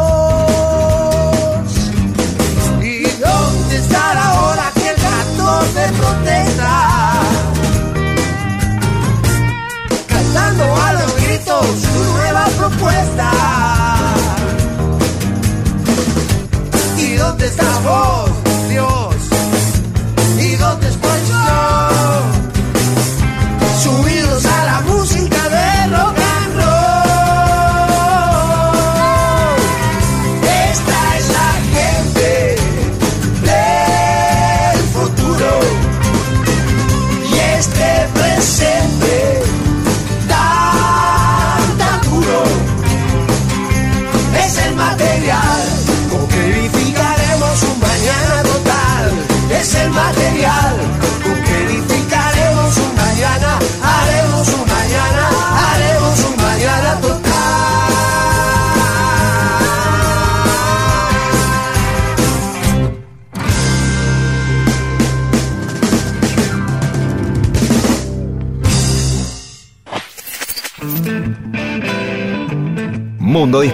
propuesta. 12.69 13.31
¿Y 16.97 17.15
dónde 17.15 17.45
está 17.47 17.79
vos? 17.79 18.26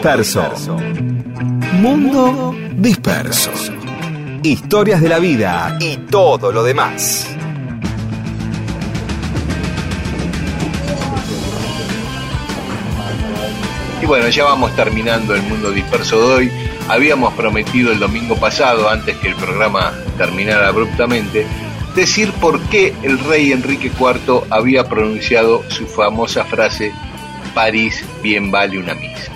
Disperso. 0.03 0.75
Mundo 1.79 2.53
Disperso. 2.75 3.51
Historias 4.43 4.99
de 4.99 5.07
la 5.07 5.17
vida 5.17 5.77
y 5.79 5.95
todo 5.95 6.51
lo 6.51 6.61
demás. 6.61 7.33
Y 14.01 14.05
bueno, 14.05 14.27
ya 14.27 14.43
vamos 14.43 14.75
terminando 14.75 15.35
el 15.35 15.41
mundo 15.43 15.71
disperso 15.71 16.19
de 16.19 16.33
hoy. 16.33 16.51
Habíamos 16.89 17.33
prometido 17.35 17.93
el 17.93 17.99
domingo 17.99 18.35
pasado, 18.35 18.89
antes 18.89 19.15
que 19.19 19.29
el 19.29 19.35
programa 19.35 19.93
terminara 20.17 20.67
abruptamente, 20.67 21.47
decir 21.95 22.33
por 22.41 22.59
qué 22.63 22.93
el 23.03 23.19
rey 23.19 23.53
Enrique 23.53 23.87
IV 23.87 24.47
había 24.49 24.83
pronunciado 24.83 25.63
su 25.69 25.87
famosa 25.87 26.43
frase 26.43 26.91
París 27.53 28.03
bien 28.21 28.51
vale 28.51 28.79
una 28.79 28.95
misa. 28.95 29.32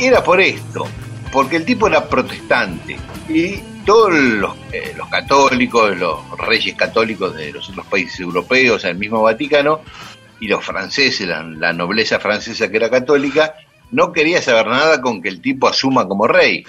Era 0.00 0.24
por 0.24 0.40
esto, 0.40 0.88
porque 1.30 1.56
el 1.56 1.66
tipo 1.66 1.86
era 1.86 2.08
protestante 2.08 2.96
y 3.28 3.58
todos 3.84 4.14
los, 4.14 4.56
eh, 4.72 4.94
los 4.96 5.08
católicos, 5.08 5.94
los 5.94 6.38
reyes 6.38 6.74
católicos 6.74 7.36
de 7.36 7.52
los 7.52 7.68
otros 7.68 7.84
países 7.84 8.18
europeos, 8.20 8.82
el 8.84 8.96
mismo 8.96 9.20
Vaticano, 9.20 9.82
y 10.40 10.48
los 10.48 10.64
franceses, 10.64 11.28
la, 11.28 11.72
nobleza 11.74 12.18
francesa 12.18 12.70
que 12.70 12.78
era 12.78 12.88
católica, 12.88 13.56
no 13.90 14.10
quería 14.10 14.40
saber 14.40 14.68
nada 14.68 15.02
con 15.02 15.20
que 15.20 15.28
el 15.28 15.42
tipo 15.42 15.68
asuma 15.68 16.08
como 16.08 16.26
rey. 16.26 16.64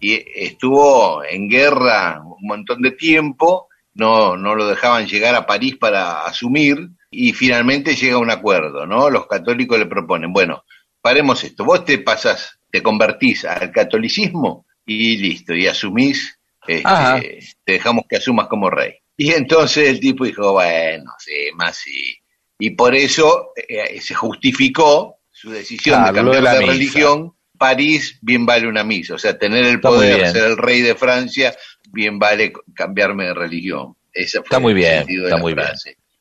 Y 0.00 0.24
estuvo 0.34 1.22
en 1.24 1.50
guerra 1.50 2.22
un 2.24 2.46
montón 2.46 2.80
de 2.80 2.92
tiempo, 2.92 3.68
no, 3.92 4.38
no 4.38 4.54
lo 4.54 4.66
dejaban 4.66 5.06
llegar 5.06 5.34
a 5.34 5.46
París 5.46 5.76
para 5.76 6.24
asumir, 6.24 6.88
y 7.10 7.34
finalmente 7.34 7.94
llega 7.94 8.16
un 8.16 8.30
acuerdo, 8.30 8.86
¿no? 8.86 9.10
Los 9.10 9.26
católicos 9.26 9.78
le 9.78 9.84
proponen, 9.84 10.32
bueno, 10.32 10.64
paremos 11.02 11.44
esto, 11.44 11.64
vos 11.64 11.84
te 11.84 11.98
pasás, 11.98 12.58
te 12.72 12.82
convertís 12.82 13.44
al 13.44 13.70
catolicismo 13.70 14.66
y 14.86 15.18
listo, 15.18 15.54
y 15.54 15.66
asumís, 15.66 16.38
este, 16.66 17.40
te 17.64 17.72
dejamos 17.72 18.06
que 18.08 18.16
asumas 18.16 18.48
como 18.48 18.70
rey. 18.70 18.94
Y 19.16 19.30
entonces 19.32 19.88
el 19.88 20.00
tipo 20.00 20.24
dijo, 20.24 20.52
bueno, 20.52 21.12
sí, 21.18 21.50
más 21.54 21.76
sí. 21.76 22.16
Y 22.58 22.70
por 22.70 22.94
eso 22.94 23.50
eh, 23.68 24.00
se 24.00 24.14
justificó 24.14 25.18
su 25.30 25.50
decisión 25.50 26.02
de 26.02 26.10
de 26.10 26.14
cambiar 26.14 26.42
la 26.42 26.54
de, 26.54 26.66
religión. 26.66 27.34
París 27.58 28.18
bien 28.22 28.44
vale 28.44 28.66
una 28.66 28.82
misa, 28.82 29.14
o 29.14 29.18
sea, 29.18 29.38
tener 29.38 29.64
el 29.64 29.76
Está 29.76 29.88
poder, 29.88 30.16
bien. 30.16 30.32
ser 30.32 30.44
el 30.44 30.56
rey 30.56 30.80
de 30.80 30.96
Francia, 30.96 31.54
bien 31.92 32.18
vale 32.18 32.52
cambiarme 32.74 33.26
de 33.26 33.34
religión. 33.34 33.94
Ese 34.12 34.38
fue 34.38 34.46
Está 34.46 34.58
muy 34.58 34.74
bien, 34.74 35.06
de 35.06 35.24
está 35.24 35.36
muy 35.36 35.54
bien. 35.54 35.68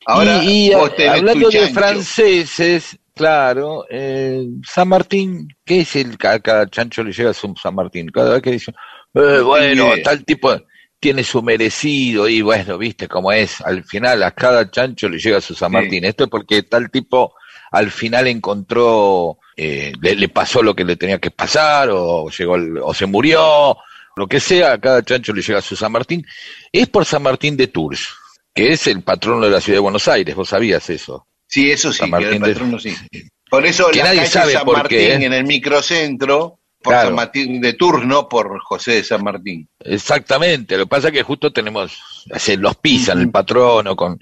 Ahora, 0.05 0.43
y, 0.43 0.71
y, 0.71 0.73
vos 0.75 0.95
tenés 0.95 1.13
hablando 1.13 1.49
de 1.49 1.67
franceses, 1.69 2.97
claro, 3.15 3.85
eh, 3.89 4.45
San 4.65 4.87
Martín, 4.89 5.47
¿qué 5.65 5.81
es 5.81 5.95
el 5.95 6.17
a 6.23 6.39
cada 6.39 6.67
chancho 6.69 7.03
le 7.03 7.11
llega 7.11 7.33
su 7.33 7.53
San 7.61 7.75
Martín? 7.75 8.09
Cada 8.09 8.33
vez 8.33 8.41
que 8.41 8.51
dice, 8.51 8.73
eh, 9.13 9.39
bueno, 9.43 9.91
tal 10.03 10.23
tipo 10.25 10.53
tiene 10.99 11.23
su 11.23 11.41
merecido 11.41 12.27
y 12.29 12.41
bueno, 12.41 12.77
viste 12.77 13.07
cómo 13.07 13.31
es, 13.31 13.59
al 13.61 13.83
final 13.83 14.21
a 14.23 14.31
cada 14.31 14.69
chancho 14.69 15.09
le 15.09 15.17
llega 15.17 15.41
su 15.41 15.55
San 15.55 15.69
Sí. 15.71 15.73
Martín. 15.77 16.05
Esto 16.05 16.25
es 16.25 16.29
porque 16.29 16.63
tal 16.63 16.89
tipo 16.91 17.33
al 17.71 17.89
final 17.89 18.27
encontró, 18.27 19.39
eh, 19.55 19.93
le, 20.01 20.15
le 20.15 20.29
pasó 20.29 20.61
lo 20.61 20.75
que 20.75 20.83
le 20.83 20.97
tenía 20.97 21.17
que 21.19 21.31
pasar 21.31 21.89
o 21.91 22.29
llegó 22.29 22.55
el- 22.55 22.77
o 22.77 22.93
se 22.93 23.05
murió, 23.05 23.77
lo 24.15 24.27
que 24.27 24.39
sea, 24.39 24.73
a 24.73 24.77
cada 24.79 25.01
chancho 25.03 25.33
le 25.33 25.41
llega 25.41 25.61
su 25.61 25.75
San 25.75 25.91
Martín. 25.91 26.25
Es 26.71 26.87
por 26.89 27.05
San 27.05 27.23
Martín 27.23 27.55
de 27.57 27.67
Tours, 27.67 28.09
que 28.53 28.73
es 28.73 28.85
el 28.87 29.01
patrono 29.01 29.45
de 29.45 29.51
la 29.51 29.61
ciudad 29.61 29.77
de 29.77 29.81
Buenos 29.81 30.07
Aires, 30.07 30.35
vos 30.35 30.49
sabías 30.49 30.89
eso. 30.89 31.25
Sí, 31.51 31.69
eso 31.69 31.91
sí, 31.91 32.09
que 32.09 32.29
el 32.29 32.39
patrono 32.39 32.79
sí. 32.79 32.95
Por 33.49 33.65
eso 33.65 33.89
Que 33.91 33.97
la 33.99 34.05
nadie 34.05 34.19
calle 34.19 34.31
sabe 34.31 34.53
San 34.53 34.63
por 34.63 34.77
Martín 34.77 34.97
qué, 34.97 35.11
¿eh? 35.11 35.25
en 35.25 35.33
el 35.33 35.43
microcentro, 35.43 36.60
por 36.83 36.93
Claro. 36.93 37.09
San 37.09 37.15
Martín 37.15 37.61
de 37.61 37.73
Turno, 37.73 38.27
por 38.27 38.59
José 38.61 38.93
de 38.93 39.03
San 39.03 39.23
Martín. 39.23 39.67
Exactamente, 39.79 40.77
lo 40.77 40.85
que 40.85 40.89
pasa 40.89 41.07
es 41.09 41.13
que 41.13 41.23
justo 41.23 41.51
tenemos, 41.53 41.97
se 42.37 42.57
los 42.57 42.75
pisan 42.77 43.19
el 43.19 43.29
patrono 43.29 43.95
con, 43.95 44.19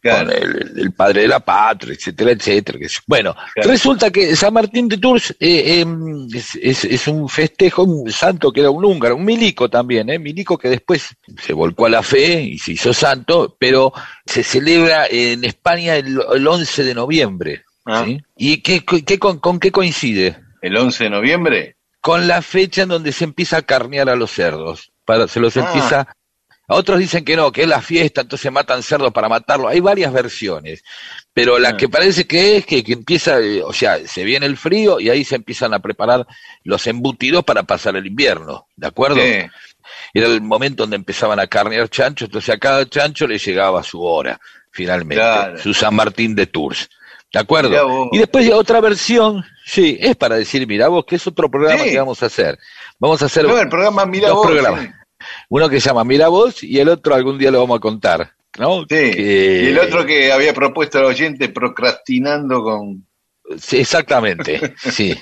Claro. 0.00 0.28
con 0.30 0.36
el, 0.42 0.72
el 0.78 0.92
padre 0.92 1.22
de 1.22 1.28
la 1.28 1.40
patria, 1.40 1.94
etcétera, 1.94 2.30
etcétera. 2.32 2.78
Bueno, 3.06 3.34
Claro. 3.54 3.70
resulta 3.70 4.10
que 4.10 4.34
San 4.36 4.54
Martín 4.54 4.88
de 4.88 4.96
Tours 4.98 5.34
eh, 5.38 5.80
em, 5.80 6.26
es, 6.34 6.54
es- 6.62 6.84
es 6.84 7.08
un 7.08 7.28
festejo, 7.28 7.82
un 7.84 8.10
santo 8.10 8.50
que 8.52 8.60
era 8.60 8.70
un 8.70 8.84
húngaro, 8.84 9.16
un 9.16 9.24
milico 9.24 9.68
también, 9.68 10.08
¿eh? 10.10 10.18
milico 10.18 10.56
que 10.56 10.68
después 10.68 11.14
se 11.42 11.52
volcó 11.52 11.86
a 11.86 11.90
la 11.90 12.02
fe 12.02 12.40
y 12.42 12.58
se 12.58 12.72
hizo 12.72 12.92
santo, 12.94 13.56
pero 13.58 13.92
se 14.24 14.42
celebra 14.42 15.06
en 15.10 15.44
España 15.44 15.96
el, 15.96 16.18
el 16.34 16.46
11 16.46 16.84
de 16.84 16.94
noviembre. 16.94 17.64
Ah. 17.84 18.04
¿sí? 18.06 18.20
¿Y 18.36 18.58
qué, 18.62 18.84
qué- 18.84 19.18
con, 19.18 19.38
con 19.38 19.58
qué 19.60 19.70
coincide? 19.72 20.36
El 20.60 20.76
11 20.76 21.04
de 21.04 21.10
noviembre. 21.10 21.76
Con 22.00 22.26
la 22.28 22.42
fecha 22.42 22.82
en 22.82 22.88
donde 22.90 23.12
se 23.12 23.24
empieza 23.24 23.58
a 23.58 23.62
carnear 23.62 24.08
a 24.08 24.16
los 24.16 24.30
cerdos. 24.30 24.92
Para, 25.04 25.26
se 25.28 25.40
los 25.40 25.56
Ah. 25.56 25.60
empieza. 25.66 26.14
A 26.70 26.74
otros 26.74 26.98
dicen 26.98 27.24
que 27.24 27.34
no, 27.34 27.50
que 27.50 27.62
es 27.62 27.68
la 27.68 27.80
fiesta, 27.80 28.20
entonces 28.20 28.52
matan 28.52 28.82
cerdos 28.82 29.10
para 29.10 29.26
matarlo. 29.28 29.68
Hay 29.68 29.80
varias 29.80 30.12
versiones, 30.12 30.82
pero 31.32 31.58
la 31.58 31.70
Ah. 31.70 31.76
que 31.78 31.88
parece 31.88 32.26
que 32.26 32.58
es 32.58 32.66
que, 32.66 32.84
que 32.84 32.92
empieza, 32.92 33.40
eh, 33.40 33.62
o 33.62 33.72
sea, 33.72 33.98
se 34.06 34.22
viene 34.22 34.44
el 34.44 34.58
frío 34.58 35.00
y 35.00 35.08
ahí 35.08 35.24
se 35.24 35.36
empiezan 35.36 35.72
a 35.72 35.78
preparar 35.78 36.26
los 36.64 36.86
embutidos 36.86 37.42
para 37.44 37.62
pasar 37.62 37.96
el 37.96 38.06
invierno, 38.06 38.66
¿de 38.76 38.86
acuerdo? 38.86 39.16
Sí. 39.16 39.46
Era 40.12 40.26
el 40.26 40.42
momento 40.42 40.82
donde 40.82 40.96
empezaban 40.96 41.40
a 41.40 41.46
carnear 41.46 41.88
chanchos, 41.88 42.26
entonces 42.28 42.54
a 42.54 42.58
cada 42.58 42.86
chancho 42.86 43.26
le 43.26 43.38
llegaba 43.38 43.82
su 43.82 44.02
hora, 44.02 44.38
finalmente, 44.70 45.22
Claro. 45.22 45.58
su 45.58 45.72
San 45.72 45.94
Martín 45.94 46.34
de 46.34 46.46
Tours. 46.46 46.86
¿De 47.32 47.38
acuerdo? 47.40 48.08
Y 48.12 48.18
después 48.18 48.50
otra 48.52 48.80
versión, 48.82 49.42
sí, 49.68 49.98
es 50.00 50.16
para 50.16 50.36
decir, 50.36 50.66
mira 50.66 50.88
vos, 50.88 51.04
que 51.04 51.16
es 51.16 51.26
otro 51.26 51.50
programa 51.50 51.84
Sí. 51.84 51.90
que 51.90 51.98
vamos 51.98 52.22
a 52.22 52.26
hacer. 52.26 52.58
Vamos 52.98 53.22
a 53.22 53.26
hacer 53.26 53.44
No, 53.46 53.58
el 53.58 53.68
programa 53.68 54.06
Mira 54.06 54.28
dos 54.28 54.38
vos. 54.38 54.46
programas. 54.46 54.80
sí. 54.84 54.90
Uno 55.48 55.68
que 55.68 55.80
se 55.80 55.88
llama 55.88 56.04
Mira 56.04 56.28
vos 56.28 56.62
y 56.62 56.78
el 56.78 56.88
otro 56.88 57.14
algún 57.14 57.38
día 57.38 57.50
lo 57.50 57.60
vamos 57.60 57.76
a 57.78 57.80
contar. 57.80 58.32
¿no? 58.58 58.80
Sí. 58.80 58.86
Que- 58.88 59.62
Y 59.64 59.66
el 59.68 59.78
otro 59.78 60.04
que 60.06 60.32
había 60.32 60.52
propuesto 60.54 60.98
al 60.98 61.04
oyente 61.04 61.48
procrastinando 61.48 62.62
con. 62.62 63.06
Sí, 63.58 63.78
exactamente, 63.78 64.74
sí. 64.76 65.16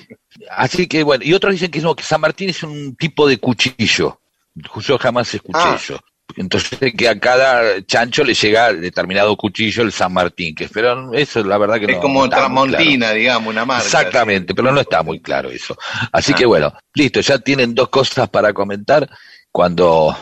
Así 0.49 0.87
que 0.87 1.03
bueno, 1.03 1.23
y 1.23 1.33
otros 1.33 1.53
dicen 1.53 1.71
que 1.71 1.79
no, 1.81 1.95
que 1.95 2.03
San 2.03 2.19
Martín 2.21 2.49
es 2.49 2.61
un 2.63 2.95
tipo 2.95 3.27
de 3.27 3.37
cuchillo. 3.37 4.19
Yo 4.55 4.97
jamás 4.97 5.33
escuché 5.33 5.59
Ah. 5.61 5.75
eso. 5.79 5.99
Entonces 6.35 6.93
que 6.95 7.07
a 7.07 7.19
cada 7.19 7.81
chancho 7.85 8.23
le 8.23 8.33
llega 8.33 8.73
determinado 8.73 9.35
cuchillo 9.37 9.83
el 9.83 9.91
San 9.91 10.13
Martín, 10.13 10.53
que 10.53 10.67
pero 10.67 11.13
eso 11.13 11.43
la 11.43 11.57
verdad 11.57 11.79
que 11.79 11.85
es 11.85 11.91
no. 11.95 11.99
como 12.01 12.19
no 12.19 12.25
está 12.25 12.47
muy 12.49 12.67
claro. 12.67 12.71
Tramontina, 12.83 13.11
digamos, 13.13 13.49
una 13.51 13.65
marca. 13.65 13.85
Exactamente, 13.85 14.53
pero 14.53 14.71
no 14.71 14.79
está 14.81 15.01
muy 15.03 15.19
claro 15.21 15.49
eso. 15.49 15.75
Así 16.11 16.33
Ah. 16.33 16.35
que 16.35 16.45
bueno, 16.45 16.73
listo, 16.93 17.21
ya 17.21 17.39
tienen 17.39 17.73
dos 17.73 17.89
cosas 17.89 18.29
para 18.29 18.53
comentar 18.53 19.09
cuando 19.51 20.15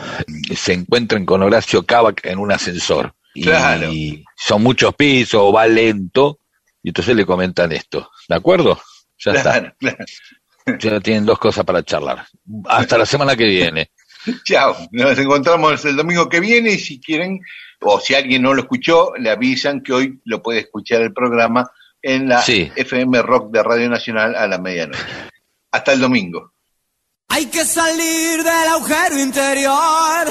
se 0.56 0.72
encuentren 0.72 1.26
con 1.26 1.42
Horacio 1.42 1.84
Cavac 1.84 2.24
en 2.24 2.38
un 2.38 2.52
ascensor. 2.52 3.12
Y 3.34 3.42
Claro. 3.42 3.90
son 4.34 4.62
muchos 4.62 4.94
pisos, 4.94 5.40
o 5.42 5.52
va 5.52 5.66
lento, 5.66 6.38
y 6.82 6.88
entonces 6.88 7.14
le 7.14 7.26
comentan 7.26 7.70
esto. 7.72 8.10
¿De 8.28 8.34
acuerdo? 8.36 8.80
Ya 9.18 9.32
Claro, 9.32 9.74
claro. 9.78 9.96
está. 10.66 10.78
Ya 10.78 11.00
tienen 11.00 11.26
dos 11.26 11.38
cosas 11.38 11.64
para 11.64 11.82
charlar. 11.82 12.26
Hasta 12.66 12.96
la 12.96 13.04
semana 13.06 13.36
que 13.36 13.44
viene. 13.44 13.90
Chao. 14.44 14.76
Nos 14.92 15.18
encontramos 15.18 15.84
el 15.84 15.96
domingo 15.96 16.28
que 16.28 16.40
viene 16.40 16.72
y 16.72 16.78
si 16.78 17.00
quieren, 17.00 17.40
o 17.80 18.00
si 18.00 18.14
alguien 18.14 18.42
no 18.42 18.54
lo 18.54 18.62
escuchó, 18.62 19.12
le 19.18 19.30
avisan 19.30 19.82
que 19.82 19.92
hoy 19.92 20.20
lo 20.24 20.42
puede 20.42 20.60
escuchar 20.60 21.02
el 21.02 21.12
programa 21.12 21.70
en 22.02 22.28
la 22.28 22.42
Sí. 22.42 22.70
FM 22.74 23.22
Rock 23.22 23.50
de 23.52 23.62
Radio 23.62 23.88
Nacional 23.88 24.34
a 24.34 24.46
la 24.46 24.58
medianoche. 24.58 25.00
Hasta 25.72 25.92
el 25.92 26.00
domingo. 26.00 26.52
Hay 27.28 27.46
que 27.46 27.64
salir 27.64 28.42
del 28.42 28.68
agujero 28.68 29.18
interior. 29.20 30.26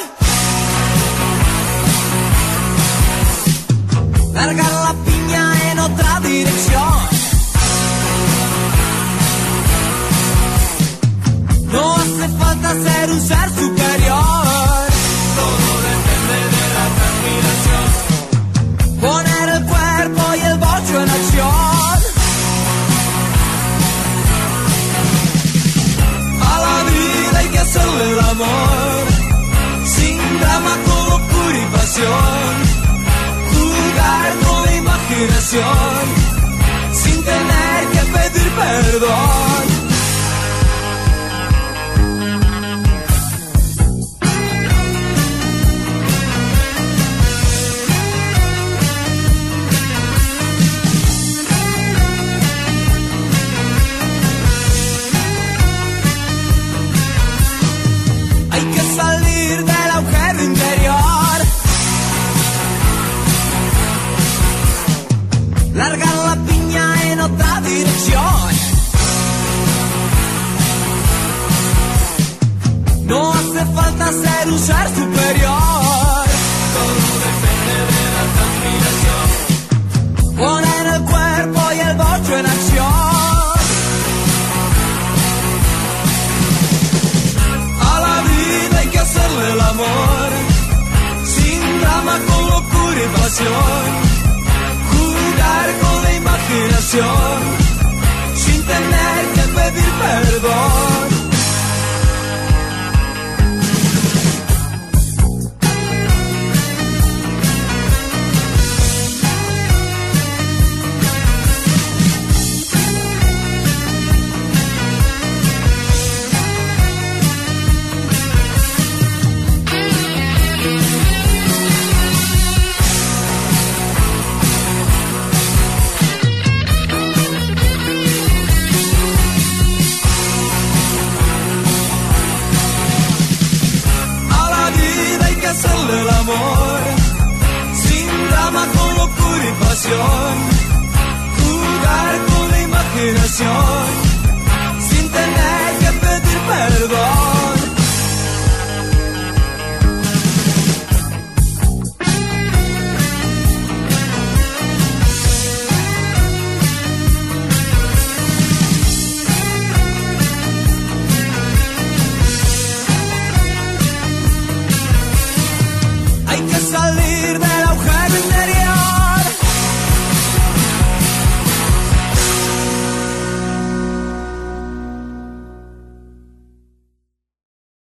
Largar 4.33 4.71
la 4.71 4.95
piña 5.05 5.71
en 5.71 5.79
otra 5.79 6.19
dirección. 6.21 6.93
No 11.71 12.04
falta 12.29 12.69
ser 12.73 13.11
un 13.11 13.21
ser 13.21 13.49
superior. 13.49 14.45
Todo 15.39 15.71
depende 15.91 16.37
de 16.55 16.65
la 16.75 16.85
transpiración. 16.97 17.85